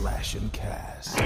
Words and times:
Slash 0.00 0.34
and 0.34 0.50
Cast. 0.54 1.18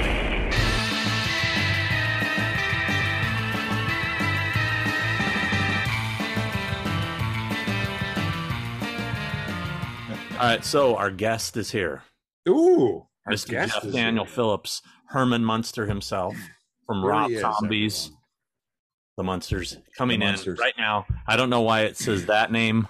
All 10.32 10.40
right, 10.40 10.64
so 10.64 10.96
our 10.96 11.12
guest 11.12 11.56
is 11.56 11.70
here. 11.70 12.02
Ooh, 12.48 13.06
our 13.26 13.34
Mr. 13.34 13.50
guest 13.50 13.74
Jeff 13.74 13.84
is 13.84 13.94
Daniel 13.94 14.24
here. 14.24 14.34
Phillips, 14.34 14.82
Herman 15.06 15.44
Munster 15.44 15.86
himself 15.86 16.34
from 16.84 17.00
There 17.00 17.10
Rob 17.10 17.30
is, 17.30 17.40
Zombies, 17.42 18.04
everyone. 18.06 18.20
the 19.18 19.22
Munsters, 19.22 19.78
coming 19.96 20.18
The 20.18 20.26
in 20.26 20.54
right 20.56 20.74
now. 20.76 21.06
I 21.28 21.36
don't 21.36 21.50
know 21.50 21.60
why 21.60 21.82
it 21.82 21.96
says 21.96 22.26
that 22.26 22.50
name, 22.50 22.88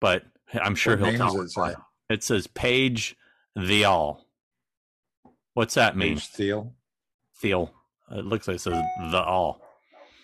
but 0.00 0.24
I'm 0.52 0.74
sure 0.74 0.96
What 0.96 1.10
he'll 1.10 1.18
tell 1.18 1.36
does 1.36 1.50
us 1.50 1.56
why. 1.56 1.74
It 2.10 2.24
says 2.24 2.48
Page 2.48 3.16
the 3.54 3.84
All. 3.84 4.23
What's 5.54 5.74
that 5.74 5.96
mean? 5.96 6.14
Page 6.14 6.28
Thiel, 6.28 6.74
Theo. 7.36 7.70
It 8.10 8.24
looks 8.24 8.46
like 8.48 8.56
it 8.56 8.60
says 8.60 8.74
the 9.10 9.22
All. 9.22 9.60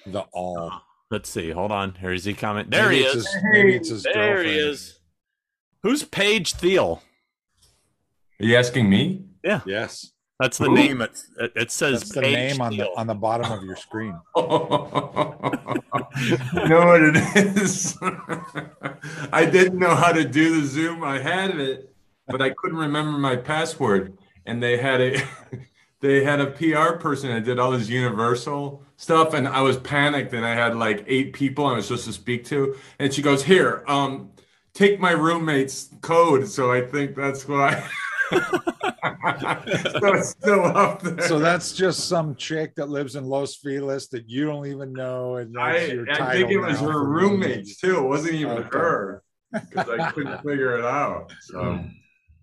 the 0.07 0.21
all. 0.33 0.59
Uh, 0.71 0.79
let's 1.11 1.31
see. 1.31 1.51
Hold 1.51 1.73
on. 1.73 1.95
Here's 1.95 2.25
he 2.25 2.35
comment. 2.35 2.71
There 2.71 2.89
Maybe 2.89 3.03
he 3.03 3.05
is. 3.09 3.15
His, 3.15 3.37
maybe 3.53 3.75
it's 3.77 3.89
his 3.89 4.03
There 4.03 4.15
girlfriend. 4.15 4.49
he 4.51 4.57
is. 4.59 4.99
Who's 5.83 6.03
Paige 6.05 6.55
Thiel? 6.55 7.03
Are 8.41 8.45
you 8.45 8.57
asking 8.57 8.91
me? 8.91 9.25
Yeah. 9.43 9.61
Yes, 9.67 10.13
That's 10.39 10.59
the 10.59 10.67
Who? 10.67 10.75
name. 10.75 11.01
It, 11.01 11.19
it, 11.39 11.53
it 11.57 11.71
says 11.71 12.01
that's 12.01 12.13
the 12.15 12.21
Paige 12.21 12.35
name 12.53 12.61
on 12.61 12.77
the 12.77 12.89
on 12.97 13.07
the 13.07 13.15
bottom 13.15 13.51
of 13.51 13.63
your 13.65 13.77
screen. 13.77 14.19
you 14.37 14.43
know 16.69 16.87
what 16.87 17.03
it 17.03 17.17
is? 17.37 17.97
I 19.33 19.47
didn't 19.47 19.79
know 19.79 19.95
how 19.95 20.13
to 20.13 20.25
do 20.25 20.61
the 20.61 20.67
Zoom. 20.67 21.03
I 21.05 21.19
had 21.21 21.59
it, 21.59 21.95
but 22.27 22.43
I 22.43 22.51
couldn't 22.51 22.79
remember 22.79 23.17
my 23.19 23.37
password. 23.37 24.19
And 24.51 24.61
they 24.61 24.77
had 24.79 25.01
a 25.01 25.23
they 26.01 26.25
had 26.25 26.41
a 26.41 26.47
PR 26.47 26.97
person 26.97 27.31
that 27.31 27.45
did 27.45 27.61
all 27.61 27.71
this 27.71 27.89
universal 27.89 28.83
stuff, 28.97 29.33
and 29.33 29.47
I 29.47 29.61
was 29.61 29.77
panicked 29.77 30.33
and 30.35 30.45
I 30.45 30.55
had 30.55 30.77
like 30.77 31.05
eight 31.07 31.33
people 31.33 31.67
I 31.67 31.75
was 31.75 31.87
supposed 31.87 32.07
to 32.07 32.13
speak 32.13 32.45
to. 32.47 32.75
And 32.99 33.15
she 33.15 33.23
goes, 33.23 33.45
Here, 33.45 33.85
um, 33.87 34.33
take 34.75 34.99
my 34.99 35.13
roommate's 35.13 35.91
code. 36.01 36.49
So 36.49 36.73
I 36.73 36.81
think 36.81 37.15
that's 37.15 37.47
why. 37.47 37.87
so 38.33 38.39
it's 40.15 40.31
still 40.31 40.65
up 40.65 41.01
there. 41.03 41.29
So 41.29 41.39
that's 41.39 41.73
just 41.73 42.09
some 42.09 42.35
chick 42.35 42.75
that 42.75 42.89
lives 42.89 43.15
in 43.15 43.25
Los 43.25 43.55
Feliz 43.55 44.09
that 44.09 44.29
you 44.29 44.47
don't 44.47 44.67
even 44.67 44.93
know, 44.93 45.37
and 45.37 45.55
that's 45.55 45.91
I, 45.91 45.93
your 45.93 46.11
I 46.11 46.33
think 46.33 46.51
it 46.51 46.59
was 46.59 46.81
her 46.81 46.87
for 46.87 47.09
roommates 47.09 47.77
too. 47.77 47.99
It 47.99 48.09
wasn't 48.09 48.35
even 48.35 48.59
Okay. 48.59 48.69
her 48.73 49.23
because 49.53 49.89
I 49.89 50.11
couldn't 50.11 50.43
figure 50.43 50.77
it 50.77 50.85
out. 50.85 51.33
So 51.43 51.85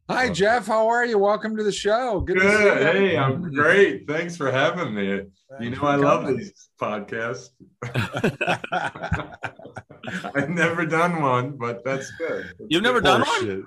Hi 0.09 0.29
Jeff, 0.29 0.65
how 0.67 0.87
are 0.87 1.05
you? 1.05 1.17
Welcome 1.17 1.57
to 1.57 1.63
the 1.63 1.71
show. 1.71 2.21
Good. 2.21 2.35
to 2.35 2.41
see 2.41 2.47
good. 2.47 2.95
you. 2.95 3.01
Hey, 3.01 3.17
I'm 3.17 3.41
great. 3.53 4.07
Thanks 4.07 4.37
for 4.37 4.49
having 4.51 4.93
me. 4.93 5.23
You 5.59 5.69
know 5.71 5.77
for 5.79 5.85
I 5.87 5.95
love 5.97 6.21
coming. 6.23 6.37
these 6.37 6.69
podcasts. 6.81 7.49
I've 10.35 10.49
never 10.49 10.85
done 10.85 11.21
one, 11.21 11.57
but 11.57 11.83
that's 11.83 12.09
good. 12.17 12.45
That's 12.45 12.67
You've 12.69 12.83
never 12.83 13.01
good. 13.01 13.07
done 13.07 13.21
one? 13.21 13.65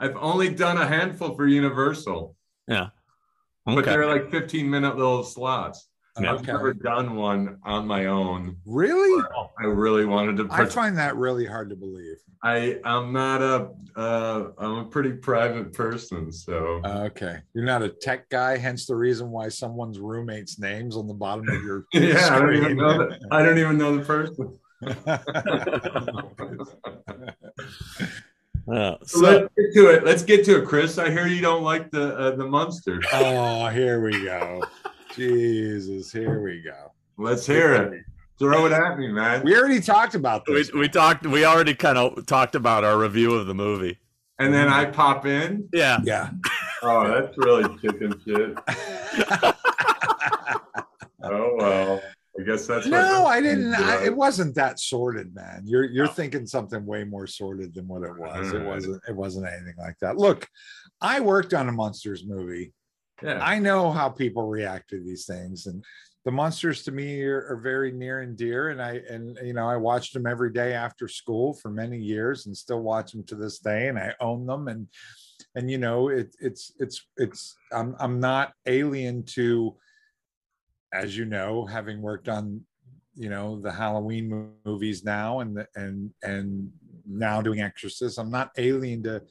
I've 0.00 0.16
only 0.16 0.52
done 0.52 0.76
a 0.78 0.86
handful 0.88 1.36
for 1.36 1.46
Universal, 1.46 2.34
Yeah. 2.66 2.88
but 3.64 3.84
they're 3.84 4.06
like 4.06 4.30
15 4.30 4.68
minute 4.68 4.96
little 4.96 5.22
slots. 5.22 5.86
I've 6.16 6.46
never 6.46 6.74
done 6.74 7.14
one 7.14 7.58
on 7.64 7.86
my 7.86 8.06
own. 8.06 8.56
Really? 8.66 9.22
I 9.58 9.64
really 9.64 10.04
wanted 10.04 10.36
to. 10.38 10.48
I 10.50 10.64
find 10.66 10.96
that 10.98 11.16
really 11.16 11.46
hard 11.46 11.70
to 11.70 11.76
believe. 11.76 12.16
I 12.42 12.80
I'm 12.84 13.12
not 13.12 13.42
a 13.42 13.68
uh, 13.96 14.48
I'm 14.58 14.78
a 14.78 14.84
pretty 14.84 15.12
private 15.12 15.72
person, 15.72 16.32
so 16.32 16.80
Okay, 16.84 17.38
you're 17.54 17.64
not 17.64 17.82
a 17.82 17.88
tech 17.90 18.28
guy, 18.30 18.56
hence 18.56 18.86
the 18.86 18.96
reason 18.96 19.30
why 19.30 19.48
someone's 19.48 19.98
roommate's 19.98 20.58
names 20.58 20.96
on 20.96 21.06
the 21.06 21.14
bottom 21.14 21.48
of 21.48 21.62
your 21.62 21.84
yeah, 21.92 22.34
I 22.34 22.38
don't 22.40 22.56
even 22.56 22.76
know 22.76 22.98
that. 22.98 23.20
I 23.30 23.42
don't 23.42 23.58
even 23.58 23.78
know 23.78 23.96
the 23.96 24.04
person. 24.04 24.58
Uh, 28.68 28.96
So 29.04 29.06
so 29.18 29.20
let's 29.20 29.48
get 29.56 29.72
to 29.74 29.86
it. 29.88 30.04
Let's 30.04 30.22
get 30.22 30.44
to 30.44 30.62
it, 30.62 30.66
Chris. 30.66 30.98
I 30.98 31.10
hear 31.10 31.26
you 31.26 31.40
don't 31.40 31.62
like 31.64 31.90
the 31.90 32.16
uh, 32.16 32.36
the 32.36 32.46
Munsters. 32.46 33.04
oh, 33.12 33.66
here 33.68 34.00
we 34.00 34.12
go. 34.24 34.62
Jesus, 35.14 36.12
here 36.12 36.40
we 36.42 36.62
go. 36.62 36.92
Let's 37.16 37.46
hear 37.46 37.74
it. 37.74 38.04
Throw 38.38 38.66
it 38.66 38.72
at 38.72 38.98
me, 38.98 39.08
man. 39.08 39.42
We 39.44 39.56
already 39.56 39.80
talked 39.80 40.14
about 40.14 40.44
we, 40.48 40.54
this. 40.54 40.72
we 40.72 40.88
talked. 40.88 41.26
We 41.26 41.44
already 41.44 41.74
kind 41.74 41.98
of 41.98 42.24
talked 42.26 42.54
about 42.54 42.84
our 42.84 42.98
review 42.98 43.34
of 43.34 43.46
the 43.46 43.54
movie. 43.54 43.98
And 44.38 44.54
then 44.54 44.68
I 44.68 44.86
pop 44.86 45.26
in. 45.26 45.68
Yeah. 45.72 45.98
yeah. 46.04 46.30
Oh, 46.82 47.06
that's 47.06 47.36
really 47.36 47.76
chicken 47.82 48.18
shit. 48.24 48.56
Oh 51.22 51.54
well. 51.58 52.02
I 52.38 52.42
guess 52.44 52.66
that's 52.66 52.86
what 52.86 52.92
no, 52.92 53.26
I 53.26 53.40
didn't. 53.40 53.74
I, 53.74 54.04
it 54.04 54.16
wasn't 54.16 54.54
that 54.54 54.80
sordid, 54.80 55.34
man. 55.34 55.64
You're 55.66 55.84
you're 55.84 56.08
oh. 56.08 56.10
thinking 56.10 56.46
something 56.46 56.86
way 56.86 57.04
more 57.04 57.26
sordid 57.26 57.74
than 57.74 57.86
what 57.86 58.02
it 58.02 58.16
was. 58.16 58.52
It 58.52 58.62
wasn't. 58.62 59.02
It 59.08 59.14
wasn't 59.14 59.46
anything 59.46 59.74
like 59.78 59.98
that. 60.00 60.16
Look, 60.16 60.48
I 61.00 61.20
worked 61.20 61.52
on 61.52 61.68
a 61.68 61.72
munsters 61.72 62.24
movie. 62.24 62.72
Yeah. 63.22 63.38
I 63.42 63.58
know 63.58 63.90
how 63.90 64.08
people 64.08 64.46
react 64.46 64.90
to 64.90 65.02
these 65.02 65.26
things, 65.26 65.66
and 65.66 65.84
the 66.24 66.30
munsters 66.30 66.82
to 66.84 66.92
me 66.92 67.22
are, 67.22 67.46
are 67.50 67.60
very 67.60 67.92
near 67.92 68.20
and 68.20 68.36
dear. 68.36 68.70
And 68.70 68.82
I 68.82 69.00
and 69.10 69.38
you 69.42 69.52
know 69.52 69.68
I 69.68 69.76
watched 69.76 70.14
them 70.14 70.26
every 70.26 70.52
day 70.52 70.74
after 70.74 71.08
school 71.08 71.54
for 71.54 71.70
many 71.70 71.98
years, 71.98 72.46
and 72.46 72.56
still 72.56 72.80
watch 72.80 73.12
them 73.12 73.24
to 73.24 73.34
this 73.34 73.58
day. 73.58 73.88
And 73.88 73.98
I 73.98 74.14
own 74.20 74.46
them, 74.46 74.68
and 74.68 74.88
and 75.54 75.70
you 75.70 75.78
know 75.78 76.08
it, 76.08 76.34
it's 76.40 76.72
it's 76.78 77.06
it's 77.16 77.56
I'm 77.72 77.96
I'm 77.98 78.20
not 78.20 78.52
alien 78.66 79.24
to, 79.34 79.76
as 80.92 81.16
you 81.16 81.24
know, 81.24 81.66
having 81.66 82.02
worked 82.02 82.28
on 82.28 82.62
you 83.14 83.30
know 83.30 83.60
the 83.60 83.72
Halloween 83.72 84.52
movies 84.64 85.04
now, 85.04 85.40
and 85.40 85.56
the, 85.56 85.66
and 85.74 86.10
and 86.22 86.70
now 87.06 87.42
doing 87.42 87.60
Exorcist. 87.60 88.18
I'm 88.18 88.30
not 88.30 88.50
alien 88.56 89.02
to 89.04 89.22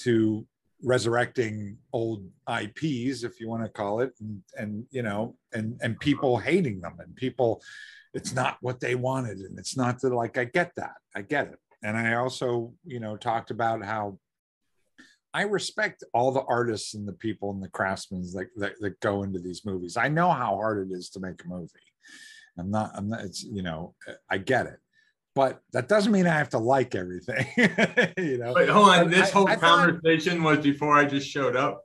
to 0.00 0.46
resurrecting 0.82 1.76
old 1.92 2.24
IPs, 2.48 3.22
if 3.22 3.40
you 3.40 3.48
want 3.48 3.64
to 3.64 3.68
call 3.68 4.00
it, 4.00 4.12
and 4.20 4.42
and 4.56 4.84
you 4.90 5.02
know, 5.02 5.36
and 5.52 5.78
and 5.82 5.92
uh-huh. 5.92 6.00
people 6.00 6.38
hating 6.38 6.80
them, 6.80 6.96
and 6.98 7.14
people, 7.16 7.62
it's 8.14 8.34
not 8.34 8.58
what 8.60 8.80
they 8.80 8.94
wanted, 8.94 9.38
and 9.38 9.58
it's 9.58 9.76
not 9.76 10.00
that 10.00 10.12
like 10.12 10.38
I 10.38 10.44
get 10.44 10.72
that, 10.76 10.94
I 11.14 11.22
get 11.22 11.48
it, 11.48 11.58
and 11.82 11.96
I 11.96 12.14
also 12.14 12.72
you 12.84 13.00
know 13.00 13.16
talked 13.16 13.50
about 13.50 13.84
how 13.84 14.18
I 15.34 15.42
respect 15.42 16.04
all 16.12 16.30
the 16.30 16.44
artists 16.44 16.94
and 16.94 17.08
the 17.08 17.14
people 17.14 17.52
and 17.52 17.62
the 17.62 17.68
craftsmen 17.68 18.22
that, 18.34 18.48
that 18.56 18.72
that 18.80 19.00
go 19.00 19.22
into 19.22 19.38
these 19.38 19.64
movies. 19.64 19.96
I 19.96 20.08
know 20.08 20.30
how 20.30 20.56
hard 20.56 20.90
it 20.90 20.94
is 20.94 21.08
to 21.10 21.20
make 21.20 21.42
a 21.44 21.48
movie. 21.48 21.70
I'm 22.58 22.70
not. 22.70 22.92
I'm 22.94 23.08
not. 23.08 23.22
It's 23.22 23.42
you 23.42 23.62
know. 23.62 23.94
I 24.28 24.38
get 24.38 24.66
it, 24.66 24.78
but 25.34 25.60
that 25.72 25.88
doesn't 25.88 26.12
mean 26.12 26.26
I 26.26 26.36
have 26.36 26.50
to 26.50 26.58
like 26.58 26.94
everything. 26.94 27.46
you 28.18 28.38
know. 28.38 28.52
Wait, 28.54 28.68
hold 28.68 28.88
on. 28.88 29.04
But 29.04 29.10
This 29.10 29.28
I- 29.28 29.32
whole 29.32 29.48
I 29.48 29.56
thought- 29.56 29.86
conversation 30.00 30.42
was 30.42 30.58
before 30.60 30.94
I 30.96 31.04
just 31.04 31.28
showed 31.28 31.56
up. 31.56 31.82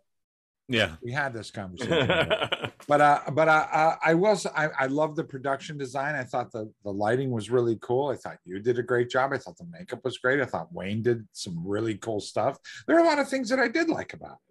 Yeah. 0.69 0.95
we 1.01 1.13
had 1.13 1.31
this 1.31 1.49
conversation 1.49 2.07
but 2.89 2.99
uh 2.99 3.21
but 3.31 3.47
uh, 3.47 3.67
uh, 3.71 3.95
i 4.03 4.13
was 4.13 4.45
i 4.47 4.67
i 4.77 4.85
love 4.87 5.15
the 5.15 5.23
production 5.23 5.77
design 5.77 6.13
i 6.13 6.25
thought 6.25 6.51
the 6.51 6.69
the 6.83 6.91
lighting 6.91 7.31
was 7.31 7.49
really 7.49 7.77
cool 7.81 8.09
i 8.09 8.17
thought 8.17 8.35
you 8.43 8.59
did 8.59 8.77
a 8.77 8.83
great 8.83 9.09
job 9.09 9.31
i 9.31 9.37
thought 9.37 9.55
the 9.57 9.63
makeup 9.71 10.03
was 10.03 10.17
great 10.17 10.41
i 10.41 10.45
thought 10.45 10.67
wayne 10.73 11.01
did 11.01 11.25
some 11.31 11.65
really 11.65 11.95
cool 11.95 12.19
stuff 12.19 12.57
there 12.85 12.97
are 12.97 12.99
a 12.99 13.07
lot 13.07 13.17
of 13.17 13.29
things 13.29 13.47
that 13.47 13.59
i 13.61 13.67
did 13.69 13.87
like 13.87 14.11
about 14.11 14.39
it 14.45 14.46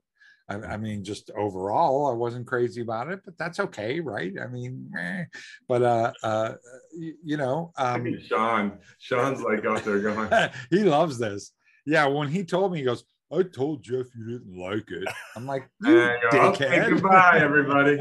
I, 0.49 0.55
I 0.55 0.77
mean, 0.77 1.03
just 1.03 1.31
overall, 1.37 2.07
I 2.07 2.13
wasn't 2.13 2.47
crazy 2.47 2.81
about 2.81 3.11
it, 3.11 3.21
but 3.25 3.37
that's 3.37 3.59
okay, 3.61 4.01
right? 4.01 4.33
I 4.41 4.47
mean, 4.47 4.91
eh. 4.99 5.25
but 5.69 5.83
uh, 5.83 6.13
uh, 6.23 6.53
you, 6.97 7.15
you 7.25 7.37
know, 7.37 7.73
Look 7.79 7.87
um, 7.87 8.07
at 8.07 8.23
Sean. 8.23 8.79
Sean's 8.99 9.41
like 9.41 9.65
out 9.65 9.85
there 9.85 9.99
going. 10.01 10.31
he 10.71 10.85
loves 10.85 11.19
this. 11.19 11.53
Yeah, 11.85 12.07
when 12.07 12.29
he 12.29 12.45
told 12.45 12.73
me, 12.73 12.79
he 12.79 12.85
goes, 12.85 13.05
"I 13.33 13.43
told 13.43 13.83
Jeff 13.83 14.07
you 14.17 14.39
didn't 14.39 14.57
like 14.57 14.91
it." 14.91 15.09
I'm 15.35 15.47
like, 15.47 15.69
you 15.83 16.01
And 16.01 16.35
okay, 16.35 16.67
dickhead. 16.67 16.91
goodbye, 16.91 17.41
everybody. 17.41 17.99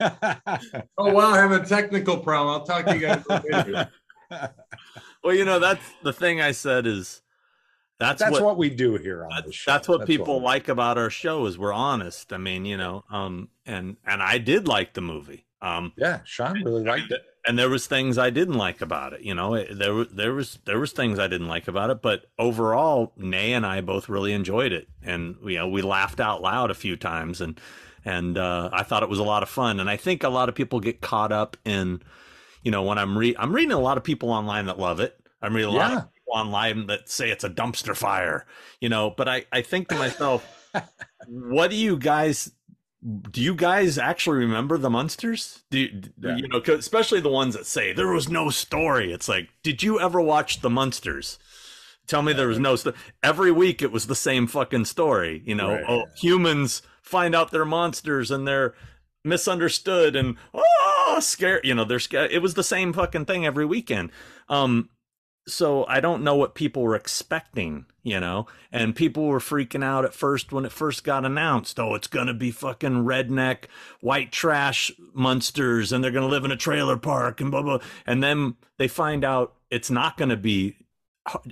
Oh 0.98 1.12
wow, 1.12 1.30
I 1.30 1.38
have 1.38 1.52
a 1.52 1.64
technical 1.64 2.18
problem. 2.18 2.54
I'll 2.54 2.66
talk 2.66 2.86
to 2.86 2.94
you 2.94 3.00
guys 3.00 3.24
later. 3.28 3.90
Well, 5.24 5.34
you 5.36 5.44
know 5.44 5.58
that's 5.60 5.84
the 6.02 6.12
thing 6.12 6.40
I 6.40 6.50
said 6.50 6.86
is 6.86 7.21
that's, 8.02 8.20
that's 8.20 8.32
what, 8.32 8.42
what, 8.44 8.58
we 8.58 8.70
do 8.70 8.96
here 8.96 9.24
on 9.24 9.30
that's, 9.30 9.46
the 9.46 9.52
show. 9.52 9.70
that's 9.70 9.88
what 9.88 10.06
people 10.06 10.38
we- 10.38 10.44
like 10.44 10.68
about 10.68 10.98
our 10.98 11.10
show 11.10 11.46
is 11.46 11.58
we're 11.58 11.72
honest. 11.72 12.32
I 12.32 12.38
mean, 12.38 12.64
you 12.64 12.76
know, 12.76 13.04
um, 13.10 13.48
and 13.66 13.96
and 14.06 14.22
I 14.22 14.38
did 14.38 14.68
like 14.68 14.94
the 14.94 15.00
movie. 15.00 15.46
Um, 15.60 15.92
Yeah, 15.96 16.20
Sean 16.24 16.62
really 16.64 16.82
liked 16.84 17.12
it. 17.12 17.22
and 17.46 17.56
there 17.58 17.68
was 17.70 17.86
things 17.86 18.18
I 18.18 18.30
didn't 18.30 18.54
like 18.56 18.80
about 18.80 19.12
it. 19.12 19.20
You 19.20 19.34
know, 19.34 19.54
it, 19.54 19.78
there 19.78 20.04
there 20.04 20.32
was 20.34 20.58
there 20.64 20.80
was 20.80 20.90
things 20.92 21.18
I 21.20 21.28
didn't 21.28 21.46
like 21.48 21.68
about 21.68 21.90
it, 21.90 22.02
but 22.02 22.24
overall, 22.38 23.12
Nay 23.16 23.52
and 23.52 23.64
I 23.64 23.80
both 23.80 24.08
really 24.08 24.32
enjoyed 24.32 24.72
it, 24.72 24.88
and 25.02 25.36
you 25.44 25.58
know, 25.58 25.68
we 25.68 25.80
laughed 25.82 26.18
out 26.20 26.42
loud 26.42 26.70
a 26.70 26.74
few 26.74 26.96
times, 26.96 27.40
and 27.40 27.60
and 28.04 28.36
uh, 28.36 28.70
I 28.72 28.82
thought 28.82 29.04
it 29.04 29.08
was 29.08 29.20
a 29.20 29.24
lot 29.24 29.44
of 29.44 29.48
fun. 29.48 29.78
And 29.78 29.88
I 29.88 29.96
think 29.96 30.24
a 30.24 30.28
lot 30.28 30.48
of 30.48 30.56
people 30.56 30.80
get 30.80 31.00
caught 31.00 31.30
up 31.30 31.56
in, 31.64 32.02
you 32.64 32.72
know, 32.72 32.82
when 32.82 32.98
I'm 32.98 33.16
re 33.16 33.36
I'm 33.38 33.54
reading 33.54 33.70
a 33.70 33.78
lot 33.78 33.96
of 33.96 34.02
people 34.02 34.30
online 34.30 34.66
that 34.66 34.78
love 34.80 34.98
it. 34.98 35.16
I'm 35.40 35.54
reading 35.54 35.70
a 35.72 35.76
lot 35.76 35.90
Yeah. 35.92 36.00
people 36.00 36.10
online 36.32 36.86
that 36.86 37.08
say 37.08 37.30
it's 37.30 37.44
a 37.44 37.50
dumpster 37.50 37.96
fire, 37.96 38.46
you 38.80 38.88
know. 38.88 39.10
But 39.16 39.28
I 39.28 39.44
I 39.52 39.62
think 39.62 39.88
to 39.88 39.94
myself, 39.96 40.68
what 41.28 41.70
do 41.70 41.76
you 41.76 41.96
guys 41.96 42.52
do 43.32 43.40
you 43.42 43.54
guys 43.56 43.98
actually 43.98 44.38
remember 44.38 44.78
the 44.78 44.88
munsters 44.88 45.64
Do 45.72 45.78
you, 45.80 46.02
Yeah. 46.20 46.36
you 46.36 46.46
know, 46.46 46.58
especially 46.74 47.20
the 47.20 47.28
ones 47.30 47.54
that 47.54 47.66
say 47.66 47.92
there 47.92 48.12
was 48.12 48.28
no 48.28 48.48
story? 48.50 49.12
It's 49.12 49.28
like, 49.28 49.48
did 49.64 49.82
you 49.82 49.98
ever 49.98 50.20
watch 50.20 50.60
the 50.60 50.70
munsters 50.70 51.38
Tell 52.06 52.22
me 52.22 52.32
there 52.32 52.48
was 52.48 52.58
no 52.58 52.74
sto- 52.76 52.94
every 53.22 53.50
week 53.52 53.80
it 53.82 53.92
was 53.92 54.06
the 54.08 54.14
same 54.16 54.46
fucking 54.48 54.84
story. 54.86 55.42
You 55.46 55.54
know, 55.54 55.70
Right. 55.74 55.84
oh, 55.88 56.04
humans 56.16 56.82
find 57.02 57.32
out 57.34 57.50
they're 57.52 57.64
monsters 57.64 58.30
and 58.30 58.46
they're 58.46 58.74
misunderstood 59.24 60.14
and 60.16 60.36
oh 60.54 61.18
scared. 61.20 61.64
You 61.64 61.74
know, 61.74 61.84
they're 61.84 61.98
scared. 62.00 62.30
It 62.32 62.40
was 62.40 62.54
the 62.54 62.64
same 62.64 62.92
fucking 62.92 63.24
thing 63.26 63.46
every 63.46 63.64
weekend. 63.64 64.10
Um, 64.48 64.90
so 65.46 65.84
I 65.86 66.00
don't 66.00 66.22
know 66.22 66.36
what 66.36 66.54
people 66.54 66.82
were 66.82 66.94
expecting, 66.94 67.86
you 68.02 68.20
know, 68.20 68.46
and 68.70 68.94
people 68.94 69.26
were 69.26 69.40
freaking 69.40 69.84
out 69.84 70.04
at 70.04 70.14
first 70.14 70.52
when 70.52 70.64
it 70.64 70.72
first 70.72 71.04
got 71.04 71.24
announced. 71.24 71.80
Oh, 71.80 71.94
it's 71.94 72.06
gonna 72.06 72.34
be 72.34 72.50
fucking 72.50 73.04
redneck 73.04 73.64
white 74.00 74.30
trash 74.32 74.92
munsters, 75.12 75.92
and 75.92 76.02
they're 76.02 76.10
gonna 76.12 76.26
live 76.26 76.44
in 76.44 76.52
a 76.52 76.56
trailer 76.56 76.96
park 76.96 77.40
and 77.40 77.50
blah 77.50 77.62
blah. 77.62 77.78
And 78.06 78.22
then 78.22 78.54
they 78.78 78.88
find 78.88 79.24
out 79.24 79.54
it's 79.70 79.90
not 79.90 80.16
gonna 80.16 80.36
be 80.36 80.76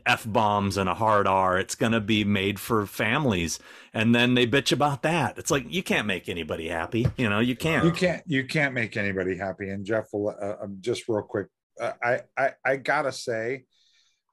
f 0.07 0.25
bombs 0.27 0.77
and 0.77 0.89
a 0.89 0.95
hard 0.95 1.27
R. 1.27 1.59
It's 1.59 1.75
gonna 1.75 2.01
be 2.01 2.25
made 2.25 2.61
for 2.61 2.87
families, 2.87 3.59
and 3.93 4.15
then 4.15 4.35
they 4.35 4.47
bitch 4.47 4.73
about 4.73 5.03
that. 5.03 5.37
It's 5.39 5.51
like 5.51 5.65
you 5.69 5.83
can't 5.83 6.07
make 6.07 6.29
anybody 6.29 6.69
happy, 6.69 7.09
you 7.17 7.29
know. 7.29 7.41
You 7.41 7.57
can't. 7.57 7.85
you 7.85 7.93
can't 7.93 8.23
you 8.27 8.45
can't 8.47 8.75
make 8.75 8.97
anybody 8.97 9.37
happy 9.37 9.69
and 9.71 9.85
jeff 9.85 10.07
will 10.13 10.29
uh, 10.41 10.55
um, 10.63 10.77
just 10.81 11.09
real 11.09 11.23
quick 11.23 11.49
uh, 11.81 11.93
I, 12.03 12.21
I 12.37 12.51
i 12.65 12.77
gotta 12.77 13.13
say 13.13 13.65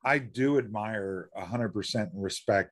i 0.04 0.18
do 0.18 0.58
admire 0.58 1.30
100% 1.38 1.96
and 1.96 2.24
respect 2.24 2.72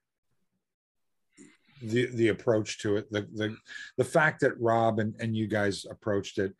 the 1.82 2.08
the 2.08 2.30
approach 2.30 2.80
to 2.80 2.98
it. 2.98 3.12
The 3.12 3.28
the 3.34 3.56
the 3.98 4.04
fact 4.04 4.42
that 4.42 4.60
rob 4.60 5.00
and, 5.00 5.16
and 5.20 5.36
you 5.36 5.48
guys 5.48 5.86
approached 5.90 6.38
it 6.38 6.54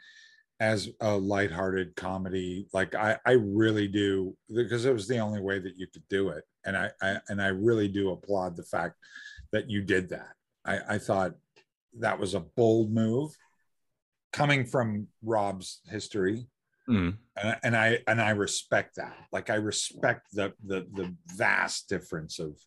as 0.60 0.90
a 1.02 1.14
lighthearted 1.14 1.94
comedy 1.98 2.66
like 2.72 2.96
i 2.96 3.18
i 3.26 3.32
really 3.32 3.90
do 3.90 4.34
because 4.54 4.86
it 4.86 4.94
was 4.94 5.06
the 5.06 5.20
only 5.20 5.42
way 5.42 5.60
that 5.60 5.78
you 5.78 5.88
could 5.88 6.08
do 6.10 6.30
it. 6.30 6.44
And 6.66 6.78
i, 6.78 6.92
I 7.02 7.18
and 7.30 7.42
i 7.42 7.48
really 7.48 7.88
do 7.88 8.12
applaud 8.12 8.56
the 8.56 8.64
fact 8.64 8.96
that 9.52 9.70
you 9.70 9.82
did 9.82 10.10
that. 10.10 10.34
I 10.66 10.96
i 10.96 10.98
thought 10.98 11.34
that 12.00 12.20
was 12.20 12.34
a 12.34 12.40
bold 12.40 12.92
move 12.92 13.36
coming 14.34 14.66
from 14.66 15.08
Rob's 15.24 15.82
history, 15.90 16.48
Mm. 16.90 17.18
and, 17.42 17.58
and 17.64 17.76
I 17.76 18.00
and 18.08 18.22
I 18.22 18.30
respect 18.32 18.98
that. 18.98 19.16
Like 19.32 19.50
I 19.50 19.56
respect 19.56 20.28
the 20.34 20.54
the 20.64 20.88
the 20.94 21.16
vast 21.36 21.90
difference 21.90 22.40
of 22.40 22.58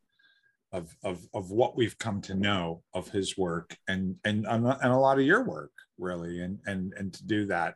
of 0.73 0.95
of 1.05 1.27
of 1.35 1.51
what 1.51 1.77
we've 1.77 1.97
come 1.99 2.21
to 2.23 2.35
know 2.35 2.83
of 2.95 3.09
his 3.09 3.39
work 3.39 3.77
and 3.89 4.17
and 4.25 4.47
and 4.47 4.67
a 4.67 4.99
lot 4.99 5.19
of 5.19 5.25
your 5.25 5.45
work 5.45 5.73
really 5.99 6.43
and 6.43 6.59
and 6.67 6.93
and 6.99 7.13
to 7.15 7.27
do 7.27 7.47
that 7.47 7.75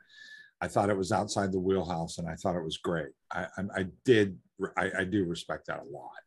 i 0.60 0.68
thought 0.68 0.90
it 0.90 0.96
was 0.96 1.10
outside 1.10 1.50
the 1.50 1.58
wheelhouse 1.58 2.18
and 2.18 2.28
i 2.28 2.34
thought 2.34 2.54
it 2.54 2.62
was 2.62 2.76
great 2.76 3.08
i 3.32 3.46
i, 3.56 3.80
I 3.80 3.86
did 4.04 4.38
I, 4.76 4.90
I 4.98 5.04
do 5.04 5.24
respect 5.24 5.66
that 5.68 5.80
a 5.80 5.90
lot 5.90 6.20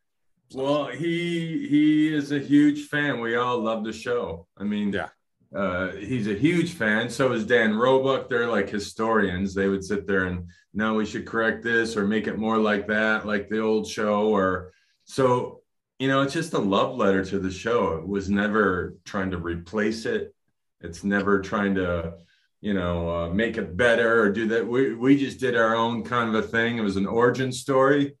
Well, 0.54 0.86
he 0.86 1.66
he 1.68 2.14
is 2.14 2.32
a 2.32 2.38
huge 2.38 2.86
fan. 2.88 3.20
We 3.20 3.36
all 3.36 3.58
love 3.58 3.82
the 3.84 3.92
show. 3.92 4.46
I 4.56 4.64
mean, 4.64 4.92
Yeah. 4.92 5.08
Uh, 5.54 5.92
he's 5.92 6.28
a 6.28 6.34
huge 6.34 6.74
fan. 6.74 7.08
So 7.08 7.32
is 7.32 7.46
Dan 7.46 7.74
Roebuck. 7.74 8.28
They're 8.28 8.48
like 8.48 8.68
historians. 8.68 9.54
They 9.54 9.68
would 9.68 9.84
sit 9.84 10.06
there 10.06 10.24
and 10.24 10.48
no, 10.74 10.94
we 10.94 11.06
should 11.06 11.26
correct 11.26 11.62
this 11.62 11.96
or 11.96 12.06
make 12.06 12.26
it 12.26 12.38
more 12.38 12.58
like 12.58 12.86
that, 12.88 13.26
like 13.26 13.48
the 13.48 13.60
old 13.60 13.86
show. 13.86 14.28
Or 14.28 14.72
so 15.04 15.62
you 15.98 16.08
know, 16.08 16.20
it's 16.20 16.34
just 16.34 16.52
a 16.52 16.58
love 16.58 16.96
letter 16.96 17.24
to 17.24 17.38
the 17.38 17.50
show. 17.50 17.94
It 17.94 18.06
was 18.06 18.28
never 18.28 18.96
trying 19.06 19.30
to 19.30 19.38
replace 19.38 20.04
it. 20.04 20.34
It's 20.82 21.04
never 21.04 21.40
trying 21.40 21.74
to 21.76 22.14
you 22.60 22.74
know 22.74 23.08
uh, 23.08 23.28
make 23.30 23.56
it 23.56 23.76
better 23.76 24.20
or 24.22 24.30
do 24.30 24.48
that. 24.48 24.66
We 24.66 24.94
we 24.94 25.16
just 25.16 25.40
did 25.40 25.56
our 25.56 25.74
own 25.74 26.02
kind 26.02 26.34
of 26.34 26.44
a 26.44 26.46
thing. 26.46 26.78
It 26.78 26.82
was 26.82 26.96
an 26.96 27.06
origin 27.06 27.52
story 27.52 28.16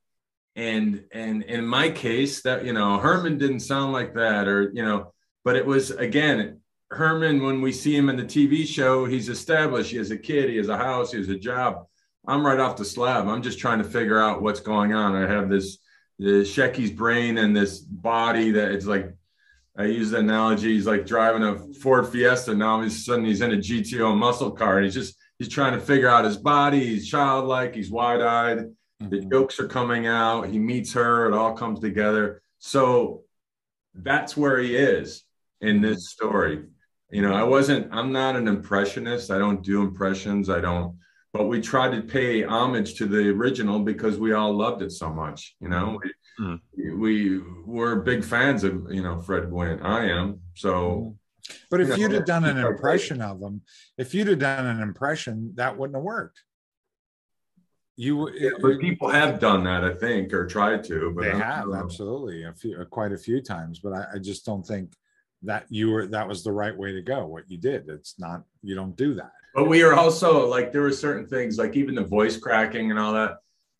and 0.56 1.04
and 1.12 1.42
in 1.44 1.64
my 1.66 1.90
case 1.90 2.42
that 2.42 2.64
you 2.64 2.72
know 2.72 2.98
herman 2.98 3.38
didn't 3.38 3.60
sound 3.60 3.92
like 3.92 4.14
that 4.14 4.48
or 4.48 4.70
you 4.72 4.82
know 4.82 5.12
but 5.44 5.54
it 5.54 5.64
was 5.64 5.90
again 5.90 6.60
herman 6.90 7.42
when 7.42 7.60
we 7.60 7.72
see 7.72 7.96
him 7.96 8.08
in 8.08 8.16
the 8.16 8.22
tv 8.24 8.64
show 8.66 9.04
he's 9.06 9.28
established 9.28 9.90
he 9.90 9.96
has 9.96 10.10
a 10.12 10.16
kid 10.16 10.48
he 10.48 10.56
has 10.56 10.68
a 10.68 10.76
house 10.76 11.10
he 11.10 11.18
has 11.18 11.28
a 11.28 11.36
job 11.38 11.84
i'm 12.28 12.46
right 12.46 12.60
off 12.60 12.76
the 12.76 12.84
slab 12.84 13.26
i'm 13.26 13.42
just 13.42 13.58
trying 13.58 13.78
to 13.78 13.84
figure 13.84 14.20
out 14.20 14.40
what's 14.40 14.60
going 14.60 14.92
on 14.92 15.16
i 15.16 15.26
have 15.28 15.48
this 15.48 15.78
the 16.18 16.44
Shecky's 16.44 16.90
brain 16.90 17.36
and 17.36 17.54
this 17.54 17.78
body 17.80 18.52
that 18.52 18.70
it's 18.70 18.86
like 18.86 19.12
I 19.78 19.84
use 19.84 20.12
the 20.12 20.20
analogy. 20.20 20.72
He's 20.72 20.86
like 20.86 21.04
driving 21.04 21.42
a 21.42 21.58
Ford 21.74 22.08
Fiesta. 22.08 22.54
Now 22.54 22.76
all 22.76 22.80
of 22.80 22.86
a 22.86 22.88
sudden 22.88 23.26
he's 23.26 23.42
in 23.42 23.52
a 23.52 23.58
GTO 23.58 24.16
muscle 24.16 24.50
car 24.50 24.78
and 24.78 24.86
he's 24.86 24.94
just 24.94 25.14
he's 25.38 25.50
trying 25.50 25.74
to 25.74 25.78
figure 25.84 26.08
out 26.08 26.24
his 26.24 26.38
body. 26.38 26.82
He's 26.82 27.06
childlike. 27.10 27.74
He's 27.74 27.90
wide-eyed 27.90 28.60
the 29.00 29.18
Mhm. 29.18 29.30
jokes 29.30 29.60
are 29.60 29.68
coming 29.68 30.06
out 30.06 30.48
he 30.48 30.58
meets 30.58 30.94
her 30.94 31.26
it 31.26 31.34
all 31.34 31.52
comes 31.52 31.80
together 31.80 32.40
so 32.58 33.24
that's 33.94 34.34
where 34.38 34.58
he 34.58 34.74
is 34.74 35.22
in 35.60 35.82
this 35.82 36.08
story 36.08 36.64
you 37.10 37.22
know 37.22 37.34
i 37.34 37.42
wasn't 37.42 37.88
i'm 37.92 38.12
not 38.12 38.36
an 38.36 38.48
impressionist. 38.48 39.30
I 39.30 39.38
don't 39.38 39.62
do 39.62 39.82
impressions. 39.82 40.50
I 40.50 40.60
don't 40.60 40.96
but 41.32 41.48
we 41.48 41.60
tried 41.60 41.90
to 41.94 42.00
pay 42.00 42.44
homage 42.44 42.94
to 42.94 43.06
the 43.06 43.28
original 43.28 43.80
because 43.80 44.18
we 44.18 44.32
all 44.32 44.54
loved 44.54 44.82
it 44.82 44.92
so 44.92 45.10
much 45.10 45.54
you 45.60 45.68
know? 45.68 46.00
Mm. 46.40 46.60
we, 46.76 46.94
we 46.94 47.40
were 47.64 47.96
big 47.96 48.24
fans 48.24 48.64
of 48.64 48.86
you 48.90 49.02
know 49.02 49.20
fred 49.20 49.48
gwynne. 49.50 49.80
I 49.80 50.08
am. 50.10 50.40
So 50.54 51.16
but 51.70 51.80
if 51.80 51.88
you 51.88 51.94
know, 51.94 52.00
you'd 52.00 52.12
have 52.12 52.26
done 52.26 52.44
an 52.44 52.58
impression 52.72 53.22
of 53.22 53.40
him 53.40 53.62
if 53.96 54.12
you'd 54.14 54.28
have 54.28 54.38
done 54.38 54.66
an 54.66 54.80
impression 54.82 55.52
that 55.54 55.76
wouldn't 55.76 55.96
have 55.96 56.04
worked. 56.04 56.42
You 57.96 58.30
but 58.60 58.78
people 58.78 59.08
have 59.08 59.40
done 59.40 59.64
that 59.64 59.82
i 59.82 59.94
think 59.94 60.34
or 60.34 60.46
tried 60.46 60.84
to 60.84 61.12
but 61.16 61.24
they 61.24 61.30
I 61.30 61.38
have 61.38 61.68
know. 61.68 61.76
absolutely 61.76 62.44
a 62.44 62.52
few 62.52 62.84
quite 62.90 63.12
a 63.12 63.16
few 63.16 63.40
times 63.40 63.78
but 63.78 63.94
I, 63.94 64.04
I 64.16 64.18
just 64.18 64.44
don't 64.44 64.66
think 64.66 64.92
that 65.46 65.64
you 65.70 65.90
were 65.90 66.06
that 66.06 66.28
was 66.28 66.42
the 66.44 66.52
right 66.52 66.76
way 66.76 66.92
to 66.92 67.00
go 67.02 67.26
what 67.26 67.44
you 67.48 67.56
did 67.56 67.88
it's 67.88 68.18
not 68.18 68.42
you 68.62 68.74
don't 68.74 68.96
do 68.96 69.14
that 69.14 69.32
But 69.54 69.68
we 69.68 69.82
are 69.82 69.94
also 69.94 70.46
like 70.48 70.72
there 70.72 70.82
were 70.82 70.92
certain 70.92 71.26
things 71.26 71.56
like 71.56 71.76
even 71.76 71.94
the 71.94 72.04
voice 72.04 72.36
cracking 72.36 72.90
and 72.90 72.98
all 73.00 73.14
that. 73.14 73.36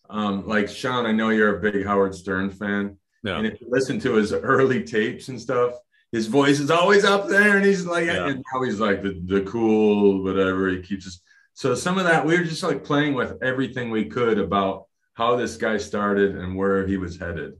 Um, 0.08 0.46
like 0.46 0.68
Sean, 0.68 1.04
I 1.04 1.12
know 1.12 1.30
you're 1.30 1.56
a 1.58 1.60
big 1.60 1.84
Howard 1.84 2.14
Stern 2.14 2.48
fan, 2.50 2.96
Yeah. 3.24 3.36
and 3.38 3.46
if 3.46 3.60
you 3.60 3.66
listen 3.68 3.98
to 4.00 4.14
his 4.14 4.32
early 4.32 4.84
tapes 4.84 5.28
and 5.28 5.38
stuff, 5.40 5.72
his 6.12 6.28
voice 6.28 6.60
is 6.60 6.70
always 6.70 7.04
up 7.04 7.26
there, 7.28 7.56
and 7.56 7.66
he's 7.66 7.84
like, 7.84 8.06
Yeah. 8.06 8.28
and 8.28 8.42
now 8.54 8.62
he's 8.62 8.78
like 8.80 9.02
the 9.02 9.12
the 9.34 9.40
cool 9.42 10.22
whatever. 10.22 10.68
He 10.70 10.80
keeps 10.80 11.06
us. 11.08 11.20
So 11.54 11.74
some 11.74 11.98
of 11.98 12.04
that 12.04 12.24
we 12.24 12.38
were 12.38 12.44
just 12.44 12.62
like 12.62 12.84
playing 12.84 13.14
with 13.14 13.30
everything 13.42 13.90
we 13.90 14.04
could 14.04 14.38
about 14.38 14.86
how 15.14 15.34
this 15.36 15.56
guy 15.56 15.76
started 15.78 16.36
and 16.36 16.54
where 16.56 16.86
he 16.86 16.96
was 17.04 17.18
headed. 17.18 17.54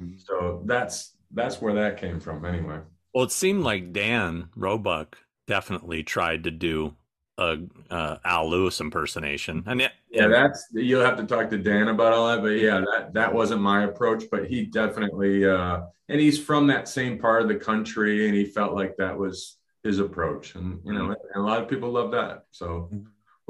Mhm. 0.00 0.18
So 0.26 0.62
that's 0.64 1.14
that's 1.38 1.60
where 1.62 1.74
that 1.74 1.98
came 1.98 2.18
from, 2.18 2.44
anyway. 2.46 2.80
Well, 3.14 3.24
it 3.24 3.32
seemed 3.32 3.64
like 3.64 3.92
Dan 3.92 4.50
Roebuck 4.54 5.18
definitely 5.46 6.02
tried 6.02 6.44
to 6.44 6.50
do 6.50 6.94
a 7.38 7.58
uh, 7.90 8.16
Al 8.24 8.50
Lewis 8.50 8.80
impersonation, 8.80 9.64
and 9.66 9.80
it, 9.80 9.92
Yeah, 10.10 10.28
that's 10.28 10.68
you'll 10.72 11.04
have 11.04 11.16
to 11.16 11.24
talk 11.24 11.50
to 11.50 11.58
Dan 11.58 11.88
about 11.88 12.12
all 12.12 12.28
that. 12.28 12.42
But 12.42 12.60
yeah, 12.60 12.80
that 12.80 13.14
that 13.14 13.34
wasn't 13.34 13.62
my 13.62 13.84
approach. 13.84 14.24
But 14.30 14.46
he 14.46 14.66
definitely 14.66 15.46
uh 15.46 15.82
and 16.08 16.20
he's 16.20 16.38
from 16.38 16.66
that 16.68 16.88
same 16.88 17.18
part 17.18 17.42
of 17.42 17.48
the 17.48 17.56
country 17.56 18.26
and 18.26 18.34
he 18.34 18.44
felt 18.44 18.74
like 18.74 18.96
that 18.98 19.16
was 19.16 19.56
his 19.82 19.98
approach. 19.98 20.54
And 20.54 20.80
you 20.84 20.92
know, 20.92 21.06
and 21.06 21.16
a 21.42 21.46
lot 21.46 21.62
of 21.62 21.68
people 21.68 21.90
love 21.90 22.10
that. 22.12 22.44
So 22.50 22.90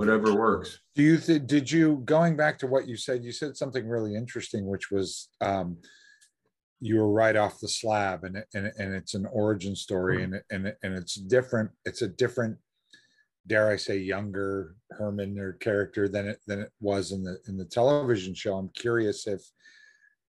whatever 0.01 0.35
works. 0.35 0.79
do 0.95 1.03
you 1.03 1.19
th- 1.19 1.47
did 1.47 1.71
you 1.71 2.01
going 2.07 2.35
back 2.35 2.59
to 2.59 2.67
what 2.67 2.89
you 2.89 2.97
said 2.97 3.23
you 3.23 3.33
said 3.33 3.55
something 3.55 3.87
really 3.87 4.15
interesting 4.15 4.67
which 4.67 4.91
was 4.91 5.29
um 5.43 5.77
you 6.81 6.97
were 6.97 7.11
right 7.13 7.37
off 7.37 7.61
the 7.61 7.69
slab 7.69 8.25
and 8.25 8.43
and, 8.55 8.73
and 8.79 8.95
it's 8.95 9.15
an 9.15 9.27
origin 9.33 9.77
story 9.77 10.23
and 10.23 10.35
it- 10.35 10.45
and 10.51 10.67
it- 10.67 10.79
and 10.83 10.95
it's 10.95 11.15
different 11.15 11.71
it's 11.85 12.03
a 12.03 12.09
different 12.09 12.57
dare 13.47 13.69
i 13.71 13.77
say 13.77 13.97
younger 13.99 14.75
herman 14.91 15.39
or 15.39 15.53
character 15.55 16.09
than 16.09 16.27
it 16.29 16.39
than 16.47 16.61
it 16.61 16.71
was 16.81 17.13
in 17.13 17.23
the 17.23 17.37
in 17.49 17.57
the 17.57 17.65
television 17.65 18.35
show 18.35 18.55
i'm 18.57 18.71
curious 18.71 19.27
if 19.27 19.43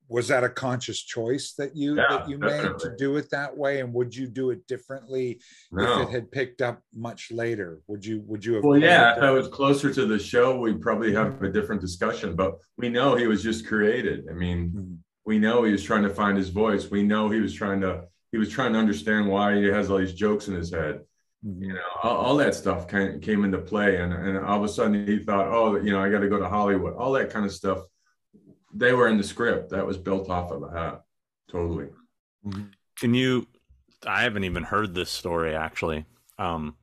was 0.08 0.28
that 0.28 0.44
a 0.44 0.48
conscious 0.48 1.00
choice 1.00 1.54
that 1.56 1.74
you 1.76 1.96
Yeah, 1.96 2.04
that 2.10 2.28
you 2.28 2.36
made 2.36 2.78
to 2.80 2.94
do 2.98 3.16
it 3.16 3.30
that 3.30 3.56
way 3.56 3.80
and 3.80 3.94
would 3.94 4.14
you 4.14 4.26
do 4.26 4.50
it 4.50 4.66
differently 4.66 5.40
No. 5.70 6.02
if 6.02 6.08
it 6.08 6.12
had 6.12 6.30
picked 6.32 6.60
up 6.60 6.82
much 6.92 7.30
later 7.30 7.80
would 7.86 8.04
you 8.04 8.20
would 8.26 8.44
you 8.44 8.54
have 8.54 8.64
Well, 8.64 8.78
yeah, 8.78 9.16
if 9.16 9.22
I 9.22 9.30
was 9.30 9.48
closer 9.48 9.92
to 9.94 10.04
the 10.06 10.18
show, 10.18 10.58
we'd 10.58 10.80
probably 10.82 11.14
have 11.14 11.40
a 11.42 11.48
different 11.50 11.80
discussion. 11.80 12.34
But 12.36 12.58
we 12.76 12.88
know 12.90 13.14
he 13.16 13.26
was 13.26 13.42
just 13.42 13.66
created. 13.66 14.26
I 14.28 14.34
mean, 14.34 14.70
Mhm. 14.76 14.98
We 15.24 15.38
know 15.38 15.62
he 15.62 15.72
was 15.72 15.84
trying 15.84 16.02
to 16.02 16.10
find 16.10 16.36
his 16.36 16.48
voice. 16.48 16.90
We 16.90 17.02
know 17.02 17.28
he 17.28 17.40
was 17.40 17.54
trying 17.54 17.80
to 17.82 18.04
he 18.30 18.38
was 18.38 18.48
trying 18.48 18.72
to 18.72 18.78
understand 18.78 19.28
why 19.28 19.56
he 19.56 19.64
has 19.64 19.90
all 19.90 19.98
these 19.98 20.14
jokes 20.14 20.48
in 20.48 20.54
his 20.54 20.70
head. 20.70 21.02
Mhm. 21.44 21.60
you 21.60 21.72
know 21.74 21.80
all, 22.02 22.16
all 22.16 22.36
that 22.36 22.54
stuff 22.54 22.86
came, 22.86 23.20
came 23.20 23.44
into 23.44 23.58
play 23.58 23.96
and, 23.96 24.12
and 24.12 24.38
all 24.38 24.58
of 24.58 24.64
a 24.64 24.68
sudden 24.68 25.06
he 25.06 25.18
thought 25.18 25.48
oh 25.48 25.74
you 25.74 25.90
know 25.90 26.00
i 26.00 26.08
got 26.08 26.20
to 26.20 26.28
go 26.28 26.38
to 26.38 26.48
hollywood 26.48 26.94
all 26.94 27.10
that 27.10 27.30
kind 27.30 27.44
of 27.44 27.50
stuff 27.50 27.80
they 28.72 28.92
were 28.92 29.08
in 29.08 29.16
the 29.18 29.24
script 29.24 29.70
that 29.70 29.84
was 29.84 29.98
built 29.98 30.30
off 30.30 30.52
of 30.52 30.60
that 30.72 31.02
totally 31.50 31.88
Can 32.96 33.14
you? 33.14 33.48
I 34.06 34.22
haven't 34.22 34.44
even 34.44 34.62
heard 34.64 34.94
this 34.94 35.10
story 35.10 35.54
actually. 35.54 36.04
Um, 36.38 36.76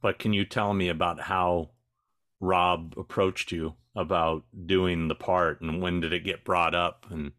but 0.00 0.18
can 0.18 0.32
you 0.32 0.44
tell 0.44 0.72
me 0.74 0.88
about 0.88 1.20
how 1.20 1.70
Rob 2.40 2.94
approached 2.96 3.52
you 3.52 3.74
about 3.96 4.44
doing 4.66 5.08
the 5.08 5.14
part 5.14 5.60
and 5.60 5.80
when 5.82 6.00
did 6.00 6.12
it 6.12 6.24
get 6.24 6.44
brought 6.44 6.74
up 6.74 7.06
and 7.10 7.32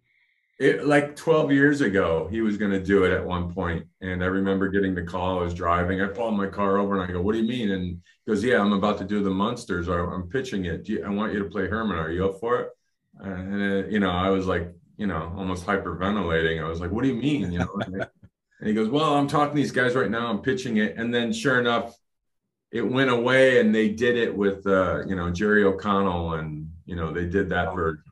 it 0.58 0.86
like 0.86 1.16
12 1.16 1.52
years 1.52 1.82
ago 1.82 2.28
he 2.32 2.42
was 2.42 2.58
going 2.58 2.72
to 2.72 2.82
do 2.82 3.04
it 3.04 3.12
at 3.12 3.26
one 3.26 3.54
point 3.54 3.86
and 4.02 4.24
i 4.24 4.28
remember 4.28 4.70
getting 4.70 4.96
the 4.96 5.04
call 5.04 5.40
i 5.40 5.42
was 5.42 5.54
driving 5.54 6.02
i 6.02 6.08
pulled 6.08 6.36
my 6.36 6.48
car 6.48 6.78
over 6.78 7.00
and 7.00 7.10
i 7.10 7.12
go 7.12 7.22
what 7.22 7.34
do 7.34 7.40
you 7.40 7.48
mean? 7.48 7.72
And 7.72 7.84
he 7.84 8.32
goes 8.32 8.44
yeah 8.44 8.60
i'm 8.62 8.74
about 8.74 8.98
to 9.00 9.04
do 9.04 9.22
the 9.22 9.30
munsters 9.30 9.90
or 9.90 10.14
i'm 10.14 10.30
pitching 10.30 10.66
it. 10.66 10.88
You, 10.88 11.04
i 11.06 11.10
want 11.10 11.34
you 11.34 11.40
to 11.40 11.50
play 11.50 11.68
herman 11.68 11.98
are 11.98 12.12
you 12.12 12.26
up 12.26 12.40
for 12.40 12.62
it? 12.62 12.70
And 13.20 13.92
you 13.92 14.00
know 14.00 14.12
i 14.12 14.30
was 14.30 14.48
like 14.48 14.74
you 14.98 15.08
know 15.08 15.34
almost 15.38 15.66
hyperventilating 15.66 16.64
i 16.64 16.68
was 16.68 16.80
like 16.80 16.92
what 16.92 17.04
do 17.04 17.10
you 17.10 17.16
mean? 17.16 17.52
You 17.52 17.60
know 17.60 17.80
and 18.60 18.68
he 18.68 18.74
goes 18.74 18.90
well 18.90 19.16
i'm 19.16 19.28
talking 19.28 19.56
to 19.56 19.62
these 19.62 19.72
guys 19.72 19.96
right 19.96 20.10
now 20.10 20.28
i'm 20.28 20.40
pitching 20.40 20.78
it 20.78 20.96
and 20.98 21.14
then 21.14 21.34
sure 21.34 21.60
enough 21.60 21.96
it 22.72 22.82
went 22.82 23.10
away 23.10 23.60
and 23.60 23.74
they 23.74 23.90
did 23.90 24.18
it 24.18 24.36
with 24.36 24.66
uh, 24.68 25.06
you 25.06 25.16
know 25.16 25.30
jerry 25.30 25.64
o'connell 25.64 26.34
and 26.34 26.70
you 26.86 26.96
know 26.96 27.12
they 27.12 27.26
did 27.26 27.50
that 27.50 27.76
version 27.76 28.04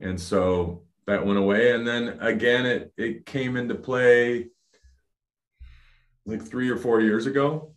and 0.00 0.20
so 0.20 0.82
that 1.06 1.26
went 1.26 1.38
away. 1.38 1.72
And 1.72 1.86
then 1.86 2.18
again 2.20 2.66
it 2.66 2.92
it 2.96 3.26
came 3.26 3.56
into 3.56 3.74
play 3.74 4.48
like 6.24 6.42
three 6.42 6.70
or 6.70 6.76
four 6.76 7.00
years 7.00 7.26
ago. 7.26 7.68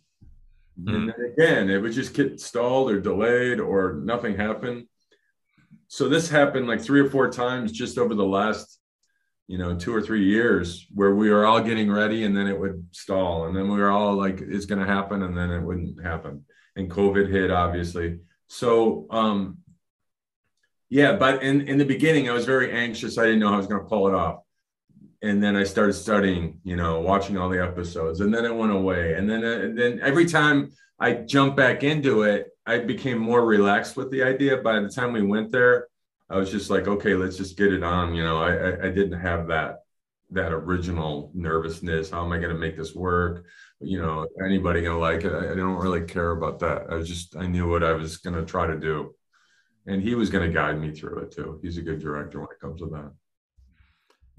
Mm-hmm. 0.78 0.94
and 0.94 1.08
then 1.08 1.32
again 1.32 1.70
it 1.70 1.78
would 1.78 1.92
just 1.92 2.12
get 2.12 2.38
stalled 2.38 2.90
or 2.90 3.00
delayed 3.00 3.60
or 3.60 3.94
nothing 3.94 4.36
happened. 4.36 4.86
So 5.88 6.08
this 6.08 6.28
happened 6.28 6.66
like 6.66 6.82
three 6.82 7.00
or 7.00 7.08
four 7.08 7.30
times 7.30 7.72
just 7.72 7.96
over 7.96 8.14
the 8.14 8.26
last 8.26 8.78
you 9.46 9.58
know 9.58 9.76
two 9.76 9.94
or 9.94 10.02
three 10.02 10.24
years 10.24 10.86
where 10.92 11.14
we 11.14 11.30
were 11.30 11.46
all 11.46 11.60
getting 11.60 11.90
ready 11.90 12.24
and 12.24 12.36
then 12.36 12.46
it 12.46 12.58
would 12.58 12.86
stall. 12.90 13.46
And 13.46 13.56
then 13.56 13.70
we 13.70 13.78
were 13.78 13.90
all 13.90 14.14
like 14.14 14.40
it's 14.40 14.66
going 14.66 14.80
to 14.80 14.92
happen 14.92 15.22
and 15.22 15.36
then 15.36 15.50
it 15.50 15.62
wouldn't 15.62 16.02
happen. 16.02 16.44
And 16.76 16.90
covid 16.90 17.30
hit 17.30 17.50
obviously. 17.50 18.20
So 18.48 19.06
um 19.10 19.58
yeah, 20.88 21.12
but 21.16 21.42
in, 21.42 21.62
in 21.62 21.78
the 21.78 21.84
beginning, 21.84 22.28
I 22.28 22.32
was 22.32 22.44
very 22.44 22.72
anxious. 22.72 23.18
I 23.18 23.24
didn't 23.24 23.40
know 23.40 23.52
I 23.52 23.56
was 23.56 23.66
going 23.66 23.82
to 23.82 23.88
pull 23.88 24.08
it 24.08 24.14
off. 24.14 24.40
And 25.22 25.42
then 25.42 25.56
I 25.56 25.64
started 25.64 25.94
studying, 25.94 26.60
you 26.62 26.76
know, 26.76 27.00
watching 27.00 27.36
all 27.36 27.48
the 27.48 27.62
episodes, 27.62 28.20
and 28.20 28.32
then 28.32 28.44
it 28.44 28.54
went 28.54 28.72
away. 28.72 29.14
And 29.14 29.28
then, 29.28 29.44
uh, 29.44 29.72
then 29.74 29.98
every 30.02 30.26
time 30.26 30.70
I 31.00 31.14
jumped 31.14 31.56
back 31.56 31.82
into 31.82 32.22
it, 32.22 32.48
I 32.66 32.78
became 32.78 33.18
more 33.18 33.44
relaxed 33.44 33.96
with 33.96 34.10
the 34.10 34.22
idea. 34.22 34.58
By 34.58 34.78
the 34.80 34.88
time 34.88 35.12
we 35.12 35.22
went 35.22 35.50
there, 35.50 35.88
I 36.28 36.36
was 36.36 36.50
just 36.50 36.70
like, 36.70 36.86
okay, 36.86 37.14
let's 37.14 37.36
just 37.36 37.56
get 37.56 37.72
it 37.72 37.82
on. 37.82 38.14
You 38.14 38.24
know, 38.24 38.42
I, 38.42 38.52
I, 38.54 38.86
I 38.86 38.90
didn't 38.90 39.20
have 39.20 39.48
that 39.48 39.78
that 40.30 40.52
original 40.52 41.30
nervousness. 41.34 42.10
How 42.10 42.24
am 42.24 42.32
I 42.32 42.38
going 42.38 42.50
to 42.50 42.58
make 42.58 42.76
this 42.76 42.94
work? 42.94 43.46
You 43.80 44.02
know, 44.02 44.26
anybody 44.44 44.82
going 44.82 44.96
to 44.96 45.00
like 45.00 45.24
it? 45.24 45.32
I, 45.32 45.52
I 45.52 45.54
don't 45.54 45.76
really 45.76 46.02
care 46.02 46.32
about 46.32 46.58
that. 46.60 46.86
I 46.90 46.96
was 46.96 47.08
just, 47.08 47.36
I 47.36 47.46
knew 47.46 47.68
what 47.68 47.84
I 47.84 47.92
was 47.92 48.16
going 48.16 48.34
to 48.34 48.44
try 48.44 48.66
to 48.66 48.76
do 48.76 49.14
and 49.86 50.02
he 50.02 50.14
was 50.14 50.30
going 50.30 50.46
to 50.46 50.54
guide 50.54 50.80
me 50.80 50.92
through 50.92 51.20
it 51.20 51.30
too. 51.32 51.58
He's 51.62 51.78
a 51.78 51.82
good 51.82 52.00
director 52.00 52.40
when 52.40 52.48
it 52.50 52.60
comes 52.60 52.80
to 52.80 52.86
that. 52.86 53.12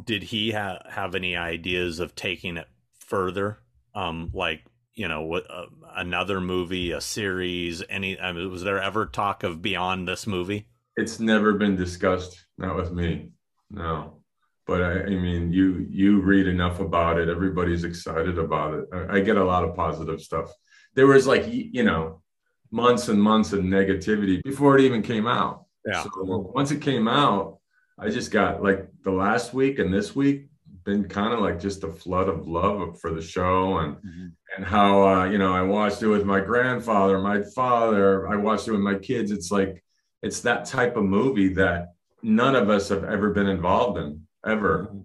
Did 0.03 0.23
he 0.23 0.51
ha- 0.51 0.83
have 0.89 1.15
any 1.15 1.35
ideas 1.35 1.99
of 1.99 2.15
taking 2.15 2.57
it 2.57 2.67
further? 2.99 3.59
Um, 3.95 4.29
like 4.33 4.63
you 4.93 5.07
know, 5.07 5.31
uh, 5.35 5.65
another 5.95 6.41
movie, 6.41 6.91
a 6.91 7.01
series, 7.01 7.83
any? 7.89 8.19
I 8.19 8.31
mean, 8.31 8.51
was 8.51 8.63
there 8.63 8.81
ever 8.81 9.05
talk 9.05 9.43
of 9.43 9.61
beyond 9.61 10.07
this 10.07 10.25
movie? 10.27 10.67
It's 10.95 11.19
never 11.19 11.53
been 11.53 11.75
discussed. 11.75 12.45
Not 12.57 12.75
with 12.75 12.91
me. 12.91 13.29
No, 13.69 14.21
but 14.65 14.81
I, 14.81 15.03
I 15.03 15.09
mean, 15.09 15.53
you 15.53 15.85
you 15.89 16.21
read 16.21 16.47
enough 16.47 16.79
about 16.79 17.19
it. 17.19 17.29
Everybody's 17.29 17.83
excited 17.83 18.37
about 18.37 18.73
it. 18.73 18.85
I, 18.91 19.17
I 19.17 19.19
get 19.21 19.37
a 19.37 19.43
lot 19.43 19.63
of 19.63 19.75
positive 19.75 20.21
stuff. 20.21 20.51
There 20.95 21.07
was 21.07 21.27
like 21.27 21.45
you 21.47 21.83
know 21.83 22.21
months 22.71 23.07
and 23.07 23.21
months 23.21 23.53
of 23.53 23.61
negativity 23.61 24.41
before 24.43 24.77
it 24.77 24.83
even 24.83 25.01
came 25.01 25.27
out. 25.27 25.65
Yeah. 25.85 26.03
So 26.03 26.09
once 26.53 26.71
it 26.71 26.81
came 26.81 27.07
out, 27.07 27.59
I 27.99 28.09
just 28.09 28.31
got 28.31 28.61
like 28.61 28.87
the 29.03 29.11
last 29.11 29.53
week 29.53 29.79
and 29.79 29.93
this 29.93 30.15
week 30.15 30.47
been 30.83 31.07
kind 31.07 31.33
of 31.33 31.39
like 31.39 31.59
just 31.59 31.83
a 31.83 31.91
flood 31.91 32.29
of 32.29 32.47
love 32.47 32.99
for 32.99 33.11
the 33.11 33.21
show 33.21 33.79
and 33.79 33.95
mm-hmm. 33.97 34.27
and 34.55 34.65
how 34.65 35.07
uh, 35.07 35.25
you 35.25 35.37
know 35.37 35.53
I 35.53 35.61
watched 35.61 36.01
it 36.01 36.07
with 36.07 36.25
my 36.25 36.39
grandfather, 36.39 37.19
my 37.19 37.41
father. 37.55 38.27
I 38.27 38.35
watched 38.35 38.67
it 38.67 38.71
with 38.71 38.81
my 38.81 38.95
kids. 38.95 39.31
It's 39.31 39.51
like 39.51 39.83
it's 40.21 40.41
that 40.41 40.65
type 40.65 40.95
of 40.95 41.03
movie 41.03 41.53
that 41.55 41.93
none 42.23 42.55
of 42.55 42.69
us 42.69 42.89
have 42.89 43.03
ever 43.03 43.31
been 43.31 43.47
involved 43.47 43.97
in 43.97 44.27
ever. 44.45 44.87
Mm-hmm. 44.89 44.99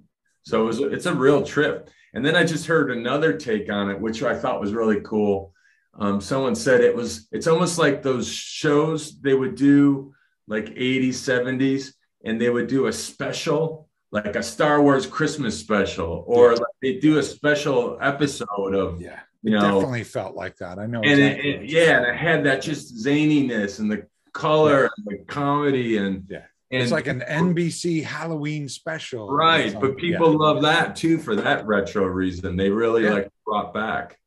So 0.44 0.62
it 0.62 0.66
was, 0.66 0.80
it's 0.80 1.06
a 1.06 1.14
real 1.14 1.42
trip. 1.42 1.88
And 2.14 2.24
then 2.24 2.36
I 2.36 2.44
just 2.44 2.66
heard 2.66 2.90
another 2.90 3.36
take 3.36 3.70
on 3.70 3.90
it, 3.90 4.00
which 4.00 4.22
I 4.22 4.34
thought 4.34 4.60
was 4.60 4.72
really 4.72 5.00
cool 5.00 5.52
um, 5.94 6.20
someone 6.20 6.54
said 6.54 6.80
it 6.80 6.94
was 6.94 7.28
it's 7.32 7.46
almost 7.46 7.78
like 7.78 8.02
those 8.02 8.28
shows 8.28 9.20
they 9.20 9.34
would 9.34 9.54
do 9.54 10.14
like 10.48 10.66
80s 10.66 11.10
70s 11.10 11.92
and 12.24 12.40
they 12.40 12.50
would 12.50 12.66
do 12.66 12.86
a 12.86 12.92
special 12.92 13.88
like 14.10 14.36
a 14.36 14.42
star 14.42 14.82
wars 14.82 15.06
christmas 15.06 15.58
special 15.58 16.24
or 16.26 16.52
yeah. 16.52 16.58
like 16.58 16.76
they 16.80 16.98
do 16.98 17.18
a 17.18 17.22
special 17.22 17.98
episode 18.00 18.74
of 18.74 19.00
yeah 19.00 19.20
you 19.42 19.50
know 19.50 19.60
definitely 19.60 20.04
felt 20.04 20.34
like 20.34 20.56
that 20.56 20.78
i 20.78 20.86
know 20.86 21.00
and 21.02 21.20
exactly 21.20 21.50
it, 21.50 21.62
it, 21.62 21.70
yeah 21.70 21.98
and 21.98 22.06
it 22.06 22.16
had 22.16 22.44
that 22.44 22.62
just 22.62 23.04
zaniness 23.04 23.78
and 23.78 23.90
the 23.90 24.06
color 24.32 24.82
yeah. 24.82 24.88
and 24.96 25.06
the 25.06 25.24
comedy 25.24 25.98
and 25.98 26.24
yeah 26.28 26.44
and 26.72 26.80
it's 26.80 26.90
like 26.90 27.06
an 27.06 27.22
NBC 27.28 28.02
Halloween 28.02 28.66
special. 28.66 29.28
Right. 29.30 29.78
But 29.78 29.98
people 29.98 30.32
yeah. 30.32 30.38
love 30.38 30.62
that 30.62 30.96
too 30.96 31.18
for 31.18 31.36
that 31.36 31.66
retro 31.66 32.06
reason. 32.06 32.56
They 32.56 32.70
really 32.70 33.04
yeah. 33.04 33.12
like 33.12 33.28
brought 33.44 33.74
back. 33.74 34.18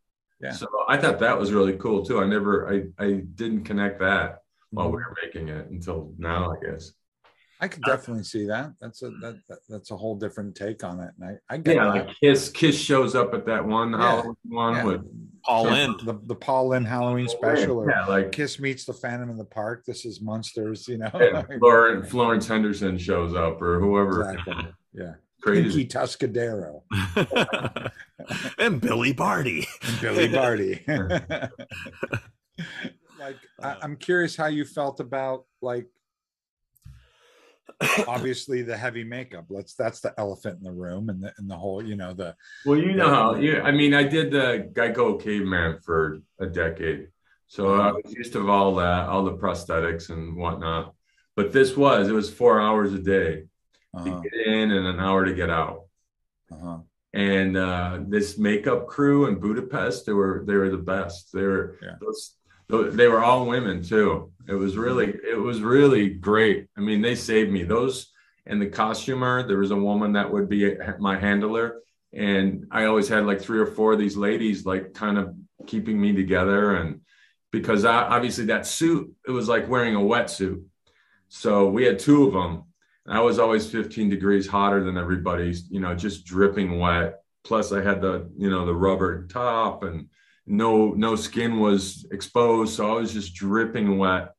Yeah. 0.41 0.51
So 0.51 0.67
I 0.87 0.97
thought 0.97 1.19
that 1.19 1.39
was 1.39 1.51
really 1.53 1.77
cool 1.77 2.05
too. 2.05 2.19
I 2.19 2.25
never, 2.25 2.69
I, 2.69 3.03
I 3.03 3.23
didn't 3.35 3.63
connect 3.63 3.99
that 3.99 4.39
while 4.71 4.91
we 4.91 4.97
mm-hmm. 4.97 5.09
were 5.09 5.15
making 5.23 5.49
it 5.49 5.69
until 5.69 6.13
now, 6.17 6.51
I 6.51 6.55
guess. 6.65 6.91
I 7.61 7.69
could 7.69 7.83
definitely 7.83 8.25
see 8.25 8.45
that. 8.47 8.73
That's 8.81 9.01
a 9.01 9.11
that, 9.21 9.39
that, 9.47 9.59
that's 9.69 9.91
a 9.91 9.95
whole 9.95 10.15
different 10.15 10.55
take 10.55 10.83
on 10.83 10.99
it. 10.99 11.11
And 11.17 11.39
I, 11.49 11.53
I 11.53 11.57
get 11.57 11.77
yeah, 11.77 11.85
that. 11.85 12.07
like 12.07 12.15
Kiss 12.19 12.49
Kiss 12.49 12.77
shows 12.77 13.15
up 13.15 13.33
at 13.33 13.45
that 13.45 13.65
one 13.65 13.91
yeah. 13.91 13.97
Halloween 13.97 14.35
one 14.43 14.75
yeah. 14.75 14.83
with 14.83 15.01
Paul 15.45 15.63
Lynde. 15.63 16.01
The, 16.01 16.19
the 16.25 16.35
Paul 16.35 16.67
Lynde 16.67 16.85
Halloween 16.85 17.29
special. 17.29 17.77
Or 17.77 17.89
yeah, 17.89 18.05
like 18.07 18.33
Kiss 18.33 18.59
meets 18.59 18.83
the 18.83 18.93
Phantom 18.93 19.29
in 19.29 19.37
the 19.37 19.45
Park. 19.45 19.85
This 19.85 20.05
is 20.05 20.19
Munsters, 20.19 20.85
you 20.89 20.97
know. 20.97 21.09
Florence, 21.59 22.09
Florence 22.09 22.45
Henderson 22.45 22.97
shows 22.97 23.33
up 23.33 23.61
or 23.61 23.79
whoever. 23.79 24.31
Exactly. 24.31 24.73
Yeah. 24.93 25.13
Crazy. 25.45 25.85
Pinky 25.85 25.87
Tuscadero. 25.87 26.81
and 28.57 28.81
Billy 28.81 29.13
Barty. 29.13 29.67
And 29.83 30.01
Billy 30.01 30.27
Barty. 30.27 30.83
like 33.19 33.37
I, 33.61 33.69
uh, 33.69 33.75
I'm 33.83 33.95
curious 33.95 34.35
how 34.35 34.47
you 34.47 34.65
felt 34.65 34.99
about 34.99 35.45
like 35.61 35.85
obviously 38.07 38.63
the 38.63 38.75
heavy 38.75 39.03
makeup 39.03 39.45
let's 39.49 39.75
that's 39.75 39.99
the 39.99 40.13
elephant 40.17 40.57
in 40.57 40.63
the 40.63 40.71
room 40.71 41.09
and 41.09 41.21
the 41.21 41.33
and 41.37 41.49
the 41.49 41.57
whole 41.57 41.83
you 41.83 41.95
know 41.95 42.13
the 42.13 42.33
well 42.65 42.77
you 42.77 42.93
know 42.93 43.09
how 43.09 43.35
yeah 43.35 43.61
i 43.63 43.71
mean 43.71 43.93
i 43.93 44.03
did 44.03 44.31
the 44.31 44.69
geico 44.73 45.21
caveman 45.21 45.77
for 45.83 46.19
a 46.39 46.45
decade 46.45 47.07
so 47.47 47.73
i 47.73 47.87
mm-hmm. 47.87 47.97
was 48.03 48.13
used 48.13 48.31
to 48.31 48.49
all 48.49 48.75
that 48.75 49.09
all 49.09 49.25
the 49.25 49.33
prosthetics 49.33 50.09
and 50.09 50.37
whatnot 50.37 50.93
but 51.35 51.51
this 51.51 51.75
was 51.75 52.07
it 52.07 52.13
was 52.13 52.29
four 52.29 52.61
hours 52.61 52.93
a 52.93 52.99
day 52.99 53.43
uh-huh. 53.95 54.21
to 54.21 54.29
get 54.29 54.47
in 54.47 54.71
and 54.71 54.87
an 54.87 54.99
hour 54.99 55.25
to 55.25 55.33
get 55.33 55.49
out. 55.49 55.85
Uh-huh. 56.51 56.79
And 57.13 57.55
uh, 57.55 57.99
this 58.07 58.37
makeup 58.37 58.87
crew 58.87 59.27
in 59.27 59.39
Budapest, 59.39 60.05
they 60.05 60.13
were 60.13 60.43
they 60.45 60.55
were 60.55 60.69
the 60.69 60.77
best. 60.77 61.31
They 61.31 61.43
were 61.43 61.77
yeah. 61.81 61.95
those, 62.01 62.35
they 62.95 63.07
were 63.07 63.23
all 63.23 63.45
women 63.45 63.81
too. 63.81 64.31
It 64.47 64.55
was 64.55 64.75
really 64.75 65.13
it 65.27 65.39
was 65.39 65.61
really 65.61 66.09
great. 66.09 66.67
I 66.77 66.81
mean, 66.81 67.01
they 67.01 67.15
saved 67.15 67.51
me. 67.51 67.63
Those 67.63 68.11
and 68.45 68.61
the 68.61 68.67
costumer. 68.67 69.47
There 69.47 69.59
was 69.59 69.71
a 69.71 69.77
woman 69.77 70.13
that 70.13 70.31
would 70.31 70.49
be 70.49 70.75
my 70.99 71.17
handler, 71.17 71.81
and 72.13 72.67
I 72.71 72.85
always 72.85 73.07
had 73.07 73.25
like 73.25 73.41
three 73.41 73.59
or 73.59 73.65
four 73.65 73.93
of 73.93 73.99
these 73.99 74.17
ladies 74.17 74.65
like 74.65 74.93
kind 74.93 75.17
of 75.17 75.35
keeping 75.67 75.99
me 75.99 76.13
together. 76.13 76.75
And 76.75 77.01
because 77.51 77.85
I, 77.85 77.95
obviously 77.95 78.45
that 78.45 78.67
suit, 78.67 79.13
it 79.27 79.31
was 79.31 79.47
like 79.47 79.69
wearing 79.69 79.95
a 79.95 79.99
wetsuit. 79.99 80.63
So 81.27 81.69
we 81.69 81.83
had 81.85 81.99
two 81.99 82.27
of 82.27 82.33
them, 82.33 82.63
I 83.07 83.21
was 83.21 83.37
always 83.37 83.69
15 83.69 84.09
degrees 84.09 84.47
hotter 84.47 84.83
than 84.83 84.97
everybody's, 84.97 85.69
you 85.69 85.79
know, 85.79 85.93
just 85.93 86.25
dripping 86.25 86.79
wet. 86.79 87.21
Plus 87.43 87.71
I 87.71 87.81
had 87.81 88.01
the, 88.01 88.29
you 88.37 88.49
know, 88.49 88.65
the 88.65 88.73
rubber 88.73 89.27
top 89.27 89.83
and 89.83 90.07
no, 90.47 90.89
no 90.91 91.15
skin 91.15 91.59
was 91.59 92.05
exposed. 92.11 92.75
So 92.75 92.91
I 92.91 92.99
was 92.99 93.13
just 93.13 93.35
dripping 93.35 93.97
wet. 93.97 94.33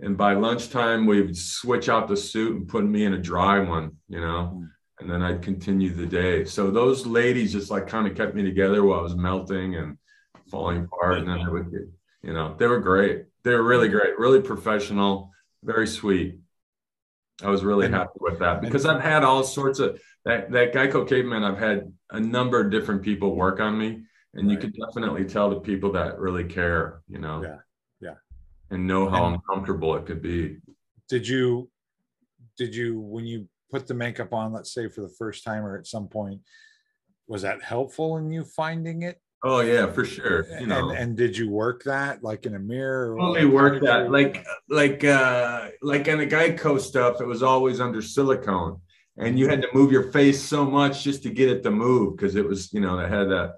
And 0.00 0.16
by 0.16 0.34
lunchtime, 0.34 1.06
we'd 1.06 1.36
switch 1.36 1.88
out 1.88 2.08
the 2.08 2.16
suit 2.16 2.56
and 2.56 2.68
put 2.68 2.84
me 2.84 3.04
in 3.04 3.14
a 3.14 3.18
dry 3.18 3.60
one, 3.60 3.92
you 4.08 4.20
know, 4.20 4.52
mm. 4.54 4.68
and 5.00 5.10
then 5.10 5.22
I'd 5.22 5.42
continue 5.42 5.94
the 5.94 6.06
day. 6.06 6.44
So 6.44 6.70
those 6.70 7.06
ladies 7.06 7.52
just 7.52 7.70
like 7.70 7.86
kind 7.86 8.06
of 8.06 8.16
kept 8.16 8.34
me 8.34 8.42
together 8.42 8.84
while 8.84 9.00
I 9.00 9.02
was 9.02 9.14
melting 9.14 9.76
and 9.76 9.96
falling 10.50 10.84
apart. 10.84 11.18
And 11.18 11.28
then 11.28 11.40
I 11.40 11.48
would 11.48 11.70
get, 11.70 11.88
you 12.22 12.32
know, 12.32 12.56
they 12.58 12.66
were 12.66 12.80
great. 12.80 13.26
They 13.44 13.52
were 13.54 13.62
really 13.62 13.88
great, 13.88 14.18
really 14.18 14.40
professional, 14.40 15.30
very 15.62 15.86
sweet. 15.86 16.38
I 17.42 17.50
was 17.50 17.64
really 17.64 17.90
happy 17.90 18.18
with 18.20 18.38
that 18.38 18.60
because 18.60 18.86
I've 18.86 19.00
had 19.00 19.24
all 19.24 19.42
sorts 19.42 19.78
of 19.78 20.00
that 20.24 20.50
that 20.52 20.72
Geico 20.72 21.08
caveman. 21.08 21.44
I've 21.44 21.58
had 21.58 21.92
a 22.10 22.20
number 22.20 22.60
of 22.60 22.70
different 22.70 23.02
people 23.02 23.34
work 23.34 23.60
on 23.60 23.78
me, 23.78 24.02
and 24.34 24.50
you 24.50 24.56
Right. 24.56 24.60
can 24.72 24.72
definitely 24.86 25.24
tell 25.24 25.50
the 25.50 25.60
people 25.60 25.92
that 25.92 26.18
really 26.18 26.44
care, 26.44 27.02
you 27.08 27.18
know. 27.18 27.42
Yeah, 27.42 27.58
yeah. 28.00 28.14
And 28.70 28.86
know 28.86 29.08
how 29.08 29.26
And- 29.26 29.36
uncomfortable 29.36 29.96
it 29.96 30.06
could 30.06 30.22
be. 30.22 30.58
Did 31.08 31.26
you, 31.26 31.70
did 32.56 32.74
you, 32.74 32.98
when 33.00 33.26
you 33.26 33.48
put 33.70 33.86
the 33.86 33.94
makeup 33.94 34.32
on, 34.32 34.52
let's 34.52 34.72
say 34.72 34.88
for 34.88 35.00
the 35.00 35.08
first 35.18 35.44
time 35.44 35.64
or 35.64 35.76
at 35.76 35.86
some 35.86 36.08
point, 36.08 36.40
was 37.26 37.42
that 37.42 37.62
helpful 37.62 38.16
in 38.18 38.30
you 38.30 38.44
finding 38.44 39.02
it? 39.02 39.20
Oh 39.44 39.60
yeah, 39.60 39.90
for 39.90 40.04
sure. 40.04 40.46
You 40.60 40.66
know, 40.66 40.90
And, 40.90 40.98
and 40.98 41.16
did 41.16 41.36
you 41.36 41.50
work 41.50 41.82
that 41.84 42.22
like 42.22 42.46
in 42.46 42.54
a 42.54 42.58
mirror? 42.58 43.14
or 43.14 43.20
only 43.20 43.42
like, 43.44 43.52
work 43.52 43.82
that 43.82 44.10
like 44.10 44.46
like 44.68 45.02
uh 45.02 45.68
like 45.82 46.06
in 46.06 46.18
the 46.18 46.26
Geico 46.26 46.80
stuff, 46.80 47.20
it 47.20 47.26
was 47.26 47.42
always 47.42 47.80
under 47.80 48.00
silicone. 48.02 48.80
And 49.18 49.38
you 49.38 49.46
had 49.48 49.60
to 49.62 49.68
move 49.74 49.92
your 49.92 50.10
face 50.10 50.40
so 50.42 50.64
much 50.64 51.04
just 51.04 51.22
to 51.24 51.30
get 51.30 51.50
it 51.50 51.62
to 51.64 51.70
move 51.70 52.16
because 52.16 52.34
it 52.34 52.46
was, 52.48 52.72
you 52.72 52.80
know, 52.80 52.98
it 52.98 53.10
had 53.10 53.28
that. 53.28 53.56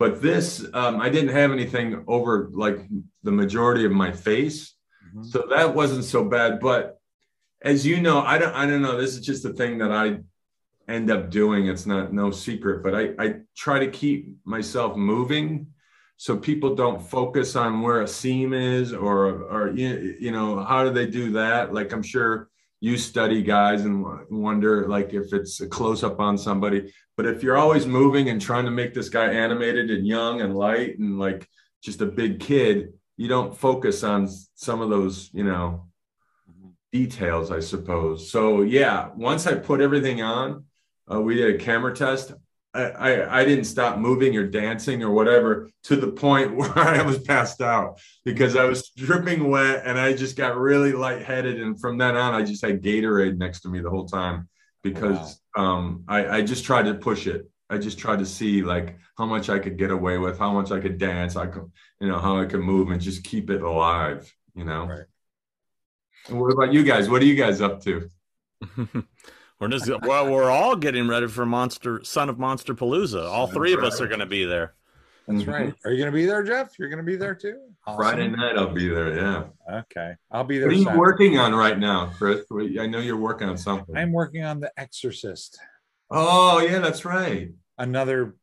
But 0.00 0.20
this, 0.20 0.66
um, 0.74 1.00
I 1.00 1.10
didn't 1.10 1.30
have 1.30 1.52
anything 1.52 2.02
over 2.08 2.48
like 2.52 2.80
the 3.22 3.30
majority 3.30 3.84
of 3.84 3.92
my 3.92 4.10
face. 4.10 4.74
Mhm. 5.14 5.26
So 5.26 5.46
that 5.50 5.74
wasn't 5.74 6.04
so 6.04 6.24
bad. 6.24 6.58
But 6.60 6.98
as 7.62 7.86
you 7.86 8.00
know, 8.00 8.20
I 8.20 8.38
don't 8.38 8.54
I 8.54 8.64
don't 8.66 8.80
know. 8.82 8.96
This 8.96 9.14
is 9.14 9.20
just 9.20 9.44
a 9.44 9.52
thing 9.52 9.78
that 9.78 9.92
I 9.92 10.20
end 10.90 11.10
up 11.10 11.30
doing. 11.30 11.68
It's 11.68 11.86
not 11.86 12.12
no 12.12 12.30
secret, 12.30 12.82
but 12.82 12.94
I, 12.94 13.14
I 13.18 13.34
try 13.56 13.78
to 13.78 13.90
keep 13.90 14.36
myself 14.44 14.96
moving 14.96 15.68
so 16.16 16.36
people 16.36 16.74
don't 16.74 17.00
focus 17.00 17.56
on 17.56 17.80
where 17.80 18.02
a 18.02 18.08
seam 18.08 18.52
is 18.52 18.92
or 18.92 19.42
or 19.44 19.70
you, 19.70 20.16
you 20.20 20.32
know, 20.32 20.62
how 20.64 20.84
do 20.84 20.90
they 20.90 21.06
do 21.06 21.32
that? 21.32 21.72
Like 21.72 21.92
I'm 21.92 22.02
sure 22.02 22.48
you 22.80 22.96
study 22.96 23.42
guys 23.42 23.82
and 23.84 24.04
wonder 24.30 24.88
like 24.88 25.12
if 25.14 25.32
it's 25.32 25.60
a 25.60 25.68
close 25.68 26.02
up 26.02 26.20
on 26.20 26.36
somebody. 26.36 26.92
But 27.16 27.26
if 27.26 27.42
you're 27.42 27.58
always 27.58 27.86
moving 27.86 28.28
and 28.30 28.40
trying 28.40 28.64
to 28.64 28.70
make 28.70 28.94
this 28.94 29.08
guy 29.08 29.26
animated 29.32 29.90
and 29.90 30.06
young 30.06 30.40
and 30.40 30.56
light 30.56 30.98
and 30.98 31.18
like 31.18 31.48
just 31.82 32.00
a 32.00 32.06
big 32.06 32.40
kid, 32.40 32.92
you 33.16 33.28
don't 33.28 33.56
focus 33.56 34.02
on 34.02 34.28
some 34.54 34.80
of 34.80 34.90
those, 34.90 35.30
you 35.32 35.44
know, 35.44 35.86
Mhm. 36.50 36.72
details, 36.92 37.50
I 37.50 37.60
suppose. 37.60 38.30
So 38.30 38.62
yeah, 38.62 39.10
once 39.16 39.46
I 39.46 39.54
put 39.54 39.80
everything 39.80 40.22
on, 40.22 40.64
uh, 41.12 41.20
we 41.20 41.34
did 41.34 41.54
a 41.54 41.58
camera 41.58 41.94
test. 41.94 42.32
I, 42.72 42.82
I 42.82 43.40
I 43.40 43.44
didn't 43.44 43.64
stop 43.64 43.98
moving 43.98 44.36
or 44.36 44.46
dancing 44.46 45.02
or 45.02 45.10
whatever 45.10 45.68
to 45.84 45.96
the 45.96 46.12
point 46.12 46.54
where 46.56 46.78
I 46.78 47.02
was 47.02 47.18
passed 47.18 47.60
out 47.60 48.00
because 48.24 48.56
I 48.56 48.64
was 48.64 48.90
dripping 48.96 49.48
wet 49.48 49.82
and 49.84 49.98
I 49.98 50.12
just 50.12 50.36
got 50.36 50.56
really 50.56 50.92
lightheaded. 50.92 51.60
And 51.60 51.80
from 51.80 51.98
then 51.98 52.16
on, 52.16 52.34
I 52.34 52.42
just 52.42 52.64
had 52.64 52.82
Gatorade 52.82 53.38
next 53.38 53.60
to 53.62 53.68
me 53.68 53.80
the 53.80 53.90
whole 53.90 54.06
time 54.06 54.48
because 54.82 55.40
um, 55.56 56.04
I, 56.08 56.38
I 56.38 56.42
just 56.42 56.64
tried 56.64 56.84
to 56.84 56.94
push 56.94 57.26
it. 57.26 57.50
I 57.68 57.78
just 57.78 57.98
tried 57.98 58.18
to 58.20 58.26
see 58.26 58.62
like 58.62 58.98
how 59.16 59.26
much 59.26 59.48
I 59.48 59.58
could 59.58 59.76
get 59.76 59.90
away 59.90 60.18
with, 60.18 60.38
how 60.38 60.52
much 60.52 60.70
I 60.72 60.80
could 60.80 60.98
dance, 60.98 61.36
I 61.36 61.46
could, 61.46 61.70
you 62.00 62.08
know, 62.08 62.18
how 62.18 62.40
I 62.40 62.46
could 62.46 62.60
move 62.60 62.90
and 62.90 63.00
just 63.00 63.22
keep 63.22 63.50
it 63.50 63.62
alive, 63.62 64.32
you 64.54 64.64
know. 64.64 64.86
Right. 64.86 65.06
And 66.28 66.40
what 66.40 66.52
about 66.52 66.72
you 66.72 66.82
guys? 66.82 67.08
What 67.08 67.22
are 67.22 67.26
you 67.26 67.36
guys 67.36 67.60
up 67.60 67.82
to? 67.84 68.08
we're 69.60 69.68
just 69.68 69.90
well, 70.02 70.30
we're 70.30 70.50
all 70.50 70.74
getting 70.74 71.06
ready 71.06 71.28
for 71.28 71.44
Monster 71.44 72.02
Son 72.02 72.28
of 72.28 72.38
Monster 72.38 72.74
Palooza. 72.74 73.28
All 73.28 73.46
Son 73.46 73.50
of 73.50 73.54
three 73.54 73.74
of 73.74 73.80
us 73.84 74.00
are 74.00 74.06
going 74.08 74.20
to 74.20 74.26
be 74.26 74.44
there. 74.44 74.74
That's 75.28 75.42
Mhm. 75.44 75.52
right. 75.52 75.74
Are 75.84 75.90
you 75.92 75.98
going 75.98 76.10
to 76.10 76.16
be 76.16 76.24
there, 76.26 76.42
Jeff? 76.42 76.78
You're 76.78 76.88
going 76.88 76.98
to 76.98 77.04
be 77.04 77.16
there 77.16 77.34
too? 77.34 77.60
Friday 77.84 78.28
night, 78.28 78.56
I'll 78.56 78.72
be 78.72 78.88
there. 78.88 79.14
Yeah. 79.14 79.44
Okay. 79.80 80.14
I'll 80.30 80.44
be 80.44 80.58
there. 80.58 80.68
What 80.68 80.74
are 80.74 80.78
you 80.78 80.84
Saturday. 80.84 80.98
working 80.98 81.38
on 81.38 81.54
right 81.54 81.78
now, 81.78 82.06
Chris? 82.18 82.44
I 82.50 82.86
know 82.86 82.98
you're 82.98 83.16
working 83.18 83.48
on 83.48 83.56
something. 83.58 83.96
I'm 83.96 84.12
working 84.12 84.42
on 84.44 84.60
The 84.60 84.72
Exorcist, 84.78 85.58
Oh, 86.10 86.58
yeah, 86.60 86.80
that's 86.80 87.04
right. 87.04 87.50
another 87.78 88.34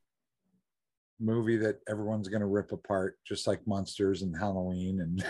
movie 1.20 1.58
that 1.58 1.80
everyone's 1.88 2.28
going 2.28 2.42
to 2.42 2.48
rip 2.48 2.72
apart, 2.72 3.18
just 3.26 3.48
like 3.48 3.66
Munsters 3.66 4.22
and 4.22 4.36
Halloween. 4.38 5.02
And, 5.02 5.26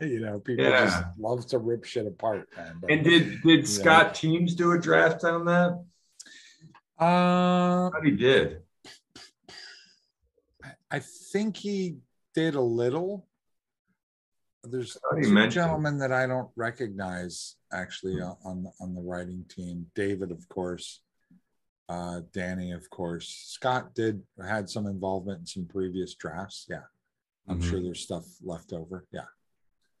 you 0.00 0.20
know, 0.20 0.38
people 0.38 0.64
just 0.64 1.02
love 1.18 1.46
to 1.48 1.58
rip 1.58 1.84
shit 1.84 2.06
apart. 2.06 2.48
Man. 2.56 2.78
But, 2.80 2.90
And 2.90 3.04
did 3.04 3.42
did 3.42 3.68
Scott 3.68 4.14
Teems 4.14 4.54
do 4.54 4.72
a 4.72 4.78
draft 4.78 5.24
on 5.24 5.44
that? 5.46 5.84
uh, 6.98 7.90
he 8.02 8.12
did. 8.12 8.62
I 10.90 11.00
think 11.00 11.56
he 11.56 11.96
did 12.34 12.54
a 12.54 12.60
little. 12.60 13.26
There's 14.64 14.96
two 15.22 15.48
gentlemen 15.48 15.98
that 15.98 16.12
I 16.12 16.26
don't 16.26 16.50
recognize 16.54 17.56
actually 17.72 18.20
on 18.20 18.36
on, 18.44 18.72
on 18.80 18.94
the 18.94 19.00
writing 19.00 19.44
team. 19.48 19.86
David, 19.94 20.30
of 20.30 20.48
course, 20.48 21.00
uh, 21.92 22.20
Danny, 22.32 22.72
of 22.72 22.88
course. 22.88 23.28
Scott 23.48 23.94
did 23.94 24.22
had 24.42 24.68
some 24.68 24.86
involvement 24.86 25.40
in 25.40 25.46
some 25.46 25.66
previous 25.66 26.14
drafts. 26.14 26.66
Yeah, 26.68 26.84
I'm 27.48 27.58
Mhm. 27.60 27.64
sure 27.68 27.82
there's 27.82 28.00
stuff 28.00 28.24
left 28.42 28.72
over. 28.72 29.06
Yeah, 29.12 29.26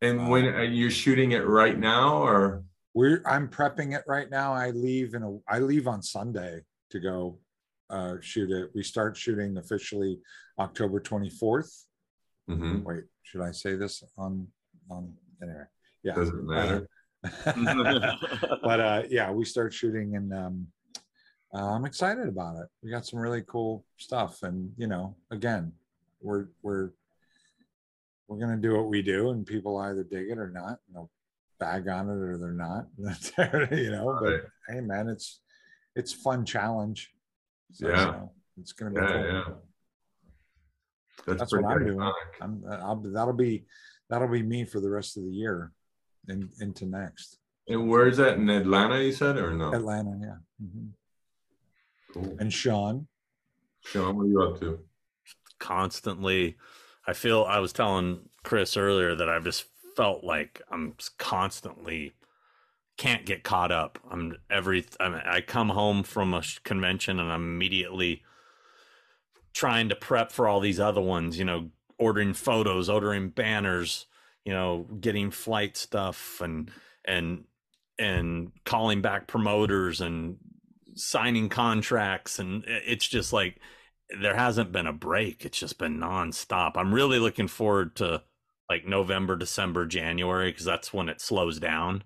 And 0.00 0.30
when 0.30 0.46
are 0.46 0.64
you 0.64 0.88
shooting 0.90 1.32
it 1.32 1.46
right 1.46 1.78
now, 1.78 2.22
or 2.22 2.64
we're 2.94 3.22
I'm 3.26 3.48
prepping 3.48 3.94
it 3.98 4.04
right 4.06 4.30
now. 4.30 4.52
I 4.54 4.70
leave 4.70 5.14
in 5.14 5.22
a 5.22 5.38
I 5.46 5.58
leave 5.58 5.86
on 5.86 6.02
Sunday 6.02 6.64
to 6.90 6.98
go 7.00 7.38
uh, 7.90 8.16
shoot 8.20 8.50
it. 8.50 8.70
We 8.74 8.82
start 8.82 9.16
shooting 9.18 9.58
officially 9.58 10.18
October 10.58 10.98
24th. 11.00 11.86
Mhm. 12.50 12.82
wait 12.82 13.04
should 13.22 13.40
i 13.40 13.52
say 13.52 13.76
this 13.76 14.02
on 14.18 14.32
on 14.90 15.02
anyway 15.40 15.64
yeah 16.02 16.14
doesn't 16.16 16.44
matter? 16.44 16.88
but 18.68 18.80
uh 18.80 19.02
yeah 19.08 19.30
we 19.30 19.44
start 19.44 19.72
shooting 19.72 20.16
and 20.16 20.32
um 20.34 20.66
uh, 21.54 21.66
i'm 21.74 21.84
excited 21.84 22.28
about 22.28 22.56
it 22.56 22.66
we 22.82 22.90
got 22.90 23.06
some 23.06 23.18
really 23.18 23.42
cool 23.46 23.84
stuff 23.96 24.42
and 24.42 24.72
you 24.76 24.86
know 24.86 25.14
again 25.30 25.72
we're 26.20 26.46
we're 26.62 26.90
we're 28.28 28.38
gonna 28.38 28.56
do 28.56 28.74
what 28.76 28.88
we 28.88 29.02
do 29.02 29.30
and 29.30 29.46
people 29.46 29.76
either 29.78 30.04
dig 30.04 30.30
it 30.30 30.38
or 30.38 30.48
not 30.50 30.78
and 30.86 30.94
they'll 30.94 31.10
bag 31.58 31.86
on 31.88 32.08
it 32.08 32.12
or 32.12 32.38
they're 32.38 32.52
not 32.52 32.86
you 33.78 33.90
know 33.90 34.16
but 34.20 34.30
Right. 34.32 34.40
hey 34.68 34.80
man 34.80 35.08
it's 35.08 35.40
it's 35.94 36.12
fun 36.12 36.44
challenge 36.44 37.12
So, 37.72 37.88
Yeah. 37.88 38.06
you 38.06 38.12
know, 38.12 38.32
it's 38.60 38.72
gonna 38.72 38.90
be 38.90 39.00
Yeah, 39.00 39.06
cool. 39.12 39.24
yeah. 39.26 39.44
That's, 41.26 41.38
That's 41.40 41.52
what 41.54 41.64
I'm 41.66 41.84
doing. 41.86 42.12
I'm, 42.40 42.64
I'll, 42.68 42.96
that'll 42.96 43.32
be 43.34 43.64
that'll 44.10 44.28
be 44.28 44.42
me 44.42 44.64
for 44.64 44.80
the 44.80 44.90
rest 44.90 45.16
of 45.16 45.22
the 45.24 45.30
year 45.30 45.70
and 46.28 46.50
into 46.60 46.86
next 46.86 47.38
And 47.68 47.88
where 47.88 48.08
is 48.08 48.16
that 48.16 48.38
in 48.38 48.48
Atlanta? 48.50 49.00
You 49.00 49.12
said 49.12 49.36
or 49.36 49.52
no? 49.52 49.72
Atlanta, 49.72 50.18
yeah. 50.20 50.66
Mhm. 50.66 50.88
Cool. 52.12 52.36
And 52.40 52.52
Sean, 52.52 53.06
Sean, 53.84 54.16
what 54.16 54.24
are 54.24 54.28
you 54.28 54.42
up 54.42 54.60
to? 54.60 54.78
constantly 55.62 56.56
i 57.06 57.12
feel 57.12 57.44
i 57.44 57.60
was 57.60 57.72
telling 57.72 58.28
chris 58.42 58.76
earlier 58.76 59.14
that 59.14 59.28
i've 59.28 59.44
just 59.44 59.66
felt 59.96 60.24
like 60.24 60.60
i'm 60.72 60.92
constantly 61.18 62.12
can't 62.96 63.24
get 63.24 63.44
caught 63.44 63.70
up 63.70 63.96
i'm 64.10 64.36
every 64.50 64.84
I, 64.98 65.08
mean, 65.08 65.22
I 65.24 65.40
come 65.40 65.68
home 65.68 66.02
from 66.02 66.34
a 66.34 66.42
convention 66.64 67.20
and 67.20 67.30
i'm 67.30 67.44
immediately 67.54 68.24
trying 69.54 69.88
to 69.90 69.94
prep 69.94 70.32
for 70.32 70.48
all 70.48 70.58
these 70.58 70.80
other 70.80 71.00
ones 71.00 71.38
you 71.38 71.44
know 71.44 71.70
ordering 71.96 72.34
photos 72.34 72.88
ordering 72.88 73.28
banners 73.28 74.06
you 74.44 74.52
know 74.52 74.88
getting 75.00 75.30
flight 75.30 75.76
stuff 75.76 76.40
and 76.40 76.72
and 77.04 77.44
and 78.00 78.50
calling 78.64 79.00
back 79.00 79.28
promoters 79.28 80.00
and 80.00 80.38
signing 80.94 81.48
contracts 81.48 82.38
and 82.38 82.64
it's 82.66 83.06
just 83.08 83.32
like 83.32 83.58
there 84.20 84.36
hasn't 84.36 84.72
been 84.72 84.86
a 84.86 84.92
break. 84.92 85.44
It's 85.44 85.58
just 85.58 85.78
been 85.78 85.98
nonstop. 85.98 86.72
I'm 86.76 86.92
really 86.94 87.18
looking 87.18 87.48
forward 87.48 87.96
to 87.96 88.22
like 88.68 88.86
November, 88.86 89.36
December, 89.36 89.86
January 89.86 90.50
because 90.50 90.64
that's 90.64 90.92
when 90.92 91.08
it 91.08 91.20
slows 91.20 91.58
down. 91.58 92.04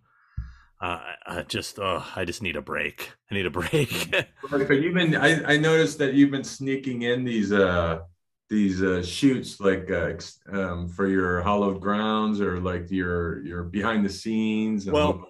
Uh, 0.80 1.00
I 1.26 1.42
just, 1.42 1.78
oh, 1.78 2.04
I 2.14 2.24
just 2.24 2.42
need 2.42 2.56
a 2.56 2.62
break. 2.62 3.12
I 3.30 3.34
need 3.34 3.46
a 3.46 3.50
break. 3.50 4.14
But 4.50 4.80
you've 4.80 4.94
been 4.94 5.16
I, 5.16 5.54
I 5.54 5.56
noticed 5.56 5.98
that 5.98 6.14
you've 6.14 6.30
been 6.30 6.44
sneaking 6.44 7.02
in 7.02 7.24
these 7.24 7.52
uh 7.52 8.00
these 8.48 8.82
uh 8.82 9.02
shoots 9.02 9.58
like 9.58 9.90
uh, 9.90 10.12
um 10.52 10.88
for 10.88 11.08
your 11.08 11.40
hollowed 11.40 11.80
grounds 11.80 12.40
or 12.40 12.60
like 12.60 12.90
your 12.90 13.42
your 13.44 13.64
behind 13.64 14.04
the 14.04 14.08
scenes 14.08 14.86
and 14.86 14.94
Well, 14.94 15.28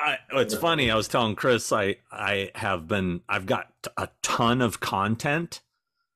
I, 0.00 0.18
it's 0.34 0.54
funny. 0.54 0.90
I 0.90 0.96
was 0.96 1.08
telling 1.08 1.34
Chris, 1.34 1.72
I, 1.72 1.96
I 2.10 2.50
have 2.54 2.86
been, 2.88 3.22
I've 3.28 3.46
got 3.46 3.72
a 3.96 4.08
ton 4.22 4.60
of 4.60 4.80
content. 4.80 5.60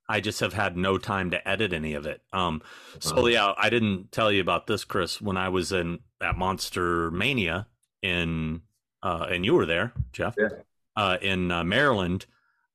I 0.09 0.21
just 0.21 0.41
have 0.41 0.53
had 0.53 0.77
no 0.77 0.99
time 0.99 1.31
to 1.31 1.49
edit 1.49 1.73
any 1.73 1.95
of 1.95 2.05
it. 2.07 2.21
Um, 2.33 2.61
so 2.99 3.27
yeah, 3.27 3.55
I 3.57 3.71
didn't 3.71 4.13
tell 4.13 4.31
you 4.31 4.41
about 4.41 4.67
this, 4.67 4.85
Chris. 4.85 5.21
When 5.21 5.37
I 5.37 5.49
was 5.49 5.73
in 5.73 6.01
at 6.21 6.37
Monster 6.37 7.11
Mania 7.11 7.67
in, 8.03 8.63
uh, 9.03 9.27
and 9.31 9.45
you 9.45 9.55
were 9.55 9.65
there, 9.67 9.93
Jeff, 10.13 10.35
Yeah. 10.39 10.49
uh, 10.97 11.19
in 11.23 11.51
uh, 11.51 11.65
Maryland. 11.65 12.27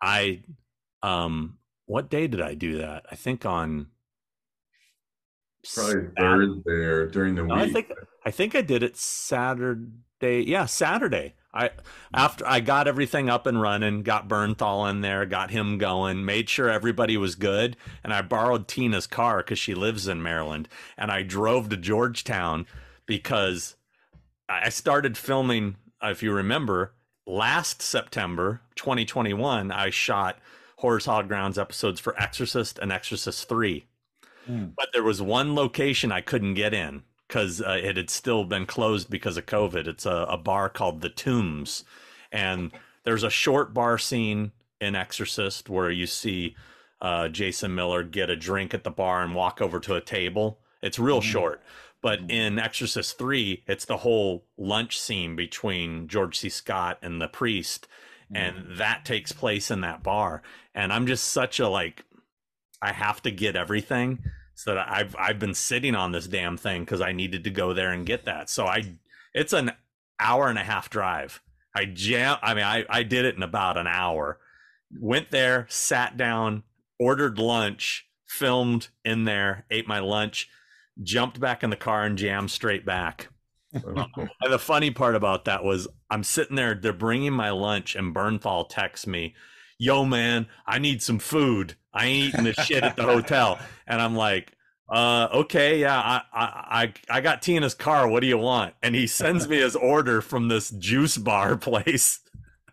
I, 0.02 0.44
um, 1.04 1.58
what 1.86 2.10
day 2.10 2.28
did 2.28 2.42
I 2.42 2.54
do 2.56 2.78
that? 2.80 3.06
I 3.12 3.16
think 3.16 3.46
on. 3.46 3.88
probably 5.74 6.08
Thursday 6.18 6.72
or 6.72 7.08
during 7.08 7.36
the 7.36 7.44
No, 7.44 7.56
I 7.56 7.64
week. 7.66 7.74
think 7.74 7.92
I 8.26 8.32
think 8.32 8.56
I 8.56 8.62
did 8.62 8.84
it 8.84 8.98
Saturday. 8.98 9.88
Day, 10.20 10.42
yeah, 10.42 10.66
Saturday. 10.66 11.34
I 11.54 11.72
after 12.14 12.46
I 12.48 12.60
got 12.60 12.88
everything 12.88 13.30
up 13.30 13.48
and 13.48 13.60
running, 13.62 14.04
got 14.04 14.28
Bernthal 14.28 14.90
in 14.90 15.02
there, 15.02 15.26
got 15.26 15.50
him 15.50 15.78
going, 15.78 16.24
made 16.26 16.50
sure 16.50 16.70
everybody 16.70 17.18
was 17.18 17.36
good, 17.36 17.76
and 18.04 18.14
I 18.14 18.22
borrowed 18.22 18.68
Tina's 18.68 19.08
car 19.08 19.38
because 19.38 19.58
she 19.58 19.74
lives 19.74 20.08
in 20.08 20.22
Maryland, 20.22 20.68
and 20.98 21.10
I 21.10 21.24
drove 21.24 21.70
to 21.70 21.78
Georgetown 21.78 22.68
because 23.06 23.76
I 24.50 24.70
started 24.70 25.18
filming. 25.18 25.78
If 26.02 26.22
you 26.22 26.32
remember, 26.32 26.94
last 27.26 27.82
September 27.82 28.62
2021, 28.76 29.72
I 29.72 29.90
shot 29.90 30.38
Horrors 30.78 31.06
Hallowed 31.06 31.28
Grounds 31.28 31.58
episodes 31.58 32.00
for 32.00 32.20
Exorcist 32.22 32.78
and 32.78 32.92
Exorcist 32.92 33.48
Three, 33.50 33.86
Mm. 34.48 34.74
but 34.78 34.90
there 34.94 35.04
was 35.04 35.22
one 35.22 35.56
location 35.56 36.10
I 36.12 36.22
couldn't 36.22 36.54
get 36.54 36.74
in 36.74 37.04
because 37.28 37.62
uh, 37.62 37.80
it 37.82 37.98
had 37.98 38.10
still 38.10 38.44
been 38.46 38.66
closed 38.66 39.10
because 39.10 39.38
of 39.38 39.46
COVID. 39.46 39.88
It's 39.88 40.06
a, 40.06 40.26
a 40.30 40.38
bar 40.38 40.70
called 40.70 41.02
the 41.02 41.10
Tombs, 41.10 41.84
and 42.32 42.72
there's 43.04 43.24
a 43.24 43.30
short 43.30 43.74
bar 43.74 43.98
scene 43.98 44.52
in 44.80 44.96
Exorcist 44.96 45.70
where 45.70 45.90
you 45.90 46.06
see 46.08 46.56
uh, 47.02 47.28
Jason 47.28 47.76
Miller 47.76 48.02
get 48.04 48.30
a 48.30 48.36
drink 48.36 48.74
at 48.74 48.84
the 48.84 48.90
bar 48.92 49.22
and 49.22 49.36
walk 49.36 49.62
over 49.62 49.80
to 49.80 49.96
a 49.96 50.02
table. 50.02 50.60
It's 50.82 50.98
real 50.98 51.22
Mhm. 51.22 51.26
short. 51.32 51.64
But 52.02 52.28
Mhm. 52.28 52.32
in 52.32 52.60
Exorcist 52.60 53.18
3, 53.18 53.64
it's 53.68 53.86
the 53.86 53.98
whole 53.98 54.46
lunch 54.58 55.00
scene 55.00 55.36
between 55.36 56.08
George 56.08 56.38
C. 56.40 56.50
Scott 56.50 56.98
and 57.02 57.22
the 57.22 57.28
priest. 57.28 57.88
And 58.34 58.66
that 58.78 59.06
takes 59.06 59.32
place 59.32 59.72
in 59.72 59.82
that 59.82 60.04
bar. 60.04 60.42
And 60.76 60.92
I'm 60.92 61.08
just 61.08 61.30
such 61.30 61.60
a 61.60 61.70
like, 61.70 62.04
I 62.82 62.92
have 62.92 63.22
to 63.22 63.32
get 63.32 63.56
everything. 63.56 64.20
So 64.58 64.74
that 64.74 64.90
I've 64.90 65.16
I've 65.20 65.38
been 65.38 65.54
sitting 65.54 65.94
on 65.94 66.12
this 66.12 66.26
damn 66.26 66.58
thing 66.58 66.82
because 66.82 67.00
I 67.00 67.12
needed 67.12 67.44
to 67.44 67.52
go 67.52 67.74
there 67.74 67.92
and 67.92 68.08
get 68.08 68.26
that. 68.26 68.50
So 68.50 68.66
I 68.66 68.98
it's 69.32 69.54
an 69.54 69.72
hour 70.20 70.48
and 70.48 70.58
a 70.58 70.64
half 70.64 70.90
drive. 70.90 71.44
I 71.76 71.86
jam 71.86 72.38
I 72.42 72.56
mean 72.56 72.64
I, 72.64 72.84
I 72.90 73.04
did 73.04 73.26
it 73.26 73.36
in 73.36 73.44
about 73.44 73.78
an 73.78 73.86
hour. 73.86 74.40
Went 75.00 75.30
there, 75.30 75.68
sat 75.70 76.18
down, 76.18 76.64
ordered 77.00 77.38
lunch, 77.38 78.08
filmed 78.26 78.88
in 79.06 79.26
there, 79.26 79.66
ate 79.70 79.88
my 79.88 80.00
lunch, 80.00 80.50
jumped 81.04 81.40
back 81.40 81.62
in 81.62 81.70
the 81.70 81.76
car 81.76 82.04
and 82.04 82.18
jammed 82.18 82.50
straight 82.50 82.86
back. 82.86 83.30
And 83.74 84.52
the 84.52 84.58
funny 84.58 84.90
part 84.90 85.14
about 85.14 85.46
that 85.46 85.64
was 85.64 85.88
I'm 86.10 86.24
sitting 86.24 86.56
there, 86.56 86.74
they're 86.74 86.94
bringing 86.94 87.34
my 87.34 87.52
lunch, 87.52 87.96
and 87.96 88.16
Bernthal 88.16 88.68
texts 88.68 89.06
me, 89.06 89.36
Yo, 89.78 90.04
man, 90.04 90.48
I 90.66 90.80
need 90.80 91.04
some 91.04 91.20
food. 91.20 91.76
I 91.98 92.06
ain't 92.06 92.34
eating 92.34 92.44
the 92.44 92.54
shit 92.54 92.84
at 92.84 92.96
the 92.96 93.04
hotel. 93.04 93.60
And 93.88 94.02
I'm 94.02 94.16
like, 94.16 94.54
uh, 94.90 95.28
okay, 95.34 95.82
yeah, 95.82 96.00
I, 96.00 96.22
I, 96.34 96.94
I, 97.10 97.22
got 97.22 97.42
Tina's 97.42 97.74
car. 97.74 98.08
What 98.08 98.22
do 98.22 98.28
you 98.28 98.38
want? 98.38 98.74
And 98.82 98.96
he 98.96 99.06
sends 99.06 99.48
me 99.48 99.58
his 99.58 99.76
order 99.76 100.22
from 100.22 100.48
this 100.48 100.70
juice 100.70 101.18
bar 101.18 101.58
place. 101.58 102.22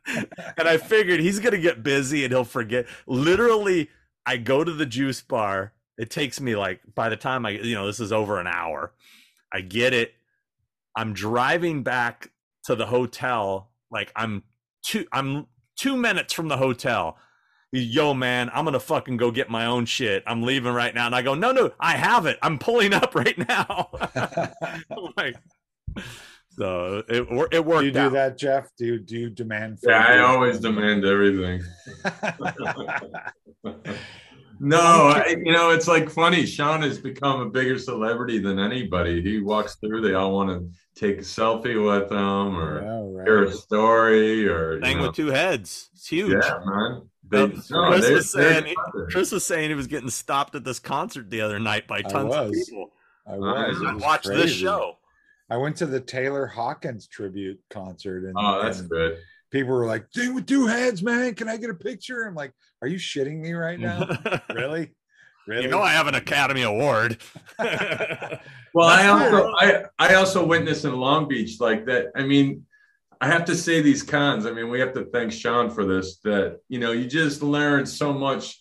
and 0.06 0.68
I 0.68 0.76
figured 0.76 1.20
he's 1.20 1.40
gonna 1.40 1.58
get 1.58 1.82
busy 1.82 2.24
and 2.24 2.32
he'll 2.32 2.44
forget. 2.44 2.86
Literally, 3.06 3.88
I 4.26 4.36
go 4.36 4.62
to 4.62 4.72
the 4.72 4.86
juice 4.86 5.22
bar. 5.22 5.72
It 5.98 6.10
takes 6.10 6.40
me 6.40 6.54
like 6.54 6.80
by 6.94 7.08
the 7.08 7.16
time 7.16 7.46
I, 7.46 7.50
you 7.50 7.74
know, 7.74 7.86
this 7.86 8.00
is 8.00 8.12
over 8.12 8.38
an 8.38 8.46
hour. 8.46 8.92
I 9.52 9.62
get 9.62 9.92
it. 9.92 10.14
I'm 10.94 11.14
driving 11.14 11.82
back 11.82 12.30
to 12.64 12.76
the 12.76 12.86
hotel. 12.86 13.70
Like 13.90 14.12
I'm 14.14 14.44
two, 14.84 15.06
I'm 15.10 15.46
two 15.76 15.96
minutes 15.96 16.32
from 16.32 16.48
the 16.48 16.58
hotel. 16.58 17.16
Yo, 17.76 18.14
man, 18.14 18.50
I'm 18.54 18.64
gonna 18.64 18.78
fucking 18.78 19.16
go 19.16 19.32
get 19.32 19.50
my 19.50 19.66
own 19.66 19.84
shit. 19.84 20.22
I'm 20.28 20.42
leaving 20.42 20.72
right 20.72 20.94
now. 20.94 21.06
And 21.06 21.14
I 21.14 21.22
go, 21.22 21.34
no, 21.34 21.50
no, 21.50 21.72
I 21.80 21.96
have 21.96 22.24
it. 22.26 22.38
I'm 22.40 22.56
pulling 22.56 22.94
up 22.94 23.16
right 23.16 23.36
now. 23.36 23.90
I'm 24.14 25.08
like, 25.16 25.34
so 26.50 27.02
it 27.08 27.26
it 27.52 27.64
worked 27.64 27.80
do 27.80 27.86
you 27.86 27.90
do 27.90 27.98
out. 27.98 28.12
that, 28.12 28.38
Jeff? 28.38 28.68
Do 28.78 28.86
you 28.86 28.98
do 29.00 29.18
you 29.18 29.30
demand? 29.30 29.78
Yeah, 29.82 30.04
I 30.06 30.18
always 30.20 30.60
demand 30.60 31.04
everything. 31.04 31.62
No, 34.60 34.78
I, 34.78 35.36
you 35.44 35.52
know, 35.52 35.70
it's 35.70 35.88
like 35.88 36.08
funny. 36.08 36.46
Sean 36.46 36.82
has 36.82 36.98
become 36.98 37.40
a 37.40 37.50
bigger 37.50 37.76
celebrity 37.76 38.38
than 38.38 38.60
anybody. 38.60 39.20
He 39.20 39.40
walks 39.40 39.74
through, 39.74 40.00
they 40.00 40.14
all 40.14 40.32
want 40.32 40.48
to 40.50 40.70
take 40.98 41.18
a 41.18 41.22
selfie 41.22 41.84
with 41.84 42.10
him 42.10 42.56
or 42.56 43.16
Yeah, 43.16 43.24
hear 43.24 43.44
a 43.44 43.52
story 43.52 44.48
or, 44.48 44.80
Thing 44.80 44.92
you 44.92 44.96
know, 44.98 45.06
with 45.08 45.16
two 45.16 45.26
heads. 45.26 45.90
It's 45.94 46.06
huge. 46.06 46.32
yeah, 46.32 46.60
man. 46.64 47.02
They, 47.28 47.46
no, 47.46 47.48
Chris 47.56 47.70
they're- 47.70 48.14
was 48.14 48.32
they're 48.32 48.52
saying 48.54 48.64
he- 48.66 48.76
Chris 49.10 49.32
was 49.32 49.44
saying 49.46 49.70
he 49.70 49.74
was 49.74 49.86
getting 49.86 50.10
stopped 50.10 50.54
at 50.54 50.64
this 50.64 50.78
concert 50.78 51.30
the 51.30 51.40
other 51.40 51.58
night 51.58 51.86
by 51.86 52.02
tons 52.02 52.34
of 52.34 52.48
was. 52.48 52.64
people. 52.68 52.92
I 53.26 53.36
was. 53.36 53.82
I 53.86 53.92
was 53.94 54.02
watched 54.02 54.26
this 54.28 54.52
show. 54.52 54.98
I 55.50 55.56
went 55.56 55.76
to 55.76 55.86
the 55.86 56.00
Taylor 56.00 56.46
Hawkins 56.46 57.06
tribute 57.06 57.60
concert, 57.70 58.24
and, 58.24 58.34
Oh, 58.38 58.62
that's 58.62 58.80
and 58.80 58.88
good. 58.90 59.18
people 59.50 59.72
were 59.74 59.86
like, 59.86 60.10
"Dude 60.10 60.34
with 60.34 60.46
two 60.46 60.66
heads, 60.66 61.02
man. 61.02 61.34
Can 61.34 61.48
I 61.48 61.56
get 61.56 61.70
a 61.70 61.74
picture?" 61.74 62.24
I'm 62.24 62.34
like, 62.34 62.52
"Are 62.82 62.88
you 62.88 62.98
shitting 62.98 63.40
me 63.40 63.52
right 63.52 63.78
now? 63.80 64.06
really? 64.54 64.90
Really? 65.46 65.64
You 65.64 65.68
know 65.68 65.82
I 65.82 65.92
have 65.92 66.06
an 66.06 66.14
Academy 66.14 66.62
Award. 66.62 67.18
Well, 68.74 68.88
I 68.88 69.06
also 69.08 69.52
I 69.60 69.84
I 69.98 70.14
also 70.14 70.44
witnessed 70.44 70.84
in 70.84 70.94
Long 70.94 71.28
Beach 71.28 71.60
like 71.60 71.84
that. 71.86 72.06
I 72.16 72.22
mean, 72.24 72.64
I 73.24 73.28
have 73.28 73.46
to 73.46 73.56
say 73.56 73.80
these 73.80 74.02
cons. 74.02 74.44
I 74.44 74.52
mean, 74.52 74.68
we 74.68 74.80
have 74.80 74.92
to 74.92 75.06
thank 75.06 75.32
Sean 75.32 75.70
for 75.70 75.86
this. 75.86 76.18
That 76.24 76.60
you 76.68 76.78
know, 76.78 76.92
you 76.92 77.06
just 77.06 77.42
learn 77.42 77.86
so 77.86 78.12
much 78.12 78.60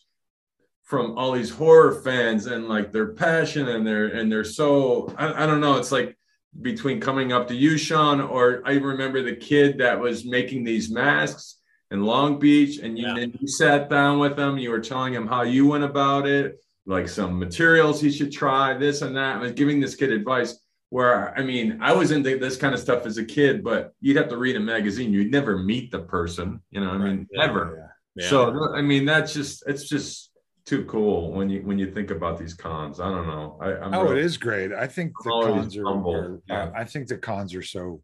from 0.83 1.17
all 1.17 1.33
these 1.33 1.49
horror 1.49 2.01
fans 2.01 2.45
and 2.45 2.69
like 2.69 2.93
their 2.93 3.07
passion 3.07 3.67
and 3.67 3.85
their 3.85 4.07
and 4.07 4.31
they're 4.31 4.45
so 4.45 5.13
I, 5.17 5.43
I 5.43 5.45
don't 5.47 5.59
know. 5.59 5.75
It's 5.79 5.91
like 5.91 6.17
between 6.61 7.01
coming 7.01 7.33
up 7.33 7.49
to 7.49 7.55
you, 7.55 7.77
Sean, 7.77 8.21
or 8.21 8.61
I 8.65 8.75
remember 8.75 9.21
the 9.21 9.35
kid 9.35 9.79
that 9.79 9.99
was 9.99 10.23
making 10.23 10.63
these 10.63 10.89
masks 10.89 11.57
in 11.91 12.05
Long 12.05 12.39
Beach, 12.39 12.77
and 12.79 12.97
you, 12.97 13.05
Yeah. 13.05 13.17
and 13.17 13.37
you 13.41 13.47
sat 13.49 13.89
down 13.89 14.19
with 14.19 14.39
him. 14.39 14.57
You 14.57 14.69
were 14.71 14.79
telling 14.79 15.13
him 15.13 15.27
how 15.27 15.41
you 15.41 15.67
went 15.67 15.83
about 15.83 16.25
it, 16.25 16.63
like 16.85 17.09
some 17.09 17.37
materials 17.37 17.99
he 17.99 18.11
should 18.11 18.31
try, 18.31 18.75
this 18.75 19.01
and 19.01 19.17
that. 19.17 19.35
I 19.35 19.39
was 19.39 19.51
giving 19.51 19.81
this 19.81 19.95
kid 19.95 20.13
advice. 20.13 20.57
Where 20.93 21.35
I 21.35 21.41
mean, 21.41 21.79
I 21.81 21.91
was 21.91 22.11
into 22.11 22.37
this 22.37 22.55
kind 22.55 22.75
of 22.75 22.79
stuff 22.79 23.07
as 23.07 23.17
a 23.17 23.25
kid, 23.25 23.63
but 23.63 23.95
you'd 23.99 24.15
have 24.15 24.29
to 24.29 24.37
read 24.37 24.55
a 24.55 24.59
magazine. 24.59 25.11
You'd 25.11 25.31
never 25.31 25.57
meet 25.57 25.89
the 25.89 26.01
person, 26.01 26.61
you 26.69 26.81
know. 26.81 26.91
I 26.91 26.99
mean, 26.99 27.27
Yeah, 27.31 27.47
never. 27.47 27.91
yeah. 28.15 28.29
So 28.29 28.71
I 28.75 28.83
mean, 28.83 29.03
that's 29.03 29.33
just 29.33 29.63
it's 29.65 29.89
just 29.89 30.29
too 30.65 30.85
cool 30.85 31.31
when 31.31 31.49
you 31.49 31.61
when 31.63 31.79
you 31.79 31.91
think 31.91 32.11
about 32.11 32.37
these 32.37 32.53
cons. 32.53 32.99
I 32.99 33.09
don't 33.09 33.25
know. 33.25 33.57
I, 33.59 33.73
I'm 33.77 33.91
Oh, 33.95 34.01
it 34.01 34.09
really- 34.11 34.21
is 34.21 34.37
great. 34.37 34.71
I 34.71 34.85
think 34.85 35.13
the 35.23 35.31
cons 35.31 35.75
are, 35.77 35.87
are- 35.87 36.39
yeah. 36.47 36.71
I 36.75 36.83
think 36.83 37.07
the 37.07 37.17
cons 37.17 37.55
are 37.55 37.63
so 37.63 38.03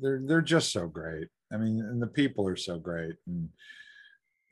they're 0.00 0.20
they're 0.24 0.42
just 0.56 0.70
so 0.70 0.86
great. 0.86 1.26
I 1.52 1.56
mean, 1.56 1.80
and 1.80 2.00
the 2.00 2.06
people 2.06 2.46
are 2.46 2.54
so 2.54 2.78
great. 2.78 3.16
And 3.26 3.48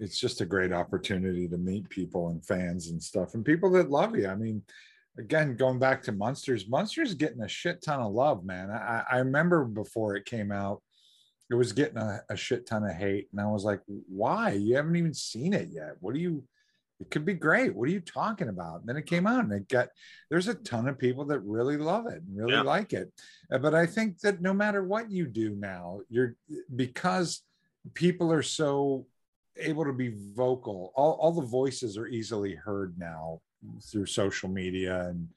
it's 0.01 0.19
just 0.19 0.41
a 0.41 0.45
great 0.55 0.73
opportunity 0.73 1.47
to 1.47 1.57
meet 1.57 1.89
people 1.89 2.31
and 2.31 2.45
fans 2.45 2.91
and 2.91 3.01
stuff 3.01 3.35
and 3.35 3.45
people 3.45 3.71
that 3.75 3.91
love 3.91 4.17
you. 4.17 4.27
I 4.27 4.35
mean, 4.35 4.61
again, 5.21 5.57
going 5.57 5.79
back 5.79 6.03
to 6.05 6.13
Munsters, 6.13 6.69
Munsters 6.69 7.15
getting 7.15 7.43
a 7.43 7.49
shit 7.49 7.83
ton 7.83 8.01
of 8.01 8.13
love, 8.13 8.45
man. 8.45 8.71
I, 8.71 9.05
I 9.11 9.19
remember 9.19 9.65
before 9.65 10.17
it 10.17 10.25
came 10.25 10.51
out, 10.51 10.83
it 11.51 11.55
was 11.55 11.73
getting 11.73 11.99
a, 11.99 12.21
a 12.31 12.37
shit 12.37 12.67
ton 12.67 12.85
of 12.85 12.95
hate. 12.97 13.29
And 13.33 13.41
I 13.41 13.47
was 13.47 13.65
like, 13.65 13.81
why? 13.87 14.53
You 14.53 14.77
haven't 14.77 14.97
even 14.97 15.15
seen 15.15 15.53
it 15.53 15.69
yet. 15.71 15.97
What 16.01 16.15
do 16.15 16.21
you 16.21 16.45
it 17.01 17.11
could 17.11 17.25
be 17.25 17.33
great. 17.33 17.75
What 17.75 17.89
are 17.89 17.93
you 17.93 18.01
talking 18.01 18.51
about? 18.51 18.81
And 18.81 18.89
then 18.89 18.99
it 18.99 19.07
came 19.07 19.27
out 19.27 19.45
and 19.45 19.53
it 19.55 19.69
got 19.69 19.89
there's 20.29 20.49
a 20.49 20.55
ton 20.55 20.87
of 20.87 20.99
people 20.99 21.25
that 21.27 21.41
really 21.41 21.79
love 21.79 22.07
it 22.07 22.23
and 22.23 22.37
really 22.37 22.53
Yeah. 22.53 22.61
like 22.63 22.93
it. 22.93 23.11
Uh, 23.51 23.59
But 23.59 23.75
I 23.75 23.87
think 23.87 24.21
that 24.21 24.43
no 24.43 24.53
matter 24.53 24.85
what 24.85 25.11
you 25.11 25.27
do 25.27 25.57
now, 25.57 26.01
you're 26.11 26.37
because 26.77 27.43
people 27.95 28.31
are 28.31 28.43
so 28.43 29.07
able 29.57 29.85
to 29.87 29.95
be 29.95 30.15
vocal, 30.35 30.93
all, 30.95 31.13
all 31.21 31.33
the 31.33 31.47
voices 31.47 31.97
are 31.97 32.07
easily 32.07 32.55
heard 32.55 32.99
now 32.99 33.41
through 33.91 34.07
social 34.07 34.49
media 34.49 35.09
and 35.09 35.29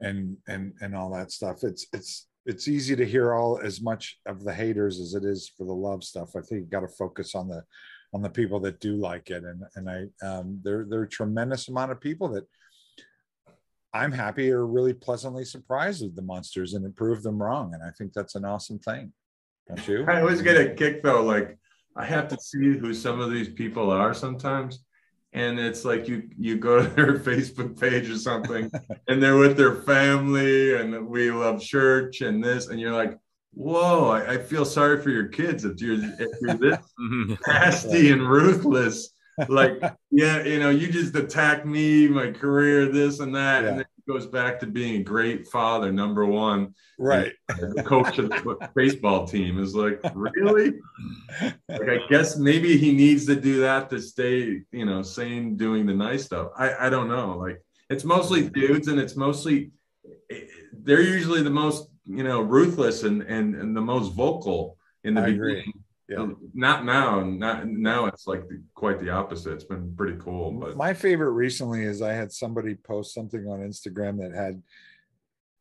and 0.00 0.36
and 0.48 0.72
and 0.80 0.94
all 0.94 1.12
that 1.14 1.30
stuff. 1.30 1.62
It's 1.62 1.86
it's 1.92 2.28
it's 2.46 2.68
easy 2.68 2.94
to 2.96 3.06
hear 3.06 3.34
all 3.34 3.58
as 3.62 3.80
much 3.80 4.18
of 4.26 4.44
the 4.44 4.52
haters 4.52 5.00
as 5.00 5.14
it 5.14 5.24
is 5.24 5.50
for 5.56 5.64
the 5.64 5.72
love 5.72 6.04
stuff. 6.04 6.30
I 6.36 6.40
think 6.40 6.60
you 6.60 6.66
got 6.66 6.80
to 6.80 6.88
focus 6.88 7.34
on 7.34 7.48
the 7.48 7.62
on 8.12 8.22
the 8.22 8.30
people 8.30 8.60
that 8.60 8.78
do 8.78 8.94
like 8.94 9.28
it 9.30 9.42
and 9.42 9.64
and 9.74 9.90
i 9.90 10.04
um 10.24 10.60
there 10.62 10.86
there 10.88 11.00
are 11.00 11.02
a 11.02 11.08
tremendous 11.08 11.66
amount 11.66 11.90
of 11.90 12.00
people 12.00 12.28
that 12.28 12.44
i'm 13.92 14.12
happy 14.12 14.52
or 14.52 14.64
really 14.68 14.92
pleasantly 14.92 15.44
surprised 15.44 16.00
with 16.00 16.14
the 16.14 16.22
munsters 16.22 16.74
and 16.74 16.86
it 16.86 16.94
proved 16.94 17.24
them 17.24 17.42
wrong 17.42 17.74
and 17.74 17.82
i 17.82 17.90
think 17.98 18.12
that's 18.12 18.36
an 18.36 18.44
awesome 18.44 18.78
thing 18.78 19.12
don't 19.68 19.88
you 19.88 20.04
I 20.06 20.20
always 20.20 20.42
get 20.42 20.60
a 20.60 20.74
kick 20.74 21.02
though. 21.02 21.22
Like 21.22 21.58
I 21.96 22.04
have 22.04 22.28
to 22.28 22.38
see 22.38 22.76
who 22.76 22.92
some 22.92 23.20
of 23.20 23.30
these 23.30 23.48
people 23.48 23.90
are 23.90 24.14
sometimes. 24.14 24.84
And 25.34 25.58
it's 25.58 25.84
like 25.84 26.06
you 26.08 26.28
you 26.38 26.56
go 26.56 26.82
to 26.82 26.88
their 26.88 27.18
Facebook 27.18 27.78
page 27.78 28.08
or 28.08 28.16
something 28.16 28.70
and 29.08 29.22
they're 29.22 29.36
with 29.36 29.56
their 29.56 29.74
family 29.82 30.76
and 30.76 31.06
we 31.08 31.30
love 31.30 31.60
church 31.60 32.20
and 32.20 32.42
this 32.42 32.68
and 32.68 32.80
you're 32.80 32.92
like, 32.92 33.18
whoa, 33.52 34.10
I, 34.10 34.34
I 34.34 34.38
feel 34.38 34.64
sorry 34.64 35.00
for 35.02 35.10
your 35.10 35.28
kids 35.28 35.64
if 35.64 35.80
you're 35.80 35.98
if 36.18 36.30
you're 36.40 36.54
this 36.54 36.78
nasty 37.46 38.10
and 38.10 38.28
ruthless. 38.28 39.13
Like, 39.48 39.82
yeah, 40.10 40.42
you 40.44 40.58
know, 40.60 40.70
you 40.70 40.90
just 40.90 41.14
attack 41.16 41.66
me, 41.66 42.08
my 42.08 42.30
career, 42.30 42.86
this 42.86 43.20
and 43.20 43.34
that. 43.34 43.64
And 43.64 43.76
Yeah. 43.78 43.82
then 43.82 43.86
goes 44.06 44.26
back 44.26 44.60
to 44.60 44.66
being 44.66 45.00
a 45.00 45.02
great 45.02 45.46
father, 45.48 45.90
number 45.90 46.26
one. 46.26 46.74
Right. 46.98 47.32
The 47.48 47.82
coach 47.82 48.18
of 48.18 48.28
the 48.28 48.70
baseball 48.74 49.26
team 49.26 49.58
is 49.58 49.74
like, 49.74 50.00
really? 50.14 50.74
Like, 51.68 51.88
I 51.88 51.98
guess 52.08 52.36
maybe 52.36 52.76
he 52.76 52.92
needs 52.92 53.26
to 53.26 53.34
do 53.34 53.60
that 53.60 53.90
to 53.90 54.00
stay, 54.00 54.62
you 54.70 54.84
know, 54.84 55.02
sane, 55.02 55.56
doing 55.56 55.86
the 55.86 55.94
nice 55.94 56.24
stuff. 56.24 56.48
I, 56.56 56.86
I 56.86 56.90
don't 56.90 57.08
know. 57.08 57.36
Like, 57.38 57.62
it's 57.90 58.04
mostly 58.04 58.42
mm. 58.44 58.52
dudes, 58.52 58.88
and 58.88 59.00
it's 59.00 59.16
mostly 59.16 59.72
eh, 60.30 60.40
they're 60.72 61.02
usually 61.02 61.42
the 61.42 61.50
most, 61.50 61.88
you 62.04 62.24
know, 62.24 62.40
ruthless 62.40 63.02
and 63.02 63.22
and 63.22 63.54
and 63.54 63.76
the 63.76 63.80
most 63.80 64.12
vocal 64.14 64.78
in 65.02 65.14
the 65.14 65.22
I 65.22 65.26
beginning. 65.26 65.58
agree. 65.58 65.72
Yeah. 66.08 66.26
Not 66.52 66.84
now. 66.84 67.20
Not 67.20 67.66
now. 67.66 68.06
It's 68.06 68.26
like 68.26 68.46
the, 68.48 68.62
quite 68.74 69.00
the 69.00 69.10
opposite. 69.10 69.52
It's 69.54 69.64
been 69.64 69.94
pretty 69.96 70.18
cool. 70.18 70.52
But 70.52 70.76
My 70.76 70.92
favorite 70.92 71.30
recently 71.32 71.82
is 71.84 72.02
I 72.02 72.12
had 72.12 72.30
somebody 72.30 72.74
post 72.74 73.14
something 73.14 73.46
on 73.46 73.60
Instagram 73.60 74.18
that 74.18 74.34
had 74.34 74.62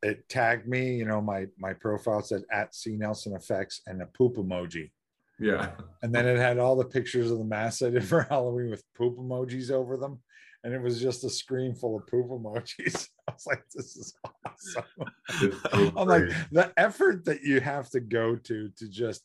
it 0.01 0.27
tagged 0.27 0.67
me, 0.67 0.95
you 0.95 1.06
know, 1.06 1.21
my 1.21 1.47
my 1.58 1.71
profile 1.73 2.21
said 2.21 2.43
at 2.51 2.75
C 2.75 2.97
Nelson 2.97 3.36
Effects 3.36 3.82
and 3.88 4.01
a 4.01 4.06
poop 4.08 4.36
emoji. 4.36 4.91
yeah, 5.39 5.71
And 6.01 6.13
then 6.13 6.27
it 6.27 6.38
had 6.38 6.60
all 6.60 6.75
the 6.75 6.84
pictures 6.84 7.32
of 7.32 7.38
the 7.38 7.45
masks 7.45 7.82
I 7.82 7.89
did 7.89 8.03
for 8.12 8.23
Halloween 8.23 8.69
with 8.69 8.84
poop 8.97 9.17
emojis 9.17 9.71
over 9.71 9.95
them. 9.95 10.19
And 10.65 10.73
it 10.73 10.82
was 10.82 11.01
just 11.01 11.23
a 11.23 11.29
screen 11.29 11.73
full 11.73 11.95
of 11.97 12.08
poop 12.08 12.27
emojis. 12.29 13.08
I 13.29 13.32
was 13.32 13.45
like, 13.47 13.63
this 13.73 13.95
is 13.95 14.13
awesome. 14.45 15.93
I'm 15.97 16.08
like, 16.08 16.29
the 16.51 16.73
effort 16.75 17.23
that 17.25 17.41
you 17.43 17.62
have 17.62 17.89
to 17.91 18.01
go 18.01 18.36
to 18.36 18.69
to 18.77 18.89
just, 18.89 19.23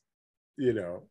you 0.59 0.73
know, 0.75 1.05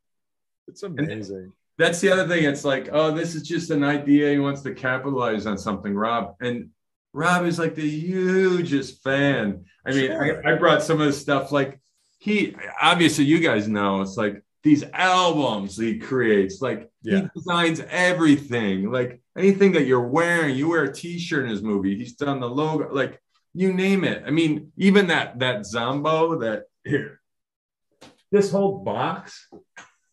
it's 0.68 0.84
amazing. 0.84 1.54
that's 1.78 2.02
the 2.02 2.12
other 2.12 2.28
thing. 2.28 2.44
It's 2.44 2.66
like, 2.66 2.90
oh, 2.92 3.12
this 3.12 3.34
is 3.36 3.44
just 3.44 3.70
an 3.72 3.84
idea. 3.84 4.32
He 4.32 4.40
wants 4.40 4.62
to 4.64 4.74
capitalize 4.74 5.46
on 5.46 5.58
something, 5.58 5.94
Rob. 5.96 6.36
And 6.42 6.70
Rob 7.14 7.46
is 7.46 7.58
like 7.58 7.76
the 7.76 7.90
hugest 7.90 9.02
fan. 9.04 9.66
I 9.86 9.92
mean, 9.92 10.08
Sure. 10.12 10.46
I, 10.48 10.54
I 10.54 10.56
brought 10.58 10.84
some 10.84 11.00
of 11.00 11.08
the 11.08 11.14
stuff 11.14 11.52
like 11.52 11.80
he 12.20 12.56
obviously 12.82 13.24
you 13.26 13.40
guys 13.40 13.68
know 13.68 14.02
it's 14.02 14.18
like 14.18 14.44
these 14.64 14.84
albums 14.92 15.78
he 15.78 15.98
creates, 16.00 16.62
like 16.62 16.90
Yeah. 17.04 17.22
he 17.22 17.28
designs 17.36 17.80
everything, 17.90 18.92
like 18.92 19.22
anything 19.38 19.72
that 19.74 19.86
you're 19.86 20.08
wearing, 20.08 20.56
you 20.56 20.68
wear 20.70 20.84
a 20.84 20.94
t-shirt 20.94 21.46
in 21.46 21.50
his 21.52 21.62
movie, 21.62 21.96
he's 21.96 22.14
done 22.16 22.40
the 22.40 22.50
logo, 22.50 22.94
like 22.94 23.22
you 23.54 23.72
name 23.72 24.04
it. 24.04 24.24
I 24.26 24.32
mean, 24.32 24.72
even 24.78 25.08
that 25.08 25.40
that 25.40 25.66
Zombo 25.66 26.40
that 26.40 26.64
here, 26.84 27.22
this 28.32 28.52
whole 28.52 28.80
box, 28.80 29.48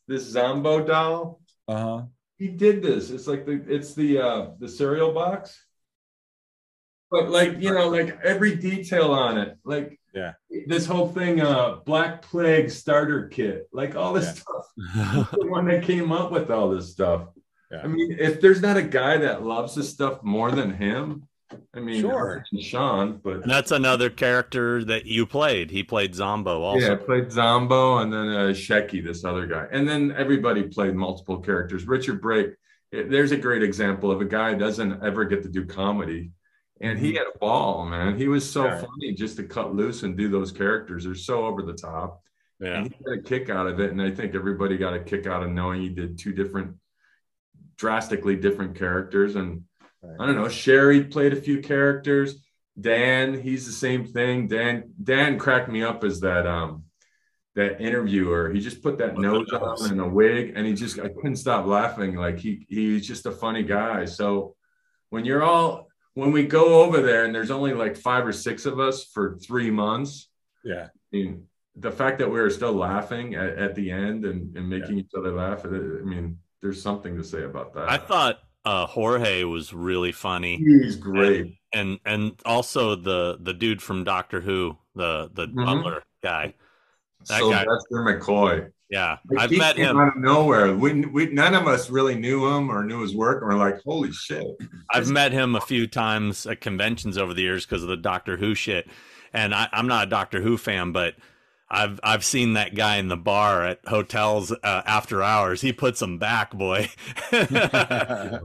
this 0.09 0.23
Zombo 0.25 0.85
doll, 0.85 1.41
Uh-huh. 1.69 2.03
he 2.39 2.49
did 2.49 2.83
this. 2.83 3.11
It's 3.11 3.27
like 3.27 3.47
the 3.47 3.63
it's 3.69 3.95
the 3.95 4.19
uh 4.19 4.51
the 4.59 4.69
cereal 4.69 5.13
box. 5.13 5.59
But 7.11 7.31
like, 7.31 7.61
you 7.61 7.73
know, 7.73 7.89
like 7.89 8.19
every 8.25 8.57
detail 8.57 9.13
on 9.13 9.39
it, 9.39 9.57
like 9.65 10.01
Yeah. 10.13 10.33
this 10.67 10.87
whole 10.87 11.09
thing, 11.09 11.41
uh 11.41 11.77
Black 11.87 12.23
Plague 12.23 12.71
starter 12.71 13.29
kit, 13.29 13.69
like 13.73 13.95
all 13.97 14.13
this 14.13 14.27
Yeah. 14.27 14.43
stuff. 14.43 15.31
the 15.41 15.47
one 15.47 15.67
that 15.67 15.85
came 15.85 16.13
up 16.13 16.31
with 16.33 16.51
all 16.51 16.71
this 16.71 16.91
stuff. 16.93 17.29
Yeah. 17.71 17.83
I 17.85 17.87
mean, 17.87 18.17
if 18.19 18.41
there's 18.41 18.63
not 18.63 18.77
a 18.77 18.83
guy 18.83 19.17
that 19.19 19.43
loves 19.45 19.75
this 19.75 19.89
stuff 19.91 20.23
more 20.23 20.51
than 20.53 20.75
him, 20.75 21.29
I 21.75 21.81
mean, 21.81 22.01
Sure. 22.01 22.45
Sean, 22.61 23.21
but 23.23 23.43
And 23.43 23.51
that's 23.51 23.71
another 23.71 24.11
character 24.11 24.85
that 24.85 25.07
you 25.07 25.27
played. 25.27 25.71
He 25.71 25.83
played 25.83 26.15
Zombo 26.15 26.63
also. 26.63 26.87
Yeah, 26.87 26.93
I 26.93 26.97
played 26.97 27.31
Zombo 27.33 27.99
and 27.99 28.13
then 28.13 28.29
uh, 28.29 28.53
Shecky, 28.53 29.03
this 29.05 29.25
other 29.25 29.47
guy. 29.47 29.67
And 29.73 29.89
then 29.89 30.13
everybody 30.17 30.63
played 30.65 30.95
multiple 30.95 31.39
characters. 31.39 31.87
Richard 31.87 32.21
Brake, 32.21 32.51
eh, 32.93 33.05
there's 33.09 33.33
a 33.33 33.37
great 33.37 33.63
example 33.63 34.11
of 34.11 34.21
a 34.21 34.25
guy 34.25 34.53
who 34.53 34.59
doesn't 34.59 35.03
ever 35.03 35.25
get 35.25 35.43
to 35.43 35.49
do 35.49 35.65
comedy. 35.67 36.31
And 36.81 36.99
he 36.99 37.15
had 37.15 37.27
a 37.33 37.39
ball, 37.39 37.87
man. 37.87 38.17
He 38.19 38.29
was 38.29 38.49
so 38.51 38.65
Yeah. 38.65 38.79
funny 38.81 39.13
just 39.15 39.37
to 39.37 39.45
cut 39.45 39.75
loose 39.75 40.03
and 40.03 40.17
do 40.17 40.29
those 40.29 40.53
characters. 40.53 41.05
They're 41.05 41.15
so 41.15 41.47
over 41.47 41.63
the 41.63 41.73
top. 41.75 42.21
Yeah. 42.61 42.79
And 42.79 42.87
he 42.93 43.05
got 43.05 43.19
a 43.19 43.23
kick 43.23 43.49
out 43.51 43.67
of 43.67 43.81
it. 43.81 43.91
And 43.91 44.01
I 44.03 44.11
think 44.11 44.35
everybody 44.35 44.77
got 44.77 44.95
a 44.95 45.01
kick 45.01 45.27
out 45.27 45.43
of 45.43 45.51
knowing 45.51 45.81
he 45.83 45.89
did 45.89 46.19
two 46.19 46.33
different, 46.33 46.77
drastically 47.77 48.37
different 48.37 48.77
characters. 48.77 49.37
And 49.37 49.65
I 50.21 50.27
don't 50.27 50.37
know. 50.37 50.45
Sheri 50.45 51.11
played 51.11 51.33
a 51.33 51.41
few 51.41 51.61
characters. 51.61 52.37
Dan, 52.81 53.41
he's 53.41 53.67
the 53.67 53.73
same 53.73 54.05
thing. 54.07 54.49
Dan, 54.49 54.93
Dan 55.03 55.39
cracked 55.39 55.69
me 55.71 55.83
up 55.83 56.03
as 56.05 56.21
that 56.21 56.47
um 56.47 56.85
that 57.55 57.81
interviewer. 57.81 58.51
He 58.51 58.59
just 58.61 58.83
put 58.83 58.99
that 58.99 59.15
With 59.15 59.23
nose 59.23 59.47
nose. 59.53 59.83
on 59.83 59.91
and 59.93 60.01
a 60.01 60.09
wig, 60.09 60.55
and 60.57 60.67
he 60.67 60.75
just 60.75 60.99
I 60.99 61.09
couldn't 61.09 61.37
stop 61.37 61.67
laughing. 61.67 62.17
Like 62.17 62.39
he 62.39 62.67
he's 62.69 63.07
just 63.07 63.27
a 63.27 63.31
funny 63.33 63.63
guy. 63.63 64.07
So 64.07 64.57
when 65.11 65.25
you're 65.25 65.43
all 65.45 65.89
when 66.15 66.33
we 66.33 66.47
go 66.47 66.83
over 66.83 67.01
there 67.01 67.25
and 67.25 67.35
there's 67.35 67.51
only 67.51 67.75
like 67.75 67.97
five 67.97 68.27
or 68.27 68.33
six 68.33 68.67
of 68.67 68.79
us 68.81 69.05
for 69.05 69.37
three 69.39 69.71
months, 69.71 70.29
Yeah. 70.65 70.87
I 70.87 71.17
mean, 71.17 71.47
the 71.77 71.91
fact 71.91 72.19
that 72.19 72.29
we 72.31 72.41
were 72.41 72.51
still 72.51 72.73
laughing 72.73 73.35
at, 73.35 73.59
at 73.59 73.75
the 73.75 73.91
end 73.91 74.25
and, 74.25 74.57
and 74.57 74.69
making 74.69 74.99
each 74.99 75.11
other 75.17 75.33
laugh, 75.33 75.65
I 75.65 75.69
mean, 75.69 76.39
there's 76.63 76.81
something 76.81 77.17
to 77.17 77.25
say 77.25 77.43
about 77.43 77.75
that. 77.75 77.89
I 77.91 77.99
thought 77.99 78.39
uh, 78.65 78.87
Jorge 78.87 79.45
was 79.45 79.73
really 79.73 80.13
funny. 80.13 80.57
he's 80.57 80.97
great. 80.97 81.57
and 81.73 81.99
and 82.05 82.33
also 82.45 82.95
the 82.95 83.39
the 83.41 83.53
dude 83.53 83.83
from 83.83 84.05
Doctor 84.05 84.41
Who, 84.41 84.77
the 84.95 85.31
the 85.35 85.49
Mhm. 85.49 85.67
butler 85.67 86.03
guy. 86.23 86.55
That 87.29 87.41
guy- 87.41 87.65
Sylvester 87.65 87.79
McCoy. 87.93 88.71
Yeah, 88.91 89.17
Like, 89.31 89.45
I've 89.45 89.51
he 89.51 89.59
met 89.59 89.77
came 89.77 89.87
him. 89.87 89.99
out 89.99 90.09
of 90.09 90.17
nowhere. 90.23 90.77
We, 90.77 91.01
we 91.07 91.27
none 91.27 91.55
of 91.55 91.67
us 91.67 91.91
really 91.91 92.15
knew 92.15 92.47
him 92.47 92.71
or 92.71 92.85
knew 92.85 93.01
his 93.01 93.15
work. 93.17 93.43
And 93.43 93.51
we're 93.51 93.59
like, 93.59 93.83
holy 93.83 94.13
shit! 94.13 94.45
I've 94.93 95.09
met 95.11 95.33
him 95.33 95.57
a 95.57 95.61
few 95.61 95.87
times 95.87 96.47
at 96.47 96.61
conventions 96.61 97.17
over 97.19 97.33
the 97.35 97.43
years 97.43 97.65
because 97.67 97.83
of 97.83 97.89
the 97.89 97.97
Doctor 97.97 98.37
Who 98.37 98.55
shit. 98.55 98.87
And 99.33 99.53
I, 99.55 99.69
I'm 99.73 99.89
not 99.89 100.07
a 100.07 100.11
Doctor 100.11 100.43
Who 100.43 100.57
fan, 100.59 100.93
but 100.93 101.15
I've 101.69 101.99
I've 102.03 102.25
seen 102.25 102.55
that 102.55 102.75
guy 102.75 102.97
in 102.97 103.09
the 103.09 103.17
bar 103.17 103.65
at 103.65 103.81
hotels 103.87 104.53
uh, 104.53 104.83
after 104.87 105.23
hours. 105.23 105.61
He 105.61 105.73
puts 105.73 106.01
them 106.01 106.19
back, 106.19 106.53
boy. 106.53 106.89
I 107.33 108.39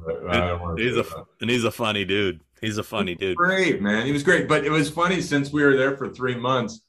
he's 0.77 0.95
a 0.97 1.03
that. 1.03 1.25
and 1.41 1.49
he's 1.49 1.63
a 1.63 1.71
funny 1.71 2.05
dude. 2.05 2.41
He's 2.61 2.77
a 2.77 2.83
funny 2.83 3.15
dude. 3.15 3.37
great 3.37 3.81
man. 3.81 4.05
He 4.05 4.11
was 4.11 4.23
great, 4.23 4.47
but 4.47 4.65
it 4.65 4.69
was 4.69 4.89
funny 4.89 5.21
since 5.21 5.51
we 5.51 5.63
were 5.63 5.77
there 5.77 5.95
for 5.97 6.09
three 6.09 6.35
months. 6.35 6.81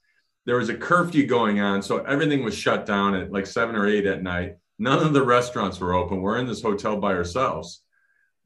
There 0.46 0.56
was 0.56 0.68
a 0.68 0.74
curfew 0.74 1.26
going 1.26 1.60
on, 1.60 1.82
so 1.82 1.98
everything 1.98 2.42
was 2.44 2.56
shut 2.56 2.86
down 2.86 3.14
at 3.14 3.30
like 3.30 3.46
seven 3.46 3.76
or 3.76 3.86
eight 3.86 4.06
at 4.06 4.22
night. 4.22 4.54
None 4.78 5.04
of 5.04 5.12
the 5.12 5.22
restaurants 5.22 5.78
were 5.78 5.94
open. 5.94 6.22
We're 6.22 6.38
in 6.38 6.46
this 6.46 6.62
hotel 6.62 6.96
by 6.96 7.12
ourselves. 7.12 7.79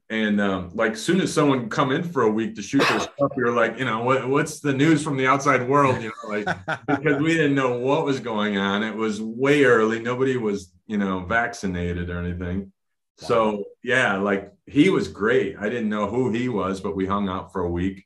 And 0.09 0.39
um, 0.39 0.69
like, 0.73 0.95
soon 0.95 1.19
as 1.19 1.33
someone 1.33 1.67
come 1.67 1.91
in 1.91 2.03
for 2.03 2.21
a 2.21 2.29
week 2.29 2.55
to 2.55 2.61
shoot 2.61 2.87
their 2.87 2.99
stuff, 2.99 3.31
we 3.35 3.43
were 3.43 3.53
like, 3.53 3.79
you 3.79 3.85
know, 3.85 4.03
what, 4.03 4.29
what's 4.29 4.59
the 4.59 4.73
news 4.73 5.03
from 5.03 5.17
the 5.17 5.25
outside 5.25 5.67
world? 5.67 5.99
You 6.01 6.09
know, 6.09 6.29
like 6.29 6.45
because 6.87 7.21
we 7.21 7.33
didn't 7.33 7.55
know 7.55 7.79
what 7.79 8.05
was 8.05 8.19
going 8.19 8.57
on. 8.57 8.83
It 8.83 8.95
was 8.95 9.19
way 9.19 9.63
early. 9.63 9.99
Nobody 9.99 10.37
was, 10.37 10.71
you 10.85 10.97
know, 10.97 11.21
vaccinated 11.21 12.11
or 12.11 12.19
anything. 12.19 12.71
So 13.17 13.63
yeah, 13.83 14.17
like 14.17 14.51
he 14.67 14.89
was 14.89 15.07
great. 15.07 15.55
I 15.59 15.69
didn't 15.69 15.89
know 15.89 16.07
who 16.07 16.31
he 16.31 16.49
was, 16.49 16.81
but 16.81 16.95
we 16.95 17.05
hung 17.05 17.29
out 17.29 17.51
for 17.51 17.61
a 17.61 17.69
week. 17.69 18.05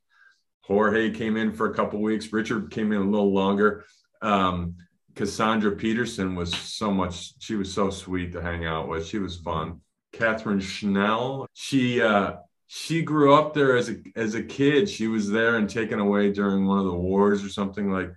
Jorge 0.61 1.09
came 1.09 1.35
in 1.35 1.51
for 1.51 1.69
a 1.69 1.73
couple 1.73 1.99
weeks. 1.99 2.31
Richard 2.31 2.71
came 2.71 2.91
in 2.91 3.01
a 3.01 3.09
little 3.09 3.33
longer. 3.33 3.85
Um, 4.21 4.75
Cassandra 5.15 5.71
Peterson 5.71 6.35
was 6.35 6.53
so 6.53 6.91
much. 6.91 7.33
She 7.39 7.55
was 7.55 7.73
so 7.73 7.89
sweet 7.89 8.31
to 8.33 8.41
hang 8.41 8.65
out 8.65 8.87
with. 8.87 9.07
She 9.07 9.17
was 9.17 9.37
fun. 9.37 9.81
Catherine 10.11 10.59
Schell. 10.59 11.47
She 11.53 12.01
uh, 12.01 12.33
she 12.67 13.01
grew 13.01 13.33
up 13.33 13.53
there 13.53 13.77
as 13.77 13.89
a 13.89 13.97
as 14.15 14.35
a 14.35 14.43
kid. 14.43 14.89
She 14.89 15.07
was 15.07 15.29
there 15.29 15.55
and 15.57 15.69
taken 15.69 15.99
away 15.99 16.31
during 16.31 16.65
one 16.65 16.79
of 16.79 16.85
the 16.85 16.93
wars 16.93 17.43
or 17.43 17.49
something 17.49 17.91
like. 17.91 18.11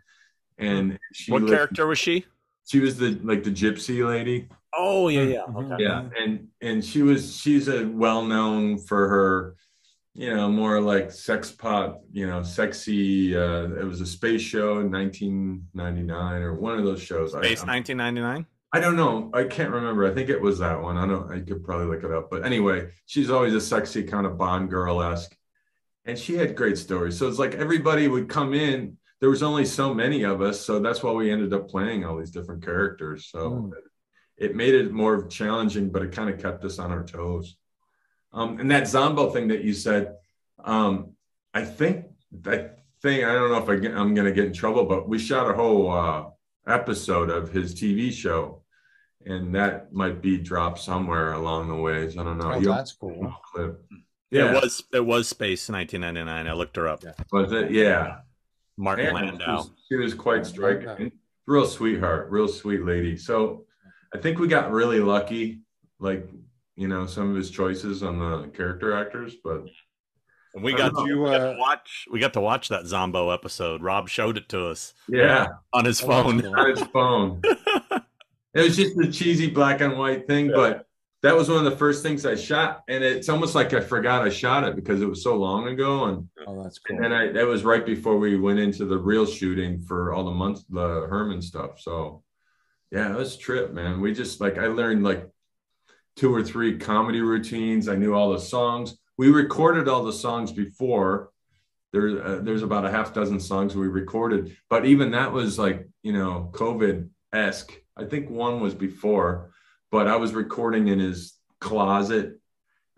And 0.59 0.99
she 1.13 1.33
What 1.33 1.43
lived- 1.43 1.55
character 1.55 1.87
was 1.87 1.99
she? 1.99 2.27
She 2.67 2.79
was 2.81 2.97
the 2.97 3.19
like 3.23 3.43
the 3.43 3.51
gypsy 3.51 4.07
lady. 4.07 4.49
Oh 4.75 5.09
yeah, 5.09 5.23
yeah. 5.23 5.41
Mhm. 5.49 5.73
Okay. 5.75 5.83
Yeah, 5.85 6.09
and 6.19 6.49
and 6.61 6.85
she 6.85 7.03
was 7.03 7.37
she's 7.37 7.69
a 7.69 7.85
well 7.87 8.23
known 8.25 8.79
for 8.79 9.09
her, 9.09 9.57
you 10.15 10.33
know, 10.35 10.49
more 10.49 10.81
like 10.81 11.11
sex 11.11 11.51
pot, 11.51 11.99
you 12.13 12.27
know, 12.27 12.43
sexy. 12.43 13.37
Uh, 13.37 13.65
it 13.81 13.85
was 13.85 14.01
a 14.01 14.07
space 14.07 14.41
show 14.43 14.79
in 14.79 14.91
1999 14.91 16.43
or 16.43 16.55
one 16.55 16.79
of 16.79 16.85
those 16.85 17.03
shows. 17.03 17.35
I- 17.35 17.41
Space 17.43 17.61
I'm- 17.61 17.69
1999. 17.69 18.47
I 18.73 18.81
don't 18.81 18.97
know. 18.97 19.31
I 19.35 19.45
can't 19.45 19.71
remember. 19.71 20.11
I 20.11 20.15
think 20.15 20.31
it 20.31 20.41
was 20.41 20.59
that 20.61 20.81
one. 20.81 20.97
I 20.97 21.07
don't. 21.07 21.31
I 21.31 21.41
could 21.41 21.63
probably 21.65 21.87
look 21.87 22.05
it 22.05 22.11
up. 22.11 22.31
But 22.31 22.45
anyway, 22.45 22.89
she's 23.07 23.31
always 23.31 23.55
a 23.55 23.61
sexy 23.61 24.03
kind 24.03 24.25
of 24.27 24.39
Bond 24.39 24.71
girl 24.71 25.03
esque, 25.03 25.37
and 26.07 26.19
she 26.19 26.37
had 26.37 26.57
great 26.57 26.79
stories. 26.79 27.19
So 27.19 27.29
it's 27.29 27.39
like 27.39 27.55
everybody 27.55 28.09
would 28.09 28.29
come 28.31 28.55
in. 28.55 28.97
There 29.21 29.29
was 29.31 29.43
only 29.43 29.67
so 29.67 29.93
many 29.93 30.23
of 30.25 30.41
us, 30.41 30.61
so 30.61 30.81
that's 30.81 31.03
why 31.03 31.13
we 31.13 31.31
ended 31.31 31.53
up 31.53 31.69
playing 31.69 32.05
all 32.05 32.17
these 32.17 32.31
different 32.31 32.65
characters. 32.65 33.27
So 33.31 33.51
Mm. 33.51 33.73
it 34.39 34.57
made 34.57 34.75
it 34.75 34.91
more 34.91 35.27
challenging, 35.29 35.91
but 35.91 36.03
it 36.03 36.11
kind 36.13 36.29
of 36.31 36.41
kept 36.41 36.65
us 36.65 36.79
on 36.79 36.91
our 36.91 37.05
toes. 37.05 37.57
Um, 38.33 38.59
and 38.59 38.71
that 38.71 38.89
Zombo 38.89 39.31
thing 39.31 39.49
that 39.49 39.63
you 39.63 39.75
said, 39.75 40.15
um, 40.65 41.13
I 41.53 41.65
think 41.65 42.07
that 42.41 42.79
thing. 43.03 43.25
I 43.25 43.35
don't 43.35 43.51
know 43.51 43.59
if 43.59 43.69
I 43.69 43.77
get, 43.77 43.95
I'm 43.95 44.15
going 44.15 44.27
to 44.27 44.33
get 44.33 44.47
in 44.47 44.53
trouble, 44.55 44.87
but 44.87 45.07
we 45.09 45.19
shot 45.19 45.51
a 45.51 45.55
whole 45.55 45.91
uh, 45.91 46.25
episode 46.67 47.29
of 47.29 47.53
his 47.53 47.75
TV 47.75 48.11
show 48.11 48.62
and 49.27 49.55
that 49.55 49.93
might 49.93 50.21
be 50.23 50.37
dropped 50.39 50.79
somewhere 50.79 51.33
along 51.33 51.69
the 51.69 51.77
ways. 51.77 52.17
I 52.17 52.25
don't 52.25 52.39
know. 52.39 52.53
Oh, 52.53 52.61
that's 52.61 52.93
cool. 52.93 53.35
clip. 53.53 53.83
Yeah, 54.31 54.57
It 54.57 54.63
was 54.63 54.83
it 54.93 55.05
was 55.05 55.29
Space 55.29 55.69
1999. 55.69 56.47
I 56.47 56.53
looked 56.57 56.77
her 56.77 56.89
up. 56.89 57.05
Yeah. 57.05 57.13
was 57.31 57.53
it? 57.53 57.71
Yeah. 57.71 58.19
Martin 58.79 59.15
Yeah, 59.15 59.21
she 59.39 59.51
was, 59.51 59.71
she 59.89 59.97
was 59.97 60.15
quite 60.15 60.47
striking. 60.47 61.13
Real 61.47 61.67
sweetheart, 61.67 62.31
real 62.31 62.49
sweet 62.49 62.85
lady. 62.85 63.17
So 63.17 63.67
I 64.15 64.19
think 64.19 64.39
we 64.39 64.49
got 64.49 64.71
really 64.71 65.01
lucky, 65.01 65.61
like, 65.99 66.27
you 66.77 66.89
know, 66.89 67.07
some 67.07 67.31
of 67.31 67.37
his 67.37 67.51
choices 67.51 68.03
on 68.03 68.19
the 68.19 68.49
character 68.49 68.95
actors, 68.97 69.35
but 69.45 69.67
And 70.55 70.65
we 70.65 70.73
got, 70.73 70.95
Did 70.95 71.07
you, 71.07 71.21
we 71.23 71.31
got 71.31 71.41
uh, 71.41 71.53
to 71.53 71.59
watch 71.59 72.07
we 72.11 72.19
got 72.21 72.33
to 72.35 72.41
watch 72.41 72.69
that 72.71 72.87
Zombo 72.87 73.31
episode. 73.31 73.83
Rob 73.83 74.09
showed 74.09 74.39
it 74.39 74.49
to 74.51 74.67
us 74.69 74.95
yeah, 75.09 75.49
on 75.75 75.85
his 75.85 76.03
Oh, 76.03 76.07
phone. 76.07 76.47
on 76.47 76.71
his 76.71 76.83
phone. 76.85 77.43
It 78.55 78.63
was 78.63 78.77
just 78.77 78.99
a 78.99 79.11
cheesy 79.11 79.51
black 79.51 79.81
and 79.81 79.99
white 79.99 80.27
thing, 80.27 80.51
but 80.55 80.87
that 81.23 81.37
was 81.37 81.49
one 81.49 81.65
of 81.65 81.71
the 81.71 81.79
first 81.79 82.03
things 82.03 82.27
I 82.27 82.35
shot. 82.35 82.83
And 82.89 83.03
it's 83.05 83.29
almost 83.29 83.55
like 83.55 83.73
I 83.73 83.81
forgot 83.81 84.23
I 84.23 84.29
shot 84.29 84.65
it 84.65 84.75
because 84.77 85.01
it 85.01 85.09
was 85.09 85.23
so 85.23 85.37
long 85.37 85.69
ago. 85.69 86.05
And 86.05 86.29
Oh, 86.47 86.63
that's 86.63 86.79
cool. 86.81 87.03
And 87.03 87.15
I 87.15 87.31
that 87.33 87.47
was 87.47 87.65
right 87.65 87.87
before 87.87 88.19
we 88.19 88.37
went 88.37 88.59
into 88.59 88.85
the 88.85 88.99
real 88.99 89.25
shooting 89.25 89.81
for 89.81 90.13
all 90.13 90.25
the 90.25 90.33
months 90.33 90.65
the 90.69 91.07
Herman 91.09 91.41
stuff. 91.41 91.81
So 91.81 92.25
yeah, 92.91 93.11
it 93.13 93.17
was 93.17 93.37
a 93.37 93.39
trip, 93.39 93.73
man. 93.73 94.01
We 94.01 94.13
just 94.13 94.41
like 94.41 94.59
I 94.59 94.67
learned 94.67 95.05
like 95.05 95.29
two 96.17 96.35
or 96.35 96.43
three 96.43 96.77
comedy 96.77 97.21
routines. 97.21 97.89
I 97.89 97.95
knew 97.95 98.15
all 98.15 98.33
the 98.33 98.41
songs. 98.41 98.99
We 99.17 99.31
recorded 99.31 99.89
all 99.89 100.05
the 100.05 100.13
songs 100.13 100.53
before. 100.53 101.31
There, 101.93 102.25
uh, 102.25 102.39
there's 102.41 102.63
about 102.63 102.87
a 102.87 102.91
half 102.91 103.15
dozen 103.15 103.39
songs 103.39 103.77
we 103.77 103.87
recorded, 103.87 104.57
but 104.69 104.87
even 104.87 105.11
that 105.13 105.33
was 105.33 105.59
like 105.59 105.89
you 106.03 106.13
know 106.13 106.51
COVID 106.53 107.09
esque. 107.33 107.73
I 107.97 108.05
think 108.05 108.31
one 108.31 108.61
was 108.61 108.75
before, 108.75 109.53
but 109.91 110.09
I 110.09 110.17
was 110.17 110.33
recording 110.33 110.89
in 110.89 110.99
his 110.99 111.35
closet 111.61 112.41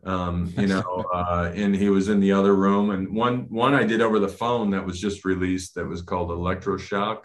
um, 0.04 0.52
you 0.56 0.66
know, 0.66 1.04
uh, 1.14 1.50
and 1.54 1.74
he 1.74 1.88
was 1.88 2.08
in 2.08 2.20
the 2.20 2.32
other 2.32 2.54
room. 2.54 2.90
And 2.90 3.14
one 3.14 3.46
one 3.48 3.74
I 3.74 3.84
did 3.84 4.00
over 4.00 4.18
the 4.18 4.28
phone 4.28 4.70
that 4.70 4.84
was 4.84 5.00
just 5.00 5.24
released 5.24 5.74
that 5.74 5.86
was 5.86 6.02
called 6.02 6.30
Electroshock, 6.30 7.24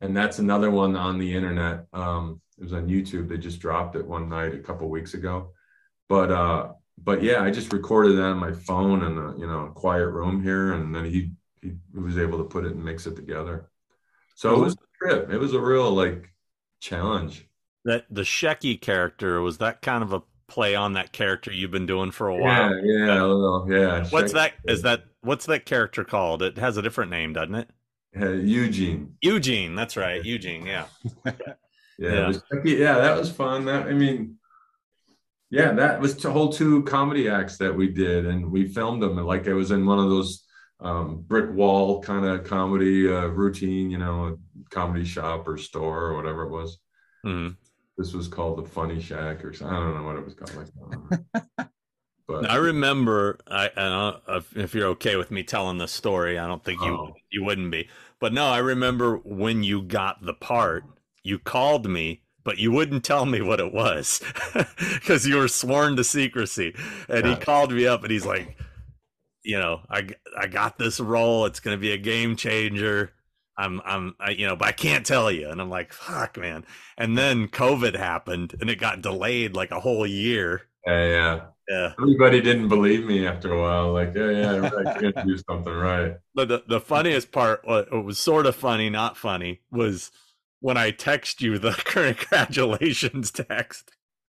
and 0.00 0.16
that's 0.16 0.38
another 0.38 0.70
one 0.70 0.96
on 0.96 1.18
the 1.18 1.34
internet. 1.34 1.86
Um, 1.92 2.40
it 2.58 2.64
was 2.64 2.72
on 2.72 2.88
YouTube. 2.88 3.28
They 3.28 3.38
just 3.38 3.60
dropped 3.60 3.96
it 3.96 4.06
one 4.06 4.28
night 4.28 4.54
a 4.54 4.58
couple 4.58 4.88
weeks 4.88 5.14
ago. 5.14 5.52
But 6.08 6.30
uh, 6.30 6.72
but 7.02 7.22
yeah, 7.22 7.42
I 7.42 7.50
just 7.50 7.72
recorded 7.72 8.16
that 8.16 8.24
on 8.24 8.38
my 8.38 8.52
phone 8.52 9.04
in 9.04 9.16
a 9.16 9.38
you 9.38 9.46
know 9.46 9.72
quiet 9.74 10.08
room 10.08 10.42
here, 10.42 10.74
and 10.74 10.94
then 10.94 11.04
he 11.04 11.32
he 11.62 11.72
was 11.94 12.18
able 12.18 12.38
to 12.38 12.44
put 12.44 12.64
it 12.64 12.72
and 12.72 12.84
mix 12.84 13.06
it 13.06 13.16
together. 13.16 13.70
So 14.34 14.54
it 14.54 14.58
was 14.58 14.74
a 14.74 15.04
trip. 15.04 15.30
It 15.30 15.38
was 15.38 15.52
a 15.52 15.60
real 15.60 15.92
like 15.92 16.32
challenge. 16.80 17.46
That 17.84 18.06
the 18.10 18.22
Shecky 18.22 18.80
character 18.80 19.40
was 19.40 19.58
that 19.58 19.82
kind 19.82 20.02
of 20.02 20.12
a 20.12 20.22
play 20.48 20.74
on 20.74 20.94
that 20.94 21.12
character 21.12 21.52
you've 21.52 21.70
been 21.70 21.86
doing 21.86 22.10
for 22.10 22.28
a 22.28 22.36
while. 22.36 22.74
Yeah, 22.84 23.06
yeah, 23.06 23.22
little, 23.22 23.66
yeah. 23.70 24.06
What's 24.10 24.32
that? 24.32 24.54
Is 24.64 24.82
that 24.82 25.04
what's 25.22 25.46
that 25.46 25.64
character 25.64 26.04
called? 26.04 26.42
It 26.42 26.58
has 26.58 26.76
a 26.76 26.82
different 26.82 27.10
name, 27.10 27.32
doesn't 27.32 27.54
it? 27.54 27.70
Uh, 28.20 28.30
Eugene. 28.30 29.14
Eugene. 29.22 29.74
That's 29.76 29.96
right, 29.96 30.24
Eugene. 30.24 30.66
Yeah. 30.66 30.86
Yeah, 31.98 32.32
Yeah. 32.54 32.60
yeah, 32.64 32.94
that 32.94 33.18
was 33.18 33.30
fun. 33.30 33.66
That 33.66 33.86
I 33.86 33.92
mean, 33.92 34.36
yeah, 35.50 35.72
that 35.72 36.00
was 36.00 36.24
a 36.24 36.30
whole 36.30 36.50
two 36.50 36.82
comedy 36.84 37.28
acts 37.28 37.58
that 37.58 37.76
we 37.76 37.88
did, 37.88 38.24
and 38.24 38.50
we 38.50 38.66
filmed 38.66 39.02
them 39.02 39.16
like 39.18 39.44
it 39.46 39.52
was 39.52 39.70
in 39.70 39.84
one 39.84 39.98
of 39.98 40.08
those 40.08 40.42
um, 40.80 41.22
brick 41.28 41.50
wall 41.52 42.00
kind 42.00 42.24
of 42.24 42.44
comedy 42.44 43.06
uh, 43.06 43.26
routine, 43.26 43.90
you 43.90 43.98
know, 43.98 44.38
comedy 44.70 45.04
shop 45.04 45.46
or 45.48 45.56
store 45.56 46.04
or 46.06 46.16
whatever 46.16 46.42
it 46.44 46.50
was. 46.50 46.78
Mhm. 47.24 47.56
This 47.98 48.14
was 48.14 48.28
called 48.28 48.58
the 48.58 48.68
Funny 48.68 49.00
Shack 49.00 49.44
or 49.44 49.52
something. 49.52 49.76
I 49.76 49.80
don't 49.80 49.94
know 49.94 50.04
what 50.04 50.16
it 50.16 50.24
was 50.24 50.34
called. 50.34 50.70
Like, 51.58 51.68
but 52.28 52.50
I 52.50 52.56
remember. 52.56 53.38
I, 53.46 53.70
I 53.76 54.36
if, 54.36 54.56
if 54.56 54.74
you're 54.74 54.88
okay 54.88 55.16
with 55.16 55.30
me 55.30 55.42
telling 55.42 55.78
this 55.78 55.92
story. 55.92 56.38
I 56.38 56.46
don't 56.46 56.64
think 56.64 56.80
you 56.80 56.92
Oh. 56.92 57.14
you 57.30 57.44
wouldn't 57.44 57.70
be. 57.70 57.88
But 58.20 58.32
no, 58.32 58.46
I 58.46 58.58
remember 58.58 59.16
when 59.18 59.62
you 59.62 59.82
got 59.82 60.24
the 60.24 60.34
part. 60.34 60.84
You 61.22 61.38
called 61.38 61.86
me, 61.90 62.22
but 62.44 62.56
you 62.58 62.72
wouldn't 62.72 63.04
tell 63.04 63.26
me 63.26 63.42
what 63.42 63.60
it 63.60 63.74
was 63.74 64.22
because 64.94 65.26
you 65.26 65.36
were 65.36 65.48
sworn 65.48 65.96
to 65.96 66.04
secrecy. 66.04 66.74
And 67.08 67.26
he 67.26 67.36
called 67.36 67.72
me 67.72 67.86
up, 67.86 68.02
and 68.02 68.10
he's 68.10 68.24
like, 68.24 68.56
you 69.42 69.58
know, 69.58 69.80
I 69.90 70.08
I 70.38 70.46
got 70.46 70.78
this 70.78 71.00
role. 71.00 71.44
It's 71.44 71.60
going 71.60 71.76
to 71.76 71.80
be 71.80 71.92
a 71.92 71.98
game 71.98 72.36
changer. 72.36 73.12
I'm 73.56 73.80
I'm 73.84 74.14
I, 74.20 74.30
you 74.30 74.46
know, 74.46 74.56
but 74.56 74.68
I 74.68 74.72
can't 74.72 75.04
tell 75.04 75.30
you. 75.30 75.48
And 75.48 75.60
I'm 75.60 75.70
like, 75.70 75.92
fuck, 75.92 76.38
man. 76.38 76.64
And 76.96 77.16
then 77.16 77.48
COVID 77.48 77.96
happened, 77.96 78.54
and 78.60 78.70
it 78.70 78.76
got 78.80 79.02
delayed 79.02 79.54
like 79.54 79.70
a 79.70 79.80
whole 79.80 80.06
year. 80.06 80.62
yeah, 80.86 81.06
yeah. 81.06 81.40
Yeah. 81.70 81.92
Everybody 82.00 82.40
didn't 82.40 82.66
believe 82.68 83.04
me 83.04 83.28
after 83.28 83.52
a 83.52 83.60
while. 83.60 83.92
Like, 83.92 84.12
yeah, 84.12 84.30
yeah, 84.30 84.70
I 84.88 84.98
can't 84.98 85.14
do 85.26 85.38
something 85.48 85.72
right. 85.72 86.16
But 86.34 86.48
the, 86.48 86.64
the 86.66 86.80
funniest 86.80 87.30
part, 87.30 87.60
uh, 87.60 87.68
what 87.68 87.92
what 87.92 88.04
was 88.04 88.18
sort 88.18 88.46
of 88.46 88.56
funny, 88.56 88.90
not 88.90 89.16
funny, 89.16 89.60
was 89.70 90.10
when 90.58 90.76
I 90.76 90.90
text 90.90 91.40
you 91.40 91.58
the 91.58 91.72
congratulations 91.84 93.30
text. 93.30 93.92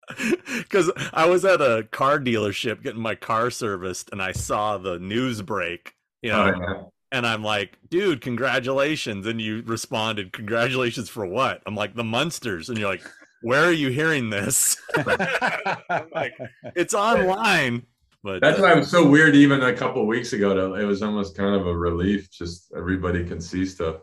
Because 0.57 0.91
I 1.13 1.27
was 1.27 1.45
at 1.45 1.61
a 1.61 1.87
car 1.89 2.19
dealership 2.19 2.83
getting 2.83 3.01
my 3.01 3.15
car 3.15 3.49
serviced, 3.49 4.09
and 4.11 4.21
I 4.21 4.33
saw 4.33 4.77
the 4.77 4.99
news 4.99 5.41
break, 5.41 5.95
you 6.21 6.31
oh, 6.31 6.51
know, 6.51 6.53
Oh, 6.55 6.59
yeah. 6.59 6.83
And 7.13 7.25
I'm 7.25 7.43
like, 7.43 7.77
"Dude, 7.89 8.19
congratulations!" 8.19 9.25
And 9.27 9.39
you 9.39 9.61
responded, 9.65 10.33
"Congratulations 10.33 11.07
for 11.09 11.25
what?" 11.25 11.61
I'm 11.65 11.75
like, 11.75 11.95
"The 11.95 12.03
Munsters," 12.03 12.67
and 12.69 12.77
you're 12.77 12.89
like, 12.89 13.03
"Where 13.41 13.63
are 13.63 13.71
you 13.71 13.89
hearing 13.89 14.29
this?" 14.31 14.75
I'm 14.97 16.09
like, 16.13 16.33
"It's 16.75 16.93
online." 16.93 17.83
But 18.23 18.41
That's 18.41 18.57
uh, 18.59 18.63
why 18.63 18.71
it 18.73 18.77
was 18.79 18.89
so 18.89 19.07
weird. 19.07 19.35
Even 19.35 19.61
a 19.63 19.73
couple 19.73 20.01
of 20.01 20.07
weeks 20.07 20.33
ago, 20.33 20.53
to- 20.53 20.73
it 20.81 20.85
was 20.85 21.03
almost 21.03 21.37
kind 21.37 21.55
of 21.55 21.67
a 21.67 21.77
relief. 21.77 22.31
Just 22.31 22.73
everybody 22.75 23.23
can 23.25 23.39
see 23.39 23.65
stuff, 23.65 23.97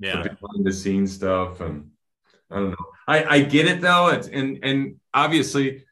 yeah, 0.00 0.22
the 0.22 0.30
behind 0.30 0.66
the 0.66 0.72
scenes 0.72 1.12
stuff, 1.14 1.60
and 1.60 1.90
I 2.50 2.56
don't 2.56 2.70
know. 2.70 2.86
I 3.06 3.24
I 3.36 3.40
get 3.42 3.66
it 3.66 3.80
though. 3.80 4.08
It's 4.08 4.28
and 4.28 4.58
and 4.62 4.96
obviously, 5.14 5.84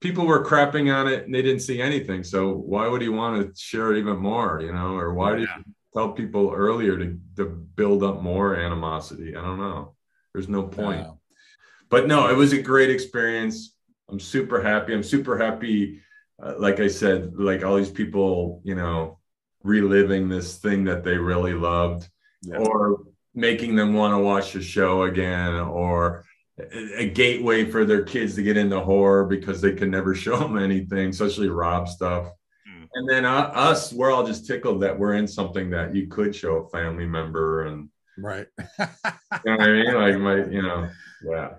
people 0.00 0.26
were 0.26 0.44
crapping 0.44 0.94
on 0.94 1.06
it 1.08 1.24
and 1.24 1.34
they 1.34 1.42
didn't 1.42 1.60
see 1.60 1.82
anything. 1.82 2.22
So 2.24 2.52
why 2.52 2.86
would 2.88 3.02
he 3.02 3.08
want 3.10 3.42
to 3.54 3.60
share 3.60 3.92
it 3.92 3.98
even 3.98 4.16
more? 4.16 4.60
You 4.62 4.72
know, 4.72 4.94
or 4.96 5.12
why 5.12 5.34
did 5.34 5.42
Yeah. 5.48 5.58
you 5.58 5.64
tell 5.94 6.12
people 6.12 6.52
earlier 6.54 6.98
to 6.98 7.18
to 7.36 7.44
build 7.46 8.02
up 8.02 8.22
more 8.22 8.56
animosity? 8.56 9.36
I 9.36 9.42
don't 9.42 9.58
know. 9.58 9.94
There's 10.32 10.48
no 10.48 10.62
point. 10.64 11.06
But 11.88 12.06
no, 12.06 12.28
it 12.28 12.36
was 12.36 12.52
a 12.52 12.60
great 12.60 12.90
experience. 12.90 13.74
I'm 14.10 14.20
super 14.20 14.62
happy. 14.62 14.92
I'm 14.94 15.02
super 15.02 15.38
happy. 15.38 16.00
Uh, 16.40 16.54
like 16.58 16.80
I 16.80 16.88
said, 16.88 17.32
like 17.34 17.64
all 17.64 17.76
these 17.76 17.90
people, 17.90 18.60
you 18.64 18.74
know, 18.74 19.18
reliving 19.62 20.28
this 20.28 20.56
thing 20.58 20.84
that 20.84 21.02
they 21.02 21.16
really 21.16 21.54
loved, 21.54 22.08
Yeah. 22.42 22.58
or 22.58 23.04
making 23.34 23.74
them 23.74 23.94
want 23.94 24.12
to 24.14 24.18
watch 24.18 24.52
the 24.52 24.62
show 24.62 25.02
again, 25.02 25.54
or 25.54 26.24
a, 26.58 27.00
a 27.02 27.08
gateway 27.08 27.64
for 27.70 27.84
their 27.84 28.02
kids 28.04 28.34
to 28.36 28.42
get 28.42 28.56
into 28.56 28.78
horror 28.80 29.24
because 29.26 29.60
they 29.60 29.72
can 29.72 29.90
never 29.90 30.14
show 30.24 30.38
them 30.38 30.58
anything, 30.58 31.08
especially 31.10 31.48
Rob 31.48 31.88
stuff. 31.88 32.30
And 32.94 33.08
then 33.08 33.24
uh, 33.24 33.50
us, 33.54 33.92
we're 33.92 34.10
all 34.10 34.26
just 34.26 34.46
tickled 34.46 34.80
that 34.82 34.98
we're 34.98 35.14
in 35.14 35.26
something 35.26 35.70
that 35.70 35.94
you 35.94 36.06
could 36.06 36.34
show 36.34 36.56
a 36.56 36.68
family 36.70 37.06
member, 37.06 37.66
and 37.66 37.88
Right. 38.20 38.46
you 38.58 38.64
know 39.44 39.56
what 39.56 39.60
I 39.60 39.70
mean, 39.72 39.94
like 39.94 40.18
my, 40.18 40.36
you 40.46 40.62
know, 40.62 40.88
yeah. 41.24 41.50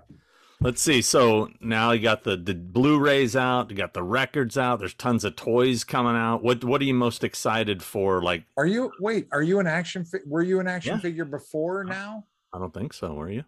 Let's 0.61 0.81
see. 0.81 1.01
So 1.01 1.47
now 1.61 1.91
you 1.93 2.01
got 2.01 2.23
the, 2.25 2.35
the 2.35 2.53
Blu-rays 2.53 3.37
out, 3.37 3.71
you 3.71 3.77
got 3.77 3.93
the 3.93 4.03
records 4.03 4.57
out. 4.57 4.79
There's 4.79 4.93
tons 4.93 5.23
of 5.23 5.37
toys 5.37 5.85
coming 5.85 6.17
out. 6.17 6.43
What 6.43 6.65
what 6.65 6.81
are 6.81 6.83
you 6.83 6.93
most 6.93 7.23
excited 7.23 7.81
for? 7.81 8.21
Like, 8.21 8.43
Are 8.57 8.65
you 8.65 8.91
wait? 8.99 9.27
Are 9.31 9.41
you 9.41 9.59
an 9.61 9.67
action? 9.67 10.03
Fi- 10.03 10.17
were 10.27 10.41
you 10.41 10.59
an 10.59 10.67
action 10.67 10.95
Yeah. 10.95 10.99
figure 10.99 11.23
before 11.23 11.85
now? 11.85 12.25
I 12.51 12.59
don't 12.59 12.73
think 12.73 12.91
so. 12.91 13.13
Were 13.13 13.29
you? 13.31 13.45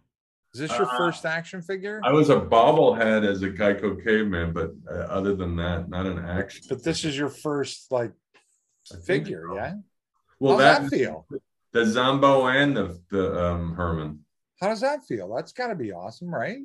Is 0.54 0.60
this 0.60 0.70
your 0.78 0.86
Uh, 0.86 0.96
first 0.98 1.24
action 1.24 1.62
figure? 1.62 2.00
I 2.04 2.12
was 2.12 2.28
a 2.28 2.36
bobblehead 2.36 3.24
as 3.26 3.42
a 3.42 3.48
Geico 3.50 4.02
caveman, 4.04 4.52
but 4.52 4.72
uh, 4.90 4.94
other 5.08 5.34
than 5.34 5.56
that, 5.56 5.88
not 5.88 6.04
an 6.06 6.18
action. 6.18 6.64
But 6.68 6.84
this 6.84 7.04
is 7.04 7.16
your 7.16 7.30
first 7.30 7.90
like 7.90 8.12
figure, 9.04 9.46
so. 9.48 9.54
yeah. 9.56 9.74
Well, 10.38 10.58
that, 10.58 10.82
that 10.82 10.90
feel? 10.90 11.26
the 11.72 11.86
Zombo 11.86 12.46
and 12.48 12.76
the 12.76 13.00
the 13.10 13.44
um, 13.46 13.74
Herman. 13.74 14.24
How 14.60 14.68
does 14.68 14.82
that 14.82 15.04
feel? 15.04 15.34
That's 15.34 15.52
got 15.52 15.68
to 15.68 15.74
be 15.74 15.92
awesome, 15.92 16.32
right? 16.32 16.58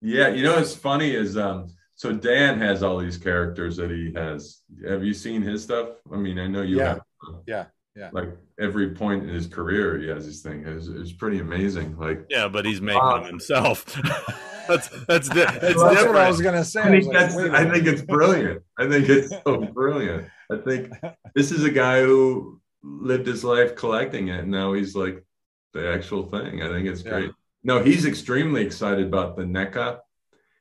Yeah, 0.00 0.28
you 0.28 0.44
know 0.44 0.54
what's 0.56 0.74
funny 0.76 1.10
is 1.14 1.36
um, 1.36 1.66
so 1.96 2.12
Dan 2.12 2.58
has 2.60 2.82
all 2.84 2.98
these 2.98 3.16
characters 3.18 3.76
that 3.78 3.90
he 3.90 4.12
has. 4.14 4.62
Have 4.86 5.02
you 5.02 5.14
seen 5.14 5.42
his 5.42 5.64
stuff? 5.64 5.88
I 6.12 6.16
mean, 6.16 6.38
I 6.38 6.46
know 6.46 6.62
you 6.62 6.76
Yeah. 6.78 6.88
have. 6.88 7.00
Yeah, 7.46 7.64
yeah. 7.96 8.10
Like 8.12 8.30
every 8.58 8.90
point 8.90 9.22
in 9.22 9.28
his 9.28 9.46
career, 9.46 9.98
he 9.98 10.08
has 10.08 10.26
this 10.26 10.42
thing. 10.42 10.64
It's, 10.66 10.88
it's 10.88 11.12
pretty 11.12 11.38
amazing. 11.40 11.96
Like 11.98 12.26
Yeah, 12.28 12.48
but 12.48 12.64
he's 12.64 12.80
making 12.80 13.00
Wow. 13.00 13.24
himself. 13.24 13.84
that's 14.68 14.88
that's 15.06 15.28
di- 15.28 15.42
it's 15.62 15.80
That's 15.82 16.04
what 16.06 16.16
I 16.16 16.28
was 16.28 16.40
gonna 16.40 16.64
say. 16.64 16.80
I 16.80 16.84
I 16.86 16.90
think 16.90 17.06
was 17.06 17.06
like, 17.08 17.18
that's. 17.18 17.36
wait 17.36 17.46
a 17.46 17.52
I 17.52 17.64
minute. 17.64 17.74
think 17.74 17.86
it's 17.86 18.02
brilliant. 18.02 18.62
I 18.78 18.88
think 18.88 19.08
it's 19.08 19.30
so 19.44 19.58
brilliant. 19.74 20.26
I 20.50 20.56
think 20.56 20.92
this 21.34 21.52
is 21.52 21.64
a 21.64 21.70
guy 21.70 22.02
who 22.02 22.60
lived 22.82 23.26
his 23.26 23.44
life 23.44 23.76
collecting 23.76 24.28
it, 24.28 24.40
and 24.40 24.50
now 24.50 24.72
he's 24.72 24.94
like 24.96 25.24
the 25.72 25.88
actual 25.92 26.24
thing. 26.30 26.62
I 26.62 26.68
think 26.68 26.86
it's 26.88 27.02
Yeah. 27.04 27.10
great. 27.10 27.30
No, 27.62 27.82
he's 27.82 28.04
extremely 28.06 28.62
excited 28.64 29.06
about 29.06 29.36
the 29.36 29.44
NECA. 29.44 30.00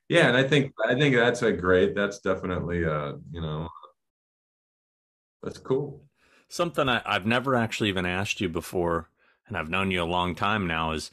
Yeah, 0.10 0.28
and 0.28 0.38
I 0.38 0.44
think 0.44 0.74
I 0.88 0.94
think 0.96 1.16
that's 1.16 1.42
a 1.42 1.52
great. 1.52 1.96
That's 1.96 2.20
definitely 2.20 2.86
uh 2.86 3.14
you 3.32 3.42
know 3.42 3.70
that's 5.42 5.58
cool. 5.58 6.04
Something 6.48 6.90
I, 6.90 7.02
I've 7.06 7.26
never 7.26 7.56
actually 7.56 7.90
even 7.90 8.06
asked 8.06 8.42
you 8.42 8.50
before, 8.50 9.10
and 9.48 9.58
I've 9.58 9.70
known 9.70 9.92
you 9.92 10.04
a 10.04 10.06
long 10.06 10.36
time 10.36 10.68
now, 10.68 10.92
is 10.92 11.12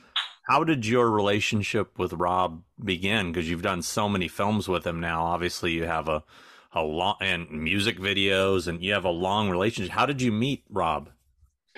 how 0.48 0.64
did 0.64 0.86
your 0.86 1.10
relationship 1.10 1.98
with 1.98 2.12
Rob 2.12 2.62
begin? 2.82 3.32
Because 3.32 3.48
you've 3.48 3.62
done 3.62 3.82
so 3.82 4.08
many 4.08 4.28
films 4.28 4.68
with 4.68 4.86
him 4.86 5.00
now. 5.00 5.24
Obviously, 5.24 5.72
you 5.72 5.84
have 5.84 6.08
a 6.08 6.24
a 6.72 6.82
long 6.82 7.16
and 7.20 7.50
music 7.50 7.98
videos, 7.98 8.68
and 8.68 8.82
you 8.82 8.92
have 8.92 9.04
a 9.04 9.10
long 9.10 9.50
relationship. 9.50 9.92
How 9.92 10.06
did 10.06 10.22
you 10.22 10.30
meet 10.30 10.64
Rob? 10.70 11.10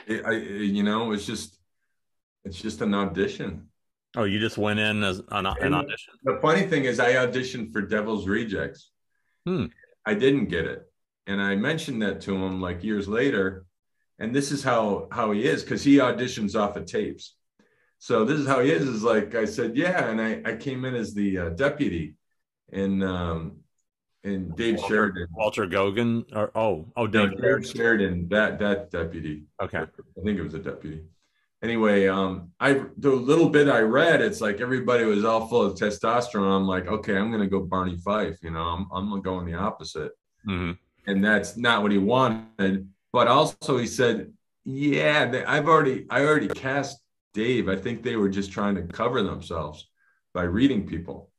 It, 0.06 0.24
I, 0.24 0.32
you 0.32 0.82
know, 0.82 1.12
it's 1.12 1.26
just 1.26 1.58
it's 2.44 2.60
just 2.60 2.80
an 2.80 2.94
audition. 2.94 3.68
Oh, 4.16 4.24
you 4.24 4.38
just 4.38 4.58
went 4.58 4.78
in 4.78 5.02
as 5.02 5.20
an, 5.30 5.46
an 5.46 5.74
audition. 5.74 6.12
The 6.24 6.38
funny 6.42 6.62
thing 6.62 6.84
is, 6.84 7.00
I 7.00 7.14
auditioned 7.14 7.72
for 7.72 7.80
Devil's 7.80 8.28
Rejects. 8.28 8.90
Hmm. 9.46 9.66
I 10.04 10.14
didn't 10.14 10.46
get 10.46 10.66
it, 10.66 10.91
and 11.26 11.40
I 11.40 11.56
mentioned 11.56 12.02
that 12.02 12.20
to 12.22 12.34
him 12.34 12.60
like 12.60 12.84
years 12.84 13.08
later. 13.08 13.66
And 14.18 14.34
this 14.34 14.52
is 14.52 14.62
how 14.62 15.08
how 15.10 15.32
he 15.32 15.44
is 15.44 15.62
because 15.62 15.82
he 15.82 15.96
auditions 15.96 16.54
off 16.54 16.76
of 16.76 16.86
tapes. 16.86 17.34
So 17.98 18.24
this 18.24 18.38
is 18.38 18.46
how 18.46 18.60
he 18.60 18.70
is. 18.70 18.86
Is 18.86 19.02
like 19.02 19.34
I 19.34 19.44
said, 19.44 19.76
yeah, 19.76 20.08
and 20.08 20.20
I 20.20 20.42
I 20.44 20.56
came 20.56 20.84
in 20.84 20.94
as 20.94 21.14
the 21.14 21.38
uh, 21.38 21.48
deputy, 21.50 22.14
and 22.72 23.02
um, 23.02 23.62
and 24.24 24.54
Dave 24.56 24.76
Walter, 24.76 24.88
Sheridan. 24.88 25.26
Walter 25.32 25.66
Gogan, 25.66 26.24
or 26.34 26.50
oh, 26.54 26.86
oh, 26.96 27.06
Dave, 27.06 27.30
no, 27.38 27.60
Sheridan, 27.60 28.28
that 28.28 28.58
that 28.58 28.90
deputy. 28.90 29.44
Okay, 29.60 29.78
I 29.78 30.20
think 30.24 30.38
it 30.38 30.42
was 30.42 30.54
a 30.54 30.58
deputy. 30.58 31.02
Anyway, 31.62 32.08
um, 32.08 32.50
I 32.58 32.84
the 32.98 33.10
little 33.10 33.48
bit 33.48 33.68
I 33.68 33.80
read, 33.80 34.20
it's 34.20 34.40
like 34.40 34.60
everybody 34.60 35.04
was 35.04 35.24
all 35.24 35.46
full 35.46 35.62
of 35.62 35.76
testosterone. 35.76 36.56
I'm 36.56 36.66
like, 36.66 36.86
okay, 36.88 37.16
I'm 37.16 37.30
gonna 37.30 37.46
go 37.46 37.60
Barney 37.60 37.96
Fife. 37.96 38.38
You 38.42 38.50
know, 38.50 38.62
I'm 38.62 38.88
I'm 38.92 39.08
gonna 39.08 39.22
go 39.22 39.38
in 39.40 39.46
the 39.46 39.54
opposite, 39.54 40.12
mm-hmm. 40.46 40.72
And 41.06 41.24
that's 41.24 41.56
not 41.56 41.82
what 41.82 41.92
he 41.92 41.98
wanted. 41.98 42.88
But 43.12 43.28
also, 43.28 43.78
he 43.78 43.86
said, 43.86 44.32
yeah, 44.64 45.26
they, 45.26 45.44
I've 45.44 45.68
already 45.68 46.06
I 46.08 46.24
already 46.24 46.48
cast 46.48 47.00
Dave. 47.34 47.68
I 47.68 47.76
think 47.76 48.02
they 48.02 48.16
were 48.16 48.28
just 48.28 48.52
trying 48.52 48.74
to 48.76 48.82
cover 48.82 49.22
themselves 49.22 49.88
by 50.32 50.42
reading 50.42 50.86
people. 50.86 51.30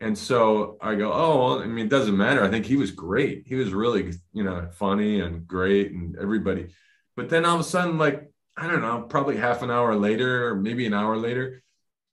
And 0.00 0.16
so 0.16 0.76
I 0.80 0.94
go, 0.94 1.12
oh, 1.12 1.38
well, 1.38 1.62
I 1.62 1.66
mean, 1.66 1.86
it 1.86 1.90
doesn't 1.90 2.16
matter. 2.16 2.44
I 2.44 2.50
think 2.50 2.66
he 2.66 2.76
was 2.76 2.92
great. 2.92 3.44
He 3.46 3.56
was 3.56 3.72
really, 3.72 4.12
you 4.32 4.44
know, 4.44 4.68
funny 4.72 5.20
and 5.20 5.46
great 5.46 5.90
and 5.90 6.16
everybody. 6.16 6.68
But 7.16 7.28
then 7.30 7.44
all 7.44 7.54
of 7.54 7.60
a 7.60 7.64
sudden, 7.64 7.98
like, 7.98 8.30
I 8.56 8.68
don't 8.68 8.80
know, 8.80 9.02
probably 9.02 9.36
half 9.36 9.62
an 9.62 9.70
hour 9.70 9.96
later 9.96 10.48
or 10.48 10.54
maybe 10.54 10.86
an 10.86 10.94
hour 10.94 11.16
later, 11.16 11.62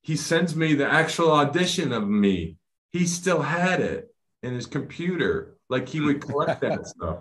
he 0.02 0.16
sends 0.16 0.56
me 0.56 0.74
the 0.74 0.90
actual 0.90 1.32
audition 1.32 1.92
of 1.92 2.08
me. 2.08 2.58
He 2.92 3.06
still 3.06 3.42
had 3.42 3.82
it 3.82 4.14
in 4.42 4.54
his 4.54 4.66
computer. 4.66 5.55
Like 5.70 5.90
he 5.90 6.02
would 6.02 6.22
collect 6.22 6.62
that 6.62 6.88
stuff. 6.88 7.20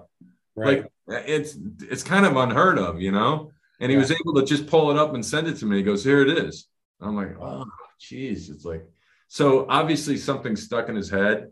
Right. 0.54 0.84
Like 1.06 1.24
it's 1.28 1.56
it's 1.82 2.02
kind 2.02 2.26
of 2.26 2.36
unheard 2.36 2.78
of, 2.78 3.00
you 3.00 3.12
know? 3.12 3.50
And 3.80 3.90
he 3.90 3.96
yeah. 3.96 4.02
was 4.02 4.12
able 4.12 4.34
to 4.34 4.44
just 4.44 4.66
pull 4.66 4.90
it 4.90 4.96
up 4.96 5.14
and 5.14 5.24
send 5.24 5.48
it 5.48 5.56
to 5.58 5.66
me. 5.66 5.78
He 5.78 5.82
goes, 5.82 6.04
Here 6.04 6.22
it 6.22 6.28
is. 6.28 6.68
I'm 7.00 7.16
like, 7.16 7.36
oh, 7.40 7.66
jeez." 8.00 8.50
It's 8.50 8.64
like, 8.64 8.84
so 9.28 9.66
obviously 9.68 10.16
something 10.16 10.56
stuck 10.56 10.88
in 10.88 10.96
his 10.96 11.10
head. 11.10 11.50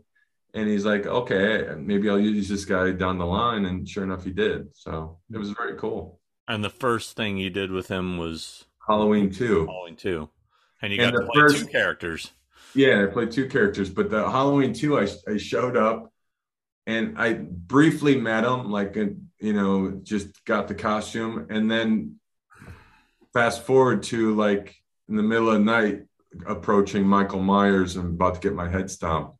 And 0.55 0.69
he's 0.69 0.85
like, 0.85 1.07
okay, 1.07 1.67
maybe 1.77 2.09
I'll 2.09 2.19
use 2.19 2.47
this 2.47 2.63
guy 2.63 2.91
down 2.91 3.17
the 3.17 3.25
line. 3.25 3.65
And 3.65 3.89
sure 3.89 4.03
enough, 4.03 4.23
he 4.23 4.31
did. 4.31 4.67
So 4.75 5.17
it 5.31 5.37
was 5.37 5.49
very 5.49 5.77
cool. 5.77 6.19
And 6.47 6.63
the 6.63 6.69
first 6.69 7.15
thing 7.15 7.37
you 7.37 7.49
did 7.49 7.71
with 7.71 7.87
him 7.87 8.17
was 8.17 8.65
Halloween 8.87 9.31
2. 9.31 9.65
Halloween 9.65 9.95
2. 9.95 10.29
And 10.81 10.91
you 10.93 10.99
got 10.99 11.15
and 11.15 11.25
to 11.25 11.31
play 11.31 11.41
first, 11.41 11.57
two 11.57 11.65
characters. 11.67 12.31
Yeah, 12.75 13.03
I 13.03 13.05
played 13.07 13.31
two 13.31 13.47
characters. 13.47 13.89
But 13.89 14.11
the 14.11 14.29
Halloween 14.29 14.73
2, 14.73 14.99
I, 14.99 15.07
I 15.27 15.37
showed 15.37 15.75
up 15.75 16.12
and 16.85 17.17
I 17.17 17.33
briefly 17.33 18.19
met 18.19 18.43
him, 18.43 18.69
like, 18.69 18.97
uh, 18.97 19.05
you 19.39 19.53
know, 19.53 19.99
just 20.03 20.43
got 20.45 20.67
the 20.67 20.75
costume. 20.75 21.47
And 21.49 21.69
then 21.69 22.15
fast 23.33 23.63
forward 23.63 24.03
to 24.03 24.35
like 24.35 24.75
in 25.09 25.15
the 25.15 25.23
middle 25.23 25.49
of 25.49 25.55
the 25.55 25.59
night, 25.59 26.03
approaching 26.47 27.05
Michael 27.05 27.41
Myers 27.41 27.95
and 27.95 28.15
about 28.15 28.35
to 28.35 28.39
get 28.39 28.55
my 28.55 28.69
head 28.69 28.89
stomped. 28.89 29.37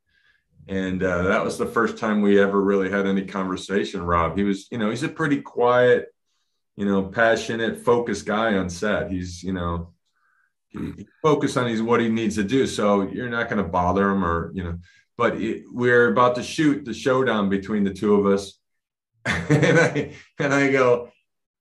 And 0.68 1.04
uh, 1.04 1.24
that 1.24 1.44
was 1.44 1.58
the 1.58 1.66
first 1.66 1.98
time 1.98 2.22
we 2.22 2.40
ever 2.40 2.62
really 2.62 2.90
had 2.90 3.06
any 3.06 3.26
conversation. 3.26 4.02
Rob, 4.02 4.38
he 4.38 4.44
was, 4.44 4.68
you 4.72 4.78
know, 4.78 4.90
he's 4.90 5.04
a 5.04 5.10
pretty 5.10 5.42
quiet, 5.42 6.14
you 6.78 6.86
know, 6.86 7.04
passionate, 7.04 7.84
focused 7.84 8.26
guy 8.26 8.58
on 8.58 8.70
set. 8.70 9.12
He's, 9.12 9.44
you 9.44 9.52
know, 9.54 9.94
he, 10.70 10.80
he 10.98 11.08
focus 11.22 11.58
on 11.58 11.68
he's 11.68 11.82
what 11.82 12.00
he 12.00 12.08
needs 12.08 12.36
to 12.36 12.44
do. 12.44 12.66
So 12.66 13.02
you're 13.02 13.30
not 13.30 13.50
going 13.50 13.62
to 13.62 13.70
bother 13.70 14.10
him 14.10 14.24
or, 14.24 14.52
you 14.54 14.64
know, 14.64 14.80
but 15.18 15.36
it, 15.36 15.64
we're 15.72 16.12
about 16.12 16.36
to 16.36 16.44
shoot 16.44 16.86
the 16.86 16.94
showdown 16.94 17.50
between 17.50 17.84
the 17.84 17.94
two 17.94 18.16
of 18.16 18.26
us. 18.26 18.60
and 19.26 19.80
I, 19.80 20.14
and 20.40 20.54
I 20.54 20.72
go, 20.72 21.10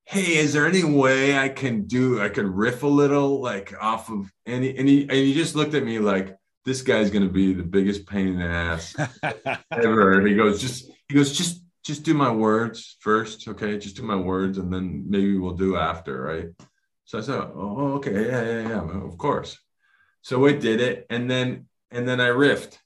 hey 0.04 0.36
is 0.36 0.52
there 0.52 0.66
any 0.66 0.82
way 0.82 1.38
i 1.38 1.48
can 1.48 1.84
do 1.84 2.20
i 2.20 2.28
can 2.28 2.52
riff 2.52 2.82
a 2.82 2.88
little 2.88 3.40
like 3.40 3.72
off 3.80 4.10
of 4.10 4.28
and 4.46 4.64
he, 4.64 4.76
and 4.76 4.88
he, 4.88 5.02
and 5.02 5.12
he 5.12 5.32
just 5.32 5.54
looked 5.54 5.74
at 5.74 5.84
me 5.84 6.00
like 6.00 6.36
this 6.64 6.82
guy's 6.82 7.10
going 7.10 7.26
to 7.26 7.32
be 7.32 7.52
the 7.52 7.62
biggest 7.62 8.06
pain 8.06 8.28
in 8.28 8.38
the 8.38 8.44
ass 8.44 8.94
ever. 9.72 10.24
He 10.26 10.34
goes 10.34 10.60
just 10.60 10.90
he 11.08 11.14
goes 11.14 11.36
just 11.36 11.64
just 11.84 12.04
do 12.04 12.14
my 12.14 12.30
words 12.30 12.96
first 13.00 13.48
okay? 13.48 13.78
Just 13.78 13.96
do 13.96 14.02
my 14.02 14.16
words 14.16 14.58
and 14.58 14.72
then 14.72 15.04
maybe 15.08 15.38
we'll 15.38 15.54
do 15.54 15.76
after 15.76 16.22
right? 16.22 16.46
So 17.04 17.18
i 17.18 17.20
said 17.20 17.40
oh 17.40 17.94
okay 17.94 18.26
yeah 18.26 18.42
yeah 18.42 18.68
yeah 18.68 19.04
of 19.04 19.18
course. 19.18 19.58
So 20.22 20.38
we 20.38 20.56
did 20.56 20.80
it 20.80 21.06
and 21.10 21.30
then 21.30 21.66
and 21.90 22.06
then 22.06 22.20
i 22.20 22.28
riffed 22.28 22.78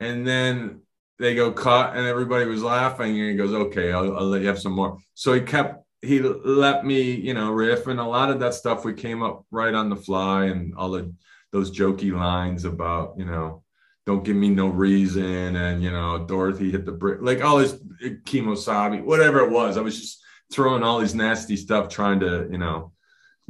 and 0.00 0.26
then 0.26 0.80
they 1.18 1.34
go 1.34 1.50
cut 1.50 1.96
and 1.96 2.06
everybody 2.06 2.44
was 2.44 2.62
laughing 2.62 3.18
and 3.18 3.30
he 3.30 3.36
goes 3.36 3.52
okay 3.52 3.92
I'll, 3.92 4.16
I'll 4.16 4.26
let 4.26 4.42
you 4.42 4.48
have 4.48 4.60
some 4.60 4.72
more 4.72 4.98
so 5.14 5.32
he 5.32 5.40
kept 5.40 5.84
he 6.02 6.20
let 6.20 6.84
me, 6.84 7.02
you 7.12 7.34
know, 7.34 7.50
riff 7.50 7.86
and 7.86 7.98
a 7.98 8.04
lot 8.04 8.30
of 8.30 8.40
that 8.40 8.54
stuff 8.54 8.84
we 8.84 8.94
came 8.94 9.22
up 9.22 9.44
right 9.50 9.74
on 9.74 9.88
the 9.88 9.96
fly 9.96 10.46
and 10.46 10.74
all 10.74 10.90
the 10.90 11.12
those 11.50 11.76
jokey 11.76 12.12
lines 12.12 12.64
about, 12.64 13.14
you 13.18 13.24
know, 13.24 13.62
don't 14.06 14.24
give 14.24 14.36
me 14.36 14.48
no 14.50 14.68
reason 14.68 15.56
and 15.56 15.82
you 15.82 15.90
know, 15.90 16.24
Dorothy 16.24 16.70
hit 16.70 16.84
the 16.84 16.92
brick, 16.92 17.18
like 17.20 17.42
all 17.42 17.58
this 17.58 17.74
kemosabe, 18.00 19.02
whatever 19.02 19.40
it 19.40 19.50
was. 19.50 19.76
I 19.76 19.80
was 19.80 19.98
just 19.98 20.22
throwing 20.52 20.82
all 20.82 21.00
these 21.00 21.14
nasty 21.14 21.56
stuff 21.56 21.88
trying 21.88 22.20
to, 22.20 22.48
you 22.50 22.58
know, 22.58 22.92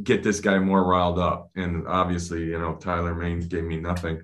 get 0.03 0.23
this 0.23 0.41
guy 0.41 0.59
more 0.59 0.85
riled 0.85 1.19
up. 1.19 1.51
And 1.55 1.87
obviously, 1.87 2.45
you 2.45 2.59
know, 2.59 2.77
Tyler 2.77 3.15
Mane 3.15 3.41
gave 3.41 3.65
me 3.65 3.79
nothing. 3.79 4.23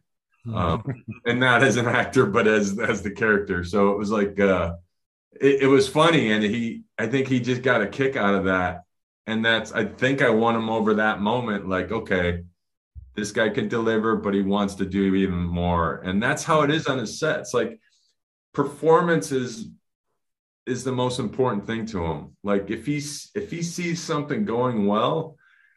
Um, 0.53 0.83
and 1.27 1.41
not 1.41 1.63
as 1.63 1.77
an 1.77 1.87
actor, 1.87 2.27
but 2.27 2.47
as 2.47 2.79
as 2.79 3.03
the 3.03 3.11
character. 3.11 3.65
So 3.65 3.93
it 3.93 3.99
was 3.99 4.11
like 4.11 4.39
uh 4.39 4.75
it, 5.41 5.63
it 5.63 5.67
was 5.67 5.89
funny, 5.89 6.33
and 6.33 6.43
he 6.43 6.83
I 6.99 7.07
think 7.07 7.29
he 7.29 7.41
just 7.41 7.63
got 7.63 7.83
a 7.83 7.87
kick 7.87 8.17
out 8.17 8.35
of 8.35 8.45
that, 8.45 8.85
and 9.27 9.45
that's 9.45 9.73
I 9.73 9.85
think 9.85 10.23
I 10.23 10.31
won 10.31 10.57
him 10.57 10.71
over 10.71 10.95
that 10.95 11.21
moment. 11.21 11.69
Like, 11.69 11.91
okay, 11.91 12.43
this 13.15 13.33
guy 13.33 13.49
can 13.49 13.69
deliver, 13.69 14.17
but 14.17 14.35
he 14.35 14.43
wants 14.43 14.75
to 14.77 14.87
do 14.87 15.15
even 15.15 15.39
more, 15.39 16.01
and 16.05 16.23
that's 16.23 16.45
how 16.45 16.63
it 16.63 16.71
is 16.71 16.87
on 16.87 16.99
his 16.99 17.19
sets. 17.19 17.55
Like, 17.55 17.81
performance 18.53 19.33
is 19.33 19.69
is 20.67 20.83
the 20.85 20.93
most 20.93 21.19
important 21.19 21.67
thing 21.67 21.87
to 21.87 22.05
him. 22.05 22.37
Like, 22.43 22.71
if 22.71 22.87
he's 22.87 23.31
if 23.35 23.51
he 23.51 23.63
sees 23.63 24.03
something 24.03 24.45
going 24.45 24.87
well, 24.87 25.37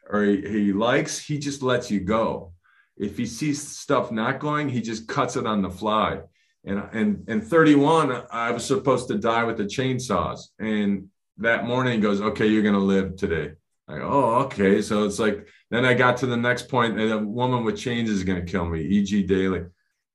or 0.10 0.24
he, 0.24 0.42
he 0.42 0.74
likes, 0.74 1.20
he 1.20 1.38
just 1.38 1.62
lets 1.62 1.92
you 1.92 2.00
go. 2.02 2.54
If 2.98 3.18
he 3.18 3.26
sees 3.26 3.66
stuff 3.66 4.12
not 4.12 4.40
going, 4.40 4.70
he 4.70 4.82
just 4.82 5.08
cuts 5.08 5.36
it 5.36 5.46
on 5.46 5.62
the 5.62 5.70
fly. 5.70 6.22
And 6.66 6.84
and 6.92 7.24
and 7.30 7.44
31 7.44 8.24
i 8.32 8.52
was 8.52 8.66
supposed 8.66 9.08
to 9.08 9.18
die 9.18 9.44
with 9.44 9.58
the 9.58 9.64
chainsaws. 9.64 10.48
And 10.60 11.10
that 11.38 11.66
morning 11.66 12.02
goes 12.02 12.20
okay 12.20 12.48
you're 12.48 12.64
gonna 12.64 12.80
live 12.80 13.16
today. 13.16 13.54
Go 13.88 14.02
oh 14.02 14.44
okay. 14.46 14.82
So 14.82 15.06
it's 15.06 15.20
like 15.20 15.48
then 15.70 15.86
i 15.86 15.94
got 15.94 16.18
to 16.18 16.26
the 16.26 16.36
next 16.36 16.68
point 16.68 17.00
and 17.00 17.12
a 17.12 17.20
woman 17.20 17.64
with 17.64 17.78
chains 17.78 18.10
is 18.10 18.24
gonna 18.24 18.42
kill 18.42 18.66
me 18.66 18.82
E.G. 18.82 19.24
Daily 19.24 19.66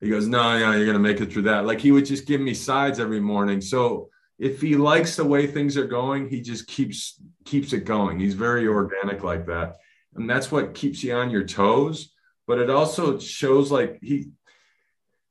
he 0.00 0.10
goes 0.10 0.26
no 0.26 0.58
no 0.58 0.72
you're 0.72 0.86
gonna 0.86 0.98
make 0.98 1.20
it 1.20 1.32
through 1.32 1.42
that. 1.42 1.64
Like 1.64 1.80
he 1.80 1.92
would 1.92 2.04
just 2.04 2.26
give 2.26 2.40
me 2.40 2.52
sides 2.52 2.98
every 2.98 3.20
morning. 3.20 3.60
So 3.60 4.10
if 4.38 4.60
he 4.60 4.76
likes 4.76 5.14
the 5.14 5.24
way 5.24 5.46
things 5.46 5.76
are 5.76 5.86
going 5.86 6.28
he 6.28 6.40
just 6.40 6.66
keeps 6.66 7.22
keeps 7.44 7.72
it 7.72 7.84
going. 7.84 8.18
He's 8.18 8.34
very 8.34 8.66
organic 8.66 9.22
like 9.22 9.46
that. 9.46 9.76
And 10.16 10.28
that's 10.28 10.52
what 10.52 10.74
keeps 10.74 11.02
you 11.02 11.14
on 11.14 11.30
your 11.30 11.44
toes 11.44 12.11
but 12.46 12.58
it 12.58 12.70
also 12.70 13.18
shows 13.18 13.70
like 13.70 13.98
he 14.02 14.30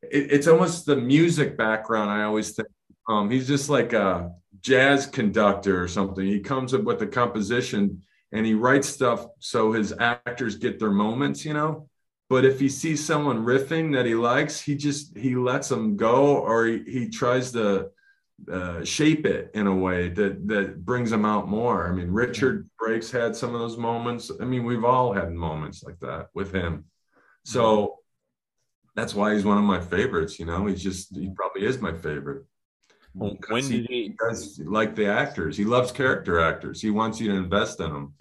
it, 0.03 0.32
it's 0.32 0.47
almost 0.47 0.86
the 0.86 0.95
music 0.95 1.57
background. 1.57 2.09
I 2.09 2.24
always 2.24 2.51
think 2.51 2.68
um, 3.07 3.30
he's 3.30 3.47
just 3.47 3.70
like 3.70 3.93
a 3.93 4.32
jazz 4.62 5.05
conductor 5.05 5.82
or 5.82 5.88
something. 5.88 6.26
He 6.26 6.39
comes 6.39 6.74
up 6.74 6.84
with 6.84 7.01
a 7.01 7.07
composition 7.07 8.03
and 8.32 8.45
he 8.45 8.53
writes 8.53 8.88
stuff 8.88 9.26
so 9.39 9.72
his 9.72 9.93
actors 9.99 10.55
get 10.55 10.80
their 10.80 10.91
moments, 10.91 11.43
you 11.43 11.53
know. 11.53 11.88
But 12.30 12.45
if 12.45 12.59
he 12.62 12.70
sees 12.70 13.05
someone 13.05 13.43
riffing 13.45 13.93
that 13.93 14.05
he 14.05 14.16
likes, 14.16 14.62
he 14.62 14.76
just 14.76 15.18
he 15.18 15.36
lets 15.36 15.68
them 15.68 15.97
go, 15.97 16.38
or 16.38 16.66
he, 16.66 16.84
he 16.88 17.09
tries 17.09 17.51
to 17.51 17.89
uh, 18.49 18.86
shape 18.86 19.26
it 19.26 19.51
in 19.53 19.68
a 19.68 19.76
way 19.76 20.07
that 20.07 20.47
that 20.47 20.86
brings 20.86 21.09
them 21.09 21.26
out 21.26 21.49
more. 21.49 21.89
I 21.89 21.91
mean, 21.91 22.09
Richard 22.09 22.70
Brake's 22.80 23.12
had 23.12 23.36
some 23.36 23.53
of 23.53 23.59
those 23.59 23.78
moments. 23.78 24.32
I 24.39 24.45
mean, 24.45 24.64
we've 24.64 24.86
all 24.86 25.12
had 25.12 25.34
moments 25.34 25.84
like 25.84 25.99
that 25.99 26.30
with 26.34 26.53
him. 26.53 26.86
So 27.43 27.99
that's 28.95 29.13
why 29.15 29.33
he's 29.33 29.45
one 29.45 29.57
of 29.57 29.63
my 29.63 29.79
favorites. 29.79 30.39
You 30.39 30.45
know, 30.45 30.65
he's 30.67 30.83
just 30.83 31.15
he 31.15 31.29
probably 31.29 31.65
is 31.65 31.79
my 31.81 31.93
favorite. 31.93 32.45
when 33.13 33.37
did 33.49 33.87
he, 33.87 34.03
he 34.03 34.15
does 34.19 34.59
like 34.63 34.95
the 34.95 35.07
actors. 35.07 35.57
He 35.57 35.65
loves 35.65 35.91
character 35.91 36.39
actors. 36.39 36.81
He 36.81 36.89
wants 36.89 37.19
you 37.19 37.29
to 37.31 37.35
invest 37.37 37.79
in 37.79 37.91
them. 37.91 38.13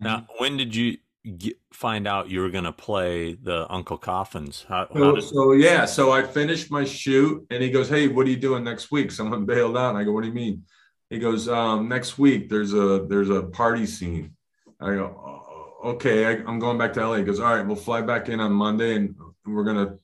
now 0.00 0.26
when 0.38 0.56
did 0.56 0.74
you 0.74 0.98
get, 1.38 1.56
find 1.72 2.06
out 2.06 2.28
you 2.30 2.40
were 2.40 2.50
going 2.50 2.64
to 2.64 2.72
play 2.72 3.34
the 3.34 3.66
Uncle 3.72 3.98
Coffins? 3.98 4.64
How, 4.68 4.86
how 4.92 4.94
So, 4.94 5.14
did, 5.14 5.24
so 5.24 5.52
yeah, 5.52 5.84
so 5.86 6.12
I 6.12 6.22
finished 6.22 6.70
my 6.70 6.84
shoot 6.84 7.46
and 7.50 7.62
he 7.62 7.70
goes, 7.70 7.88
Hey, 7.88 8.08
what 8.08 8.26
are 8.26 8.30
you 8.30 8.36
doing 8.36 8.64
next 8.64 8.90
week? 8.90 9.10
Someone 9.10 9.44
bailed 9.54 9.76
out. 9.76 9.90
And 9.90 9.98
I 9.98 10.04
go, 10.04 10.12
What 10.12 10.22
do 10.22 10.28
you 10.28 10.34
mean? 10.34 10.64
He 11.08 11.18
goes, 11.20 11.48
um, 11.48 11.88
next 11.88 12.18
week 12.18 12.48
there's 12.48 12.74
a 12.74 13.06
there's 13.08 13.30
a 13.30 13.42
party 13.44 13.86
scene. 13.86 14.34
I 14.80 14.94
go, 14.94 15.04
"Oh, 15.06 15.45
okay, 15.84 16.26
I, 16.26 16.30
I'm 16.46 16.58
going 16.58 16.78
back 16.78 16.92
to 16.94 17.06
LA. 17.06 17.16
He 17.16 17.24
goes, 17.24 17.40
All 17.40 17.54
right, 17.54 17.66
we'll 17.66 17.76
fly 17.76 18.02
back 18.02 18.28
in 18.28 18.40
on 18.40 18.52
Monday 18.52 18.96
and 18.96 19.14
we're 19.44 19.64
gonna 19.64 19.98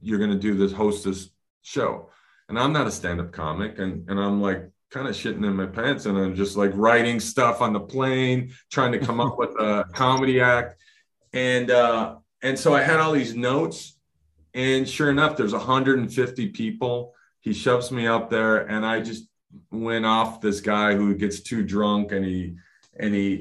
you're 0.00 0.18
gonna 0.18 0.38
do 0.38 0.54
this 0.54 0.72
host 0.72 1.04
this 1.04 1.30
show. 1.62 2.10
And 2.48 2.58
I'm 2.58 2.72
not 2.72 2.86
a 2.86 2.90
stand-up 2.90 3.32
comic, 3.32 3.78
and, 3.78 4.08
and 4.10 4.20
I'm 4.20 4.40
like 4.42 4.68
kind 4.90 5.08
of 5.08 5.14
shitting 5.14 5.46
in 5.46 5.56
my 5.56 5.66
pants, 5.66 6.06
and 6.06 6.18
I'm 6.18 6.34
just 6.34 6.56
like 6.56 6.70
writing 6.74 7.18
stuff 7.18 7.62
on 7.62 7.72
the 7.72 7.80
plane, 7.80 8.52
trying 8.70 8.92
to 8.92 8.98
come 8.98 9.20
up 9.20 9.38
with 9.38 9.50
a 9.50 9.84
comedy 9.94 10.40
act. 10.40 10.76
And 11.32 11.70
uh, 11.70 12.16
and 12.42 12.58
so 12.58 12.74
I 12.74 12.82
had 12.82 13.00
all 13.00 13.12
these 13.12 13.34
notes, 13.34 13.96
and 14.54 14.88
sure 14.88 15.10
enough, 15.10 15.36
there's 15.36 15.52
150 15.52 16.48
people. 16.50 17.14
He 17.40 17.52
shoves 17.52 17.90
me 17.90 18.06
up 18.06 18.28
there, 18.28 18.66
and 18.68 18.84
I 18.84 19.00
just 19.00 19.28
went 19.70 20.04
off 20.04 20.40
this 20.40 20.60
guy 20.60 20.94
who 20.94 21.14
gets 21.14 21.40
too 21.40 21.62
drunk, 21.62 22.12
and 22.12 22.24
he 22.24 22.56
and 22.98 23.14
he, 23.14 23.36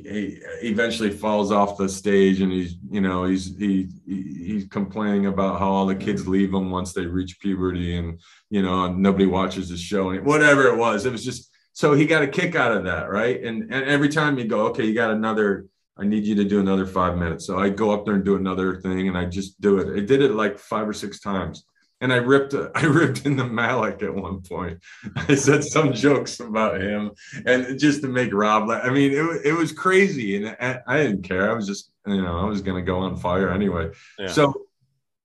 he 0.62 0.68
eventually 0.70 1.10
falls 1.10 1.52
off 1.52 1.78
the 1.78 1.90
stage, 1.90 2.42
and 2.42 2.52
he's 2.52 2.76
you 2.90 3.02
know 3.02 3.26
he's 3.26 3.58
he, 3.58 3.90
he 4.06 4.22
he's 4.46 4.68
complaining 4.68 5.26
about 5.26 5.60
how 5.60 5.70
all 5.70 5.86
the 5.86 5.96
kids 5.96 6.28
leave 6.28 6.54
him 6.54 6.72
once 6.72 6.94
they 6.94 7.06
reach 7.06 7.40
puberty, 7.40 7.98
and 7.98 8.20
you 8.50 8.62
know 8.62 8.92
nobody 8.92 9.26
watches 9.26 9.70
the 9.70 9.78
show, 9.78 10.12
and 10.12 10.26
whatever 10.26 10.68
it 10.68 10.78
was, 10.78 11.06
it 11.06 11.12
was 11.12 11.26
just 11.26 11.52
so 11.74 11.94
he 11.94 12.06
got 12.06 12.24
a 12.24 12.28
kick 12.28 12.56
out 12.56 12.76
of 12.76 12.86
that, 12.86 13.10
right? 13.10 13.44
And 13.44 13.64
and 13.74 13.86
every 13.86 14.10
time 14.10 14.38
you 14.38 14.46
go, 14.46 14.68
okay, 14.68 14.86
you 14.86 14.94
got 14.94 15.12
another 15.12 15.66
I 15.98 16.06
need 16.06 16.26
you 16.26 16.36
to 16.36 16.44
do 16.44 16.60
another 16.60 16.86
five 16.86 17.18
minutes. 17.18 17.46
So 17.46 17.60
I 17.60 17.70
go 17.70 17.92
up 17.92 18.06
there 18.06 18.16
and 18.16 18.26
do 18.26 18.36
another 18.36 18.80
thing, 18.82 19.08
and 19.08 19.18
I 19.18 19.26
just 19.26 19.60
do 19.62 19.80
it. 19.80 19.96
I 19.96 20.04
did 20.04 20.22
it 20.22 20.32
like 20.32 20.58
five 20.58 20.88
or 20.88 20.94
six 20.94 21.20
times, 21.20 21.66
and 22.02 22.12
I 22.12 22.18
ripped 22.18 22.54
I 22.76 22.86
ripped 22.86 23.26
into 23.26 23.46
Malik 23.46 24.04
at 24.04 24.14
one 24.14 24.42
point. 24.42 24.80
I 25.16 25.36
said 25.36 25.64
some 25.64 25.94
jokes 25.94 26.40
about 26.40 26.82
him, 26.82 27.12
and 27.46 27.80
just 27.80 28.02
to 28.02 28.08
make 28.08 28.34
Rob 28.34 28.68
laugh. 28.68 28.84
I 28.84 28.90
mean, 28.90 29.12
it 29.14 29.46
it 29.46 29.54
was 29.54 29.72
crazy, 29.72 30.36
and 30.38 30.58
I, 30.60 30.80
I 30.88 30.98
didn't 31.04 31.24
care. 31.24 31.50
I 31.50 31.54
was 31.54 31.68
just 31.68 31.92
you 32.06 32.22
know 32.22 32.40
I 32.40 32.46
was 32.46 32.62
gonna 32.62 32.82
go 32.82 33.00
on 33.00 33.16
fire 33.16 33.50
anyway. 33.52 33.92
Yeah. 34.20 34.28
So 34.28 34.54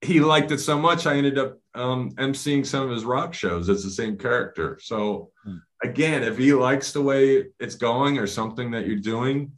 he 0.01 0.19
liked 0.19 0.51
it 0.51 0.59
so 0.59 0.77
much, 0.77 1.07
I 1.07 1.15
ended 1.15 1.39
up 1.39 1.57
um, 1.73 2.11
emceeing 2.17 2.63
some 2.63 2.83
of 2.83 2.91
his 2.91 3.03
rock 3.03 3.33
shows. 3.33 3.67
It's 3.67 3.83
the 3.83 3.89
same 3.89 4.15
character. 4.17 4.77
So 4.79 5.31
Hmm. 5.43 5.57
again, 5.83 6.21
if 6.23 6.37
he 6.37 6.53
likes 6.53 6.91
the 6.93 7.01
way 7.01 7.45
it's 7.59 7.73
going 7.75 8.19
or 8.19 8.27
something 8.27 8.71
that 8.71 8.85
you're 8.85 8.97
doing, 8.99 9.53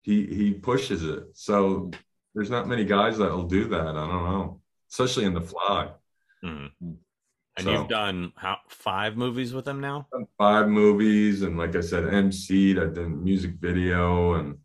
he 0.00 0.26
he 0.26 0.54
pushes 0.54 1.04
it. 1.04 1.24
So 1.34 1.90
there's 2.34 2.50
not 2.50 2.66
many 2.66 2.84
guys 2.86 3.18
that 3.18 3.30
will 3.30 3.44
do 3.58 3.68
that. 3.68 3.88
I 3.88 3.92
don't 3.92 4.24
know, 4.30 4.60
especially 4.90 5.26
in 5.26 5.34
the 5.34 5.42
fly. 5.42 5.90
Mhm. 6.44 6.70
and 7.56 7.64
So- 7.64 7.72
you've 7.72 7.88
done 7.88 8.32
how 8.36 8.58
five 8.68 9.16
movies 9.16 9.54
with 9.54 9.66
him 9.66 9.80
now? 9.80 10.08
Five 10.38 10.68
movies, 10.68 11.42
and 11.42 11.56
like 11.56 11.74
I 11.76 11.80
said, 11.80 12.04
MC'd. 12.04 12.78
I've 12.78 12.94
done 12.94 13.22
music 13.24 13.52
video, 13.60 14.34
and 14.34 14.58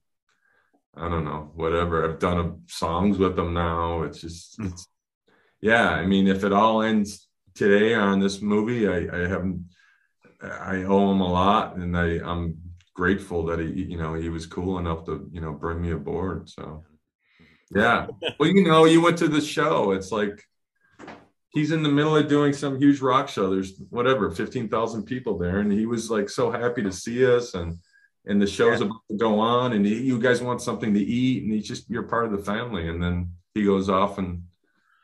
I 0.96 1.08
don't 1.08 1.24
know, 1.24 1.52
whatever. 1.56 2.04
I've 2.04 2.20
done 2.20 2.40
a, 2.40 2.56
songs 2.72 3.18
with 3.18 3.36
them 3.36 3.54
now. 3.54 4.02
It's 4.04 4.20
just, 4.22 4.60
it's, 4.60 4.88
yeah. 5.62 5.90
I 5.92 6.06
mean, 6.06 6.28
if 6.28 6.44
it 6.44 6.52
all 6.52 6.82
ends 6.82 7.28
today 7.54 7.94
on 7.94 8.20
this 8.20 8.42
movie, 8.42 8.88
I, 8.88 9.08
I 9.16 9.28
haven't. 9.28 9.70
I 10.42 10.84
owe 10.84 11.12
him 11.12 11.22
a 11.22 11.32
lot, 11.32 11.76
and 11.76 11.98
I, 11.98 12.20
I'm 12.24 12.58
grateful 12.96 13.46
that 13.48 13.60
he, 13.60 13.68
you 13.84 13.98
know, 13.98 14.14
he 14.14 14.30
was 14.30 14.46
cool 14.46 14.80
enough 14.80 15.06
to, 15.06 15.30
you 15.32 15.42
know, 15.42 15.54
bring 15.54 15.82
me 15.82 15.92
aboard. 15.92 16.50
So, 16.50 16.84
yeah. 17.74 18.08
Well, 18.40 18.50
you 18.50 18.64
know, 18.66 18.86
you 18.86 19.00
went 19.02 19.18
to 19.20 19.28
the 19.28 19.42
show. 19.42 19.92
It's 19.92 20.12
like 20.12 20.44
he's 21.50 21.72
in 21.72 21.84
the 21.84 21.90
middle 21.90 22.16
of 22.16 22.28
doing 22.28 22.54
some 22.54 22.80
huge 22.80 23.02
rock 23.02 23.28
show. 23.28 23.50
There's 23.50 23.82
whatever, 23.90 24.32
15,000 24.32 25.04
people 25.04 25.38
there. 25.38 25.60
And 25.60 25.72
he 25.72 25.86
was 25.86 26.10
like 26.10 26.30
so 26.30 26.52
happy 26.52 26.84
to 26.84 26.92
see 26.92 27.26
us 27.26 27.54
and 27.54 27.78
and 28.26 28.40
the 28.40 28.46
show's 28.46 28.82
about 28.82 29.02
to 29.10 29.18
go 29.18 29.40
on 29.40 29.74
and 29.74 29.86
he, 29.86 29.96
you 30.02 30.20
guys 30.20 30.42
want 30.42 30.62
something 30.62 30.94
to 30.94 31.00
eat 31.00 31.44
and 31.44 31.54
he's 31.54 31.68
just 31.68 31.90
you're 31.90 32.04
part 32.04 32.26
of 32.26 32.32
the 32.32 32.44
family. 32.44 32.88
And 32.88 33.02
then 33.02 33.32
he 33.54 33.64
goes 33.64 33.90
off 33.90 34.18
and 34.18 34.44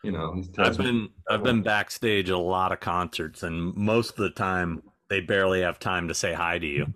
you 0.06 0.12
know, 0.12 0.44
I've 0.60 0.78
me- 0.78 0.86
been 0.86 1.10
I've 1.28 1.42
been 1.42 1.64
backstage 1.64 2.30
a 2.30 2.38
lot 2.38 2.72
of 2.72 2.80
concerts, 2.80 3.42
and 3.42 3.76
most 3.76 4.12
of 4.12 4.18
the 4.18 4.30
time 4.30 4.84
they 5.10 5.20
barely 5.20 5.62
have 5.62 5.80
time 5.80 6.10
to 6.10 6.14
say 6.14 6.32
hi 6.32 6.60
to 6.60 6.66
you. 6.68 6.94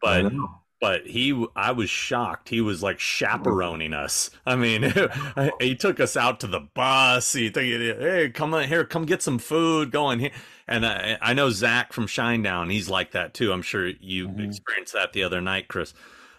But 0.00 0.32
know. 0.32 0.60
But 0.84 1.06
he 1.06 1.46
I 1.56 1.72
was 1.72 1.88
shocked. 1.88 2.50
He 2.50 2.60
was 2.60 2.82
like 2.82 2.98
chaperoning 2.98 3.94
us. 3.94 4.28
I 4.44 4.54
mean, 4.54 4.92
he 5.58 5.74
took 5.74 5.98
us 5.98 6.14
out 6.14 6.40
to 6.40 6.46
the 6.46 6.60
bus. 6.60 7.32
He 7.32 7.50
took 7.50 7.62
hey, 7.62 8.28
come 8.34 8.52
on 8.52 8.68
here, 8.68 8.84
come 8.84 9.06
get 9.06 9.22
some 9.22 9.38
food. 9.38 9.90
going 9.90 10.18
here. 10.18 10.30
And 10.68 10.84
I, 10.84 11.16
I 11.22 11.32
know 11.32 11.48
Zach 11.48 11.94
from 11.94 12.04
Shinedown. 12.06 12.70
He's 12.70 12.90
like 12.90 13.12
that 13.12 13.32
too. 13.32 13.50
I'm 13.50 13.62
sure 13.62 13.86
you 13.98 14.28
Mhm. 14.28 14.46
experienced 14.46 14.92
that 14.92 15.14
the 15.14 15.22
other 15.22 15.40
night, 15.40 15.68
Chris. 15.68 15.94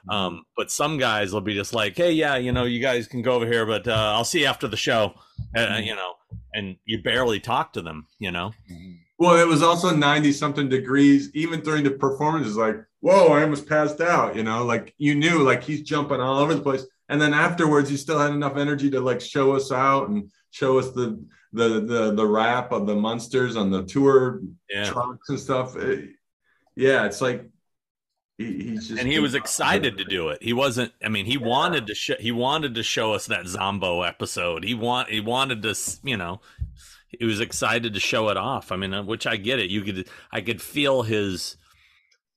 Um, 0.09 0.43
but 0.55 0.69
some 0.69 0.99
guys 0.99 1.33
will 1.33 1.41
be 1.41 1.55
just 1.55 1.73
like, 1.73 1.97
hey, 1.97 2.11
yeah, 2.11 2.35
you 2.35 2.51
know, 2.51 2.65
you 2.65 2.79
guys 2.79 3.07
can 3.07 3.23
go 3.23 3.31
over 3.31 3.47
here, 3.47 3.65
but 3.65 3.87
uh, 3.87 4.13
I'll 4.15 4.23
see 4.25 4.41
you 4.41 4.45
after 4.45 4.67
the 4.67 4.77
show. 4.77 5.15
Uh, 5.57 5.79
you 5.83 5.95
know, 5.95 6.13
and 6.53 6.75
you 6.85 7.01
barely 7.01 7.39
talk 7.39 7.73
to 7.73 7.81
them. 7.81 8.05
You 8.19 8.29
know. 8.31 8.51
Well, 9.17 9.37
it 9.37 9.47
was 9.47 9.63
also 9.63 9.95
90 9.95 10.31
something 10.33 10.67
degrees, 10.67 11.31
even 11.33 11.61
during 11.61 11.83
the 11.83 11.91
performance. 11.91 12.47
It's 12.47 12.57
like, 12.57 12.75
whoa, 12.99 13.27
I 13.27 13.43
almost 13.43 13.67
passed 13.67 14.01
out, 14.01 14.35
you 14.35 14.43
know, 14.43 14.65
like 14.65 14.93
you 14.97 15.15
knew, 15.15 15.41
like 15.43 15.63
he's 15.63 15.81
jumping 15.83 16.19
all 16.19 16.39
over 16.39 16.53
the 16.53 16.61
place. 16.61 16.85
And 17.07 17.21
then 17.21 17.33
afterwards, 17.33 17.89
he 17.89 17.97
still 17.97 18.19
had 18.19 18.31
enough 18.31 18.57
energy 18.57 18.89
to 18.91 18.99
like 18.99 19.21
show 19.21 19.55
us 19.55 19.71
out 19.71 20.09
and 20.09 20.31
show 20.51 20.79
us 20.79 20.91
the 20.91 21.23
the 21.53 21.79
the 21.81 22.13
the 22.13 22.25
wrap 22.27 22.71
of 22.73 22.87
the 22.87 22.95
Munsters 22.95 23.55
on 23.55 23.69
the 23.71 23.83
tour 23.83 24.41
Yeah. 24.69 24.85
trucks 24.89 25.29
and 25.29 25.39
stuff. 25.39 25.75
It- 25.77 26.09
yeah, 26.75 27.05
it's 27.05 27.21
like 27.21 27.49
he, 28.37 28.45
he's 28.71 28.89
just 28.89 28.99
and 28.99 29.09
he 29.09 29.19
was 29.19 29.33
excited 29.33 29.97
to 29.97 30.03
do 30.03 30.27
it. 30.27 30.43
He 30.43 30.51
wasn't. 30.51 30.91
I 31.01 31.07
mean, 31.07 31.25
he 31.25 31.37
wanted 31.37 31.87
to 31.87 31.95
show. 31.95 32.15
He 32.19 32.33
wanted 32.33 32.75
to 32.75 32.83
show 32.83 33.13
us 33.13 33.27
that 33.27 33.47
Zombo 33.47 34.01
episode. 34.01 34.65
He 34.65 34.73
want. 34.73 35.09
He 35.09 35.21
wanted 35.21 35.61
to. 35.61 35.73
You 36.03 36.17
know, 36.17 36.41
he 37.19 37.25
was 37.25 37.39
excited 37.39 37.93
to 37.93 37.99
show 37.99 38.29
it 38.29 38.37
off. 38.37 38.71
I 38.71 38.75
mean, 38.75 38.93
uh, 38.93 39.03
which 39.03 39.27
I 39.27 39.37
get 39.37 39.59
it. 39.59 39.69
You 39.69 39.81
could. 39.81 40.09
I 40.31 40.41
could 40.41 40.61
feel 40.61 41.03
his. 41.03 41.57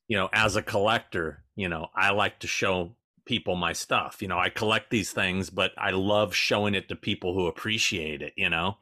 You 0.08 0.16
know, 0.16 0.30
as 0.32 0.56
a 0.56 0.62
collector, 0.62 1.44
you 1.54 1.68
know, 1.68 1.88
I 1.94 2.12
like 2.12 2.38
to 2.40 2.46
show 2.46 2.96
people 3.26 3.56
my 3.56 3.74
stuff. 3.74 4.22
You 4.22 4.28
know, 4.28 4.38
I 4.38 4.48
collect 4.48 4.90
these 4.90 5.12
things, 5.12 5.50
but 5.50 5.72
I 5.76 5.90
love 5.90 6.34
showing 6.34 6.74
it 6.74 6.88
to 6.88 6.96
people 6.96 7.34
who 7.34 7.46
appreciate 7.46 8.22
it. 8.22 8.32
You 8.36 8.50
know, 8.50 8.76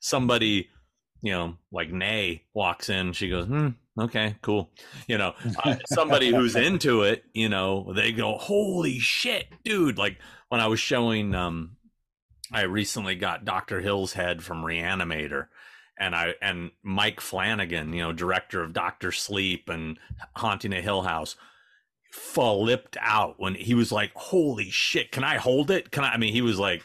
somebody. 0.00 0.68
You 1.24 1.30
know, 1.30 1.54
like 1.70 1.92
Nay 1.92 2.42
walks 2.52 2.88
in, 2.88 3.12
she 3.12 3.28
goes, 3.28 3.46
"Hmm, 3.46 3.68
okay, 3.96 4.34
cool." 4.42 4.70
You 5.06 5.18
know, 5.18 5.34
uh, 5.62 5.76
somebody 5.86 6.30
who's 6.30 6.56
into 6.56 7.02
it, 7.02 7.22
you 7.32 7.48
know, 7.48 7.92
they 7.94 8.10
go, 8.10 8.38
"Holy 8.38 8.98
shit, 8.98 9.46
dude!" 9.62 9.98
Like 9.98 10.18
when 10.48 10.60
I 10.60 10.66
was 10.66 10.80
showing, 10.80 11.32
um, 11.32 11.76
I 12.52 12.62
recently 12.62 13.14
got 13.14 13.44
Doctor 13.44 13.80
Hill's 13.80 14.12
head 14.12 14.42
from 14.42 14.62
Reanimator, 14.62 15.46
and 15.98 16.14
I 16.14 16.34
and 16.40 16.70
Mike 16.82 17.20
Flanagan, 17.20 17.92
you 17.92 18.02
know, 18.02 18.12
director 18.12 18.62
of 18.62 18.72
Doctor 18.72 19.12
Sleep 19.12 19.68
and 19.68 19.98
Haunting 20.36 20.72
a 20.72 20.80
Hill 20.80 21.02
House, 21.02 21.36
flipped 22.10 22.96
out 23.00 23.40
when 23.40 23.54
he 23.54 23.74
was 23.74 23.90
like, 23.90 24.12
"Holy 24.14 24.70
shit, 24.70 25.12
can 25.12 25.24
I 25.24 25.36
hold 25.36 25.70
it? 25.70 25.90
Can 25.90 26.04
I?" 26.04 26.12
I 26.12 26.16
mean, 26.18 26.32
he 26.32 26.42
was 26.42 26.58
like, 26.58 26.82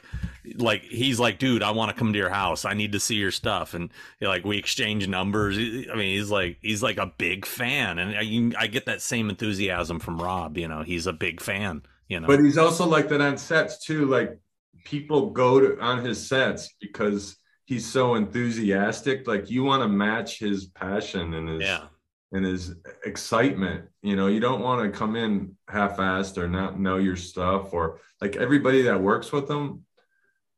like 0.55 0.84
he's 0.84 1.20
like, 1.20 1.39
"Dude, 1.39 1.63
I 1.63 1.72
want 1.72 1.91
to 1.91 1.97
come 1.97 2.13
to 2.13 2.20
your 2.20 2.30
house. 2.30 2.63
I 2.63 2.74
need 2.74 2.93
to 2.93 2.99
see 2.99 3.15
your 3.15 3.32
stuff." 3.32 3.74
And 3.74 3.91
you 4.20 4.26
know, 4.26 4.30
like 4.30 4.45
we 4.45 4.57
exchange 4.57 5.07
numbers. 5.07 5.57
I 5.57 5.95
mean, 5.95 6.18
he's 6.18 6.32
like 6.32 6.57
he's 6.61 6.82
like 6.82 6.97
a 6.97 7.11
big 7.18 7.45
fan, 7.45 7.99
and 7.99 8.15
I, 8.55 8.63
I 8.63 8.68
get 8.68 8.86
that 8.86 9.01
same 9.01 9.30
enthusiasm 9.30 9.99
from 9.99 10.22
Rob. 10.22 10.57
You 10.57 10.68
know, 10.68 10.84
he's 10.84 11.07
a 11.07 11.13
big 11.13 11.41
fan. 11.41 11.84
You 12.07 12.22
know, 12.22 12.28
But 12.28 12.39
he's 12.39 12.57
also 12.57 12.88
like 12.88 13.09
that 13.09 13.20
on 13.20 13.38
sets 13.38 13.84
too. 13.84 14.05
Like 14.05 14.39
people 14.84 15.32
go 15.32 15.59
to 15.59 15.80
on 15.80 16.03
his 16.03 16.28
sets 16.28 16.73
because 16.80 17.38
he's 17.65 17.86
so 17.86 18.15
enthusiastic. 18.15 19.28
Like 19.28 19.49
you 19.49 19.63
want 19.63 19.84
to 19.84 19.88
match 19.88 20.39
his 20.39 20.65
passion 20.67 21.34
and 21.34 21.49
his 21.49 21.63
yeah, 21.63 21.86
and 22.32 22.45
his 22.45 22.75
excitement. 23.05 23.86
You 24.01 24.15
know, 24.15 24.28
you 24.28 24.39
don't 24.39 24.61
want 24.61 24.82
to 24.82 24.97
come 24.97 25.15
in 25.15 25.55
half-assed 25.67 26.38
or 26.38 26.47
not 26.47 26.80
know 26.80 26.97
your 26.97 27.15
stuff 27.15 27.73
or 27.73 27.99
like 28.21 28.36
everybody 28.36 28.84
that 28.84 29.01
works 29.01 29.32
with 29.32 29.47
them. 29.47 29.84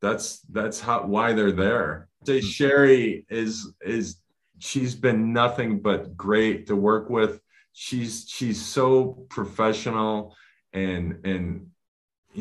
That's 0.02 0.40
that's 0.42 0.80
how 0.80 1.06
why 1.06 1.34
they're 1.34 1.52
there. 1.52 2.08
Say 2.26 2.40
hmm. 2.40 2.48
Sheri 2.48 3.26
is 3.30 3.74
is 3.82 4.18
she's 4.60 4.96
been 4.96 5.34
nothing 5.34 5.82
but 5.82 6.16
great 6.16 6.68
to 6.68 6.76
work 6.76 7.10
with. 7.10 7.42
She's 7.74 8.26
she's 8.30 8.64
so 8.64 9.26
professional 9.30 10.36
and 10.74 11.26
and 11.26 11.68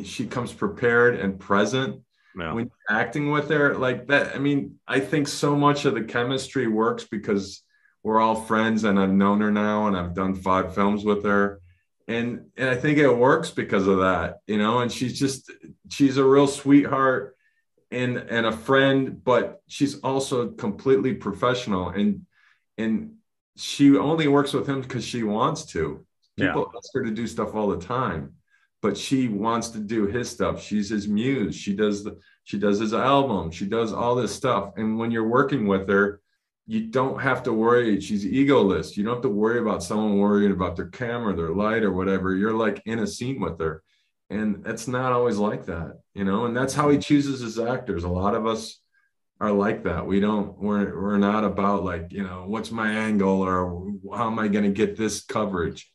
she 0.04 0.26
comes 0.26 0.52
prepared 0.52 1.18
and 1.18 1.38
present 1.38 2.00
yeah. 2.36 2.52
when 2.52 2.66
you're 2.66 2.98
acting 2.98 3.30
with 3.30 3.48
her 3.48 3.74
like 3.76 4.06
that 4.06 4.34
i 4.34 4.38
mean 4.38 4.78
i 4.86 5.00
think 5.00 5.26
so 5.26 5.56
much 5.56 5.84
of 5.84 5.94
the 5.94 6.04
chemistry 6.04 6.66
works 6.66 7.04
because 7.04 7.62
we're 8.02 8.20
all 8.20 8.34
friends 8.34 8.84
and 8.84 8.98
I've 8.98 9.12
known 9.12 9.40
her 9.40 9.50
now 9.50 9.86
and 9.86 9.96
I've 9.96 10.14
done 10.14 10.34
five 10.34 10.74
films 10.74 11.04
with 11.04 11.24
her. 11.24 11.60
And 12.06 12.46
and 12.56 12.70
I 12.70 12.74
think 12.74 12.96
it 12.96 13.10
works 13.10 13.50
because 13.50 13.86
of 13.86 13.98
that, 13.98 14.38
you 14.46 14.56
know, 14.56 14.78
and 14.78 14.90
she's 14.90 15.18
just 15.18 15.52
she's 15.90 16.16
a 16.16 16.24
real 16.24 16.46
sweetheart 16.46 17.36
and 17.90 18.16
and 18.16 18.46
a 18.46 18.52
friend, 18.52 19.22
but 19.22 19.60
she's 19.66 20.00
also 20.00 20.48
completely 20.48 21.14
professional 21.14 21.90
and 21.90 22.24
and 22.78 23.16
she 23.56 23.96
only 23.98 24.26
works 24.26 24.54
with 24.54 24.66
him 24.66 24.80
because 24.80 25.04
she 25.04 25.22
wants 25.22 25.66
to. 25.66 26.06
People 26.38 26.70
yeah. 26.72 26.78
ask 26.78 26.90
her 26.94 27.04
to 27.04 27.10
do 27.10 27.26
stuff 27.26 27.54
all 27.54 27.68
the 27.68 27.84
time, 27.84 28.34
but 28.80 28.96
she 28.96 29.28
wants 29.28 29.70
to 29.70 29.78
do 29.78 30.06
his 30.06 30.28
stuff. 30.28 30.62
She's 30.62 30.88
his 30.88 31.08
muse. 31.08 31.56
She 31.56 31.74
does 31.74 32.04
the 32.04 32.18
she 32.44 32.58
does 32.58 32.78
his 32.78 32.94
album. 32.94 33.50
She 33.50 33.66
does 33.66 33.92
all 33.92 34.14
this 34.14 34.34
stuff. 34.34 34.72
And 34.76 34.98
when 34.98 35.10
you're 35.10 35.28
working 35.28 35.66
with 35.66 35.88
her, 35.88 36.20
you 36.66 36.86
don't 36.86 37.20
have 37.20 37.42
to 37.44 37.52
worry. 37.52 38.00
She's 38.00 38.24
egoless. 38.24 38.96
You 38.96 39.04
don't 39.04 39.14
have 39.14 39.22
to 39.22 39.28
worry 39.28 39.58
about 39.58 39.82
someone 39.82 40.18
worrying 40.18 40.52
about 40.52 40.76
their 40.76 40.88
camera, 40.88 41.34
their 41.34 41.50
light, 41.50 41.82
or 41.82 41.92
whatever. 41.92 42.34
You're 42.34 42.54
like 42.54 42.82
in 42.86 43.00
a 43.00 43.06
scene 43.06 43.40
with 43.40 43.58
her. 43.58 43.82
And 44.30 44.66
it's 44.66 44.86
not 44.86 45.12
always 45.12 45.38
like 45.38 45.64
that, 45.66 46.00
you 46.12 46.24
know, 46.24 46.44
and 46.44 46.54
that's 46.54 46.74
how 46.74 46.90
he 46.90 46.98
chooses 46.98 47.40
his 47.40 47.58
actors. 47.58 48.04
A 48.04 48.08
lot 48.08 48.34
of 48.34 48.46
us 48.46 48.78
are 49.40 49.52
like 49.52 49.84
that. 49.84 50.06
We 50.06 50.20
don't, 50.20 50.58
we're, 50.58 51.00
we're 51.00 51.16
not 51.16 51.44
about 51.44 51.84
like, 51.84 52.12
you 52.12 52.22
know, 52.22 52.44
what's 52.46 52.70
my 52.70 52.90
angle 52.90 53.40
or 53.40 53.90
how 54.14 54.26
am 54.26 54.38
I 54.38 54.48
going 54.48 54.64
to 54.64 54.70
get 54.70 54.96
this 54.96 55.24
coverage? 55.24 55.90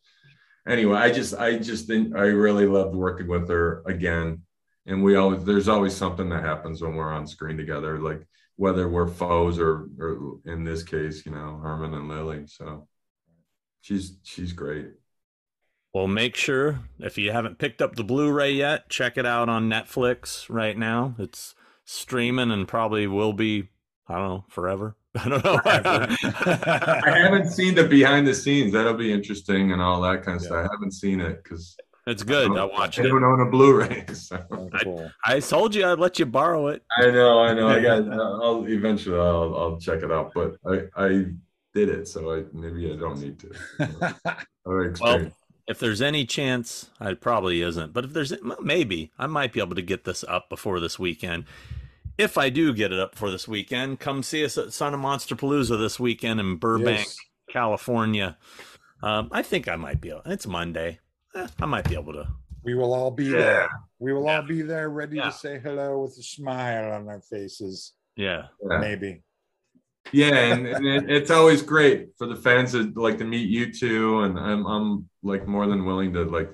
Anyway, 0.68 0.97
I 0.97 1.11
just, 1.11 1.36
I 1.36 1.57
just 1.57 1.91
I 1.91 1.95
really 1.95 2.66
loved 2.66 2.95
working 2.95 3.28
with 3.28 3.49
her 3.49 3.84
again. 3.86 4.43
And 4.86 5.03
we 5.03 5.16
always, 5.16 5.43
there's 5.43 5.68
always 5.68 5.95
something 5.95 6.30
that 6.30 6.43
happens 6.43 6.82
when 6.82 6.95
we're 6.95 7.14
on 7.14 7.28
screen 7.28 7.57
together. 7.57 7.99
Like, 7.99 8.28
whether 8.55 8.88
we're 8.88 9.07
foes 9.07 9.57
or, 9.57 9.88
or 9.99 10.39
in 10.45 10.64
this 10.64 10.84
case, 10.84 11.26
you 11.26 11.32
know, 11.32 11.59
Herman 11.64 11.93
and 11.95 12.07
Lily. 12.07 12.45
So 12.45 12.88
she's 13.82 14.18
she's 14.24 14.53
great. 14.53 14.89
Well, 15.91 16.07
make 16.07 16.36
sure 16.36 16.82
if 16.99 17.18
you 17.18 17.32
haven't 17.32 17.57
picked 17.57 17.82
up 17.82 17.95
the 17.95 18.03
Blu-ray 18.03 18.51
yet, 18.51 18.89
check 18.89 19.18
it 19.18 19.26
out 19.26 19.49
on 19.49 19.70
Netflix 19.70 20.45
right 20.49 20.78
now. 20.78 21.16
It's 21.18 21.55
streaming 21.84 22.51
and 22.51 22.68
probably 22.68 23.07
will 23.07 23.34
be, 23.34 23.70
I 24.07 24.18
don't 24.18 24.28
know, 24.28 24.45
forever. 24.49 24.95
I 25.20 25.30
don't 25.30 25.43
know. 25.45 25.59
I 25.66 27.20
haven't 27.22 27.51
seen 27.51 27.76
the 27.76 27.88
behind 27.88 28.26
the 28.26 28.34
scenes. 28.34 28.74
That'll 28.74 28.95
be 28.95 29.11
interesting 29.11 29.72
and 29.72 29.82
all 29.82 30.01
that 30.01 30.24
kind 30.24 30.38
of 30.38 30.43
yeah. 30.43 30.47
stuff. 30.47 30.70
I 30.70 30.74
haven't 30.74 30.91
seen 30.91 31.22
it 31.22 31.43
because 31.43 31.78
it's 32.07 32.24
good. 32.24 32.51
I, 32.51 32.64
I 32.64 32.66
watched 32.66 32.99
it. 32.99 33.05
I 33.05 33.09
don't 33.09 33.24
own 33.24 33.41
a 33.41 33.45
Blu-ray. 33.49 34.05
So. 34.14 34.43
Oh, 34.51 34.70
cool. 34.84 35.11
I, 35.26 35.36
I, 35.36 35.39
told 35.39 35.76
you 35.76 35.86
I'd 35.86 35.99
let 35.99 36.20
you 36.20 36.26
borrow 36.26 36.68
it. 36.68 36.84
I 36.97 37.11
know, 37.11 37.39
I 37.39 37.53
know. 37.53 37.68
I 37.68 37.82
got. 37.82 38.11
I'll 38.11 38.66
eventually. 38.68 39.20
I'll, 39.20 39.55
I'll 39.55 39.80
check 39.80 40.01
it 40.01 40.11
out. 40.11 40.32
But 40.34 40.57
I, 40.66 40.84
I 40.95 41.07
did 41.74 41.89
it, 41.89 42.07
so 42.07 42.34
I 42.34 42.43
maybe 42.53 42.91
I 42.91 42.95
don't 42.95 43.20
need 43.20 43.39
to. 43.39 44.36
well, 44.66 45.32
if 45.68 45.80
there's 45.80 46.01
any 46.01 46.26
chance, 46.26 46.89
I 46.99 47.14
probably 47.14 47.61
isn't. 47.61 47.93
But 47.93 48.05
if 48.05 48.14
there's 48.14 48.34
maybe, 48.61 49.11
I 49.18 49.28
might 49.28 49.53
be 49.53 49.59
able 49.59 49.76
to 49.76 49.82
get 49.82 50.03
this 50.03 50.24
up 50.28 50.49
before 50.49 50.80
this 50.80 50.99
weekend. 50.99 51.45
If 52.18 52.38
I 52.38 52.49
do 52.49 52.74
get 52.74 52.91
it 52.91 52.99
up 52.99 53.16
for 53.16 53.32
this 53.32 53.47
weekend, 53.47 53.99
come 53.99 54.22
see 54.22 54.45
us 54.45 54.57
at 54.57 54.74
Son 54.74 54.93
of 54.93 54.99
Monsterpalooza 54.99 55.80
this 55.80 55.99
weekend 55.99 56.39
in 56.39 56.57
Burbank, 56.57 56.99
yes. 56.99 57.18
California. 57.49 58.38
Um, 59.01 59.30
I 59.32 59.41
think 59.41 59.68
I 59.68 59.76
might 59.76 59.99
be. 59.99 60.09
Able, 60.09 60.22
it's 60.26 60.47
Monday 60.47 60.99
eh, 61.36 61.47
I 61.59 61.66
might 61.66 61.88
be 61.88 61.95
able 61.95 62.14
to. 62.14 62.28
We 62.64 62.76
will 62.76 62.93
all 62.93 63.11
be 63.11 63.26
yeah. 63.26 63.38
there. 63.38 63.70
We 63.99 64.14
will 64.14 64.26
yeah. 64.26 64.38
all 64.38 64.41
be 64.43 64.61
there, 64.61 64.89
ready 64.89 65.18
yeah. 65.18 65.26
to 65.26 65.32
say 65.32 65.59
hello 65.59 66.01
with 66.01 66.18
a 66.18 66.24
smile 66.24 66.93
on 66.93 67.07
our 67.09 67.22
faces. 67.22 67.93
Yeah, 68.16 68.47
maybe. 68.61 69.24
Yeah, 70.11 70.53
and, 70.53 70.68
and, 70.68 71.09
it's 71.09 71.32
always 71.32 71.61
great 71.61 72.09
for 72.18 72.28
the 72.28 72.36
fans 72.36 72.74
that 72.74 72.95
like 72.95 73.18
to 73.18 73.26
meet 73.26 73.49
you 73.49 73.74
too, 73.74 74.22
and 74.22 74.38
I'm 74.38 74.66
I'm 74.66 75.09
like 75.24 75.47
more 75.47 75.66
than 75.66 75.86
willing 75.86 76.14
to 76.14 76.24
like 76.24 76.51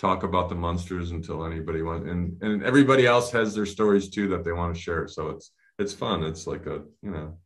talk 0.00 0.22
about 0.22 0.48
the 0.48 0.54
Munsters 0.54 1.10
until 1.10 1.44
anybody 1.44 1.82
wants, 1.82 2.08
and 2.08 2.42
and 2.42 2.64
everybody 2.64 3.06
else 3.06 3.30
has 3.32 3.54
their 3.54 3.66
stories 3.66 4.08
too 4.08 4.28
that 4.28 4.44
they 4.44 4.52
want 4.52 4.74
to 4.74 4.80
share. 4.80 5.06
So 5.06 5.30
it's 5.30 5.52
it's 5.78 5.92
fun. 5.92 6.24
It's 6.24 6.46
like 6.46 6.66
a 6.66 6.82
you 7.02 7.10
know 7.10 7.38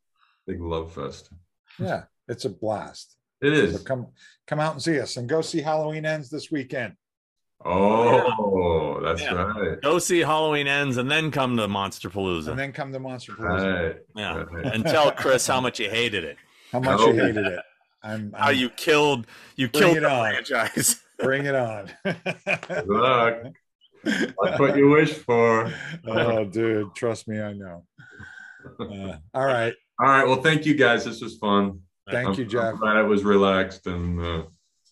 big 0.47 0.61
love 0.63 0.93
fest. 0.93 1.31
Yeah, 1.79 2.05
it's 2.29 2.45
a 2.45 2.51
blast. 2.51 3.17
It 3.43 3.53
is. 3.53 3.77
So 3.77 3.83
come 3.83 4.07
come 4.47 4.61
out 4.61 4.73
and 4.73 4.83
see 4.83 5.01
us 5.01 5.17
and 5.17 5.29
go 5.29 5.41
see 5.41 5.61
Halloween 5.61 6.07
Ends 6.07 6.31
this 6.31 6.51
weekend. 6.51 6.95
Oh, 7.67 9.01
that's 9.03 9.23
yeah. 9.23 9.35
right. 9.35 9.81
Go 9.81 9.99
see 9.99 10.21
Halloween 10.21 10.67
Ends 10.67 10.99
and 10.99 11.11
then 11.11 11.31
come 11.31 11.57
to 11.57 11.67
Monsterpalooza. 11.67 12.49
And 12.49 12.59
then 12.59 12.73
come 12.73 12.93
to 12.93 13.01
Monsterpalooza. 13.01 13.95
Right. 13.95 13.97
Yeah. 14.15 14.43
Right. 14.43 14.67
And 14.67 14.85
tell 14.85 15.11
Chris 15.13 15.47
how 15.47 15.63
much 15.63 15.81
you 15.81 15.89
hated 15.89 16.25
it. 16.25 16.37
How 16.73 16.81
much 16.81 17.01
oh. 17.01 17.11
you 17.11 17.15
hated 17.15 17.47
it. 17.47 17.61
I'm, 18.03 18.13
I'm, 18.13 18.33
how 18.39 18.51
you 18.51 18.69
killed 18.69 19.27
you 19.57 19.69
killed 19.69 19.97
the 19.97 20.11
on. 20.11 20.45
franchise. 20.45 21.01
Bring 21.19 21.47
it 21.47 21.55
on. 21.55 21.91
Good 22.05 22.17
luck. 22.87 23.35
That's 24.05 24.59
what 24.59 24.77
you 24.77 24.91
wish 24.91 25.13
for. 25.13 25.73
oh, 26.07 26.45
dude, 26.45 26.95
trust 26.95 27.29
me, 27.29 27.41
I 27.41 27.53
know. 27.53 27.85
Uh, 28.79 29.17
all 29.33 29.47
right. 29.47 29.75
All 30.01 30.09
right. 30.09 30.27
Well, 30.27 30.43
thank 30.43 30.67
you 30.67 30.75
guys. 30.75 31.05
This 31.05 31.21
was 31.21 31.39
fun. 31.39 31.81
Thank 32.11 32.29
I'm, 32.29 32.35
you, 32.35 32.45
Jeff. 32.45 32.65
I'm 32.65 32.77
glad 32.77 32.97
I 32.97 33.03
was 33.03 33.25
relaxed 33.25 33.87
and 33.87 34.21
uh, 34.21 34.43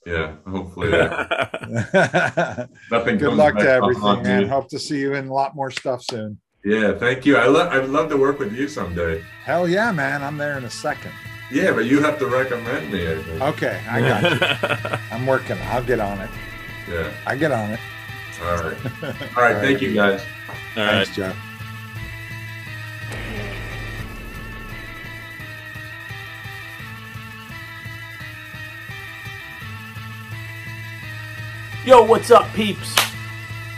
yeah, 0.06 0.36
hopefully 0.48 0.90
nothing. 2.90 3.18
Good 3.18 3.34
luck 3.34 3.56
to 3.58 3.70
everything, 3.70 4.22
man. 4.22 4.48
Hope 4.48 4.68
to 4.70 4.78
see 4.78 4.98
you 4.98 5.14
in 5.14 5.28
a 5.28 5.32
lot 5.32 5.54
more 5.54 5.70
stuff 5.70 6.02
soon. 6.02 6.40
Yeah, 6.64 6.96
thank 6.96 7.26
you. 7.26 7.36
I 7.36 7.46
love. 7.46 7.72
I'd 7.72 7.88
love 7.88 8.08
to 8.10 8.16
work 8.16 8.38
with 8.38 8.52
you 8.52 8.68
someday. 8.68 9.22
Hell 9.44 9.68
yeah, 9.68 9.92
man! 9.92 10.22
I'm 10.22 10.36
there 10.36 10.58
in 10.58 10.64
a 10.64 10.70
second. 10.70 11.12
Yeah, 11.52 11.72
but 11.72 11.84
you 11.84 12.00
have 12.00 12.18
to 12.18 12.26
recommend 12.26 12.90
me. 12.90 13.06
I 13.06 13.48
okay, 13.50 13.82
I 13.86 14.00
got 14.00 14.22
you. 14.22 14.98
I'm 15.10 15.26
working. 15.26 15.58
I'll 15.64 15.84
get 15.84 16.00
on 16.00 16.18
it. 16.20 16.30
Yeah, 16.88 17.12
I 17.26 17.36
get 17.36 17.52
on 17.52 17.72
it. 17.72 17.80
All 18.42 18.54
right. 18.54 18.64
All 18.64 18.70
right. 18.70 19.36
All 19.36 19.42
right. 19.42 19.56
Thank 19.60 19.82
you, 19.82 19.92
guys. 19.92 20.22
All 20.48 20.54
Thanks, 20.74 21.10
right. 21.10 21.34
Jeff. 21.34 21.36
Yo, 31.84 32.02
what's 32.02 32.30
up, 32.30 32.50
peeps? 32.54 32.96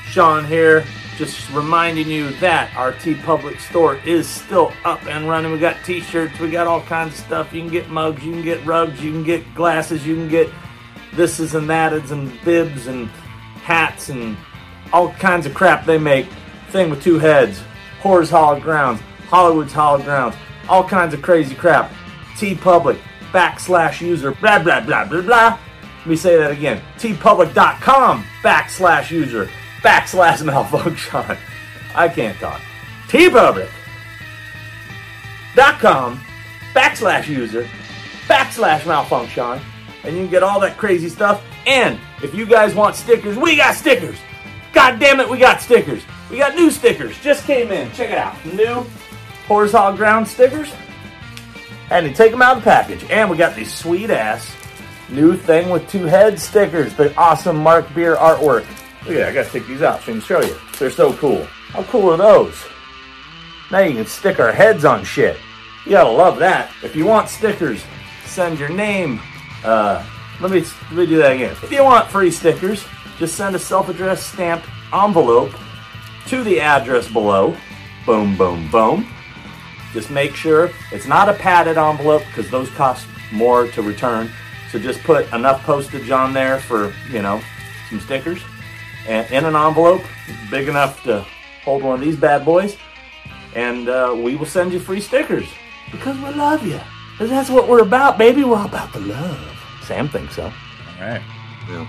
Sean 0.05 0.45
here. 0.45 0.85
Just 1.17 1.49
reminding 1.51 2.09
you 2.09 2.31
that 2.35 2.75
our 2.77 2.93
TeePublic 2.93 3.61
store 3.61 3.97
is 4.05 4.29
still 4.29 4.73
up 4.85 5.05
and 5.07 5.29
running. 5.29 5.53
We 5.53 5.59
got 5.59 5.85
t-shirts, 5.85 6.39
we 6.41 6.51
got 6.51 6.67
all 6.67 6.81
kinds 6.83 7.19
of 7.19 7.25
stuff. 7.25 7.53
You 7.53 7.61
can 7.61 7.71
get 7.71 7.89
mugs, 7.89 8.25
you 8.25 8.33
can 8.33 8.43
get 8.43 8.65
rugs, 8.67 9.03
you 9.03 9.13
can 9.13 9.23
get 9.23 9.55
glasses, 9.55 10.07
you 10.07 10.17
can 10.17 10.29
get 10.29 10.51
thises 11.13 11.55
and 11.55 11.69
thats 11.69 12.11
and 12.11 12.33
bibs 12.45 12.89
and 12.89 13.09
hats 13.63 14.09
and 14.09 14.37
all 14.93 15.13
kinds 15.13 15.47
of 15.47 15.55
crap 15.55 15.87
they 15.87 15.99
make. 15.99 16.27
Thing 16.71 16.91
with 16.91 17.03
two 17.03 17.19
heads, 17.19 17.63
Horror's 18.01 18.31
Hallowed 18.31 18.63
Grounds, 18.63 19.01
Hollywood's 19.29 19.73
Hollow 19.73 20.03
Grounds, 20.03 20.35
all 20.69 20.83
kinds 20.83 21.15
of 21.15 21.23
crazy 21.23 21.55
crap. 21.55 21.93
TeePublic, 22.37 22.99
backslash 23.33 24.01
user 24.01 24.33
blah 24.33 24.61
blah 24.61 24.81
blah 24.81 25.05
blah 25.05 25.21
blah 25.21 25.59
let 26.05 26.11
me 26.11 26.17
say 26.17 26.37
that 26.37 26.51
again. 26.51 26.83
teepublic.com 26.99 28.23
backslash 28.43 29.11
user 29.11 29.49
backslash 29.85 30.43
malfunction. 30.45 31.37
I 31.95 32.09
can't 32.09 32.37
talk. 32.39 32.61
teepublic.com 33.09 33.71
backslash 36.75 37.29
user 37.29 37.69
backslash 38.27 38.87
malfunction. 38.87 39.61
And 40.03 40.17
you 40.17 40.23
can 40.23 40.31
get 40.31 40.43
all 40.43 40.59
that 40.61 40.77
crazy 40.77 41.09
stuff. 41.09 41.45
And 41.67 42.01
if 42.23 42.35
you 42.35 42.47
guys 42.47 42.75
want 42.75 42.97
stickers, 42.97 43.37
we 43.37 43.57
got 43.57 43.75
stickers. 43.75 44.19
God 44.73 44.99
damn 44.99 45.21
it, 45.21 45.31
we 45.31 45.39
got 45.39 45.61
stickers. 45.61 46.03
We 46.31 46.39
got 46.39 46.57
new 46.57 46.71
stickers. 46.71 47.17
Just 47.21 47.45
came 47.47 47.71
in. 47.71 47.93
Check 47.93 48.11
it 48.11 48.19
out. 48.19 48.45
New 48.45 48.85
horizontal 49.47 49.97
ground 49.97 50.27
stickers. 50.27 50.73
And 51.91 52.07
to 52.09 52.15
take 52.15 52.33
them 52.33 52.43
out 52.43 52.57
of 52.57 52.65
the 52.65 52.71
package. 52.71 53.05
And 53.11 53.31
we 53.31 53.37
got 53.37 53.55
these 53.55 53.73
sweet 53.73 54.11
ass 54.11 54.55
New 55.11 55.37
thing 55.37 55.69
with 55.69 55.87
two 55.89 56.05
head 56.05 56.41
stickers, 56.41 56.95
the 56.95 57.15
awesome 57.17 57.57
Mark 57.57 57.93
Beer 57.95 58.17
artwork. 58.17 58.65
Look 59.07 59.17
at 59.17 59.19
that, 59.19 59.29
I 59.29 59.35
gotta 59.35 59.51
take 59.51 59.67
these 59.67 59.83
out 59.83 60.03
so 60.03 60.13
I 60.13 60.15
can 60.15 60.21
show 60.23 60.41
you. 60.41 60.57
They're 60.79 60.91
so 60.91 61.13
cool. 61.15 61.45
How 61.45 61.83
cool 61.85 62.13
are 62.13 62.17
those? 62.17 62.59
Now 63.71 63.81
you 63.81 63.95
can 63.95 64.07
stick 64.07 64.41
our 64.41 64.51
heads 64.51 64.87
on 64.87 65.05
shit. 65.05 65.37
You 65.85 65.93
gotta 65.93 66.11
love 66.11 66.39
that. 66.39 66.71
If 66.83 66.97
you 66.97 67.05
want 67.05 67.29
stickers, 67.29 67.85
send 68.25 68.59
your 68.59 68.71
name. 68.71 69.21
Uh, 69.63 70.03
let 70.41 70.51
me 70.51 70.61
let 70.61 70.93
me 70.93 71.07
do 71.07 71.19
that 71.19 71.33
again. 71.33 71.55
If 71.63 71.71
you 71.71 71.85
want 71.85 72.09
free 72.09 72.31
stickers, 72.31 72.87
just 73.19 73.37
send 73.37 73.55
a 73.55 73.59
self-addressed 73.59 74.33
stamped 74.33 74.67
envelope 74.91 75.53
to 76.29 76.43
the 76.43 76.61
address 76.61 77.07
below. 77.07 77.55
Boom, 78.07 78.39
boom, 78.39 78.71
boom. 78.71 79.07
Just 79.93 80.11
make 80.11 80.35
sure 80.35 80.71
it's 80.93 81.07
not 81.07 81.29
a 81.29 81.35
padded 81.35 81.77
envelope 81.77 82.23
because 82.29 82.51
those 82.51 82.71
cost 82.71 83.07
more 83.33 83.67
to 83.69 83.83
return. 83.83 84.31
So 84.71 84.79
just 84.79 85.03
put 85.05 85.31
enough 85.35 85.63
postage 85.65 86.11
on 86.11 86.33
there 86.33 86.59
for, 86.59 86.95
you 87.11 87.21
know, 87.21 87.43
some 87.91 88.01
stickers 88.01 88.43
and 89.07 89.31
in 89.31 89.45
an 89.45 89.55
envelope 89.57 90.03
big 90.51 90.69
enough 90.69 91.03
to 91.05 91.25
hold 91.65 91.83
one 91.83 91.95
of 91.97 92.01
these 92.01 92.17
bad 92.17 92.45
boys. 92.45 92.77
And 93.55 93.89
uh, 93.89 94.15
we 94.17 94.35
will 94.37 94.47
send 94.47 94.73
you 94.73 94.81
free 94.81 95.01
stickers 95.01 95.47
because 95.93 96.17
we 96.19 96.31
love 96.31 96.67
you. 96.67 96.81
Because 97.13 97.31
that's 97.31 97.51
what 97.51 97.69
we're 97.69 97.83
about, 97.83 98.19
baby. 98.19 98.43
We're 98.43 98.57
all 98.57 98.67
about 98.67 98.93
the 98.93 99.01
love. 99.01 99.39
Sam 99.85 100.09
thinks 100.09 100.35
so. 100.37 100.45
All 100.45 100.53
right. 101.01 101.23
Yeah. 101.69 101.87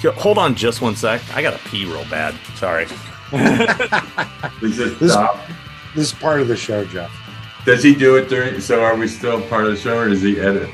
Here, 0.00 0.12
hold 0.12 0.38
on 0.38 0.54
just 0.54 0.80
one 0.80 0.94
sec. 0.94 1.20
I 1.34 1.42
gotta 1.42 1.58
pee 1.68 1.84
real 1.84 2.04
bad. 2.10 2.34
Sorry. 2.56 2.84
Is 4.62 4.78
it 4.78 4.98
This- 5.00 5.12
stop? 5.12 5.38
This 5.94 6.12
is 6.12 6.18
part 6.18 6.40
of 6.40 6.48
the 6.48 6.56
show, 6.56 6.84
Jeff. 6.86 7.10
Does 7.66 7.82
he 7.82 7.94
do 7.94 8.16
it 8.16 8.28
during? 8.28 8.60
So 8.60 8.82
are 8.82 8.96
we 8.96 9.06
still 9.06 9.42
part 9.48 9.64
of 9.66 9.72
the 9.72 9.76
show, 9.76 9.98
or 9.98 10.08
does 10.08 10.22
he 10.22 10.40
edit? 10.40 10.70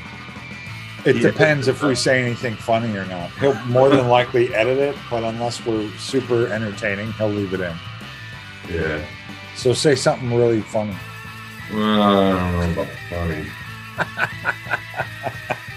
It 1.05 1.15
Yeah. 1.17 1.21
depends 1.21 1.67
if 1.67 1.81
we 1.81 1.95
say 1.95 2.21
anything 2.21 2.55
funny 2.55 2.95
or 2.97 3.05
not. 3.05 3.29
He'll 3.39 3.53
more 3.65 3.89
than 3.89 4.07
likely 4.07 4.53
edit 4.53 4.77
it, 4.77 4.95
but 5.09 5.23
unless 5.23 5.65
we're 5.65 5.89
super 5.97 6.47
entertaining, 6.47 7.13
he'll 7.13 7.29
leave 7.29 7.53
it 7.53 7.61
in. 7.61 7.75
Yeah. 8.69 8.99
So 9.55 9.73
say 9.73 9.95
something 9.95 10.33
really 10.33 10.61
funny. 10.61 10.95
Well, 11.73 12.01
I 12.01 12.31
don't 12.31 12.75
know 12.75 12.81
about 12.81 12.87
funny. 13.09 13.45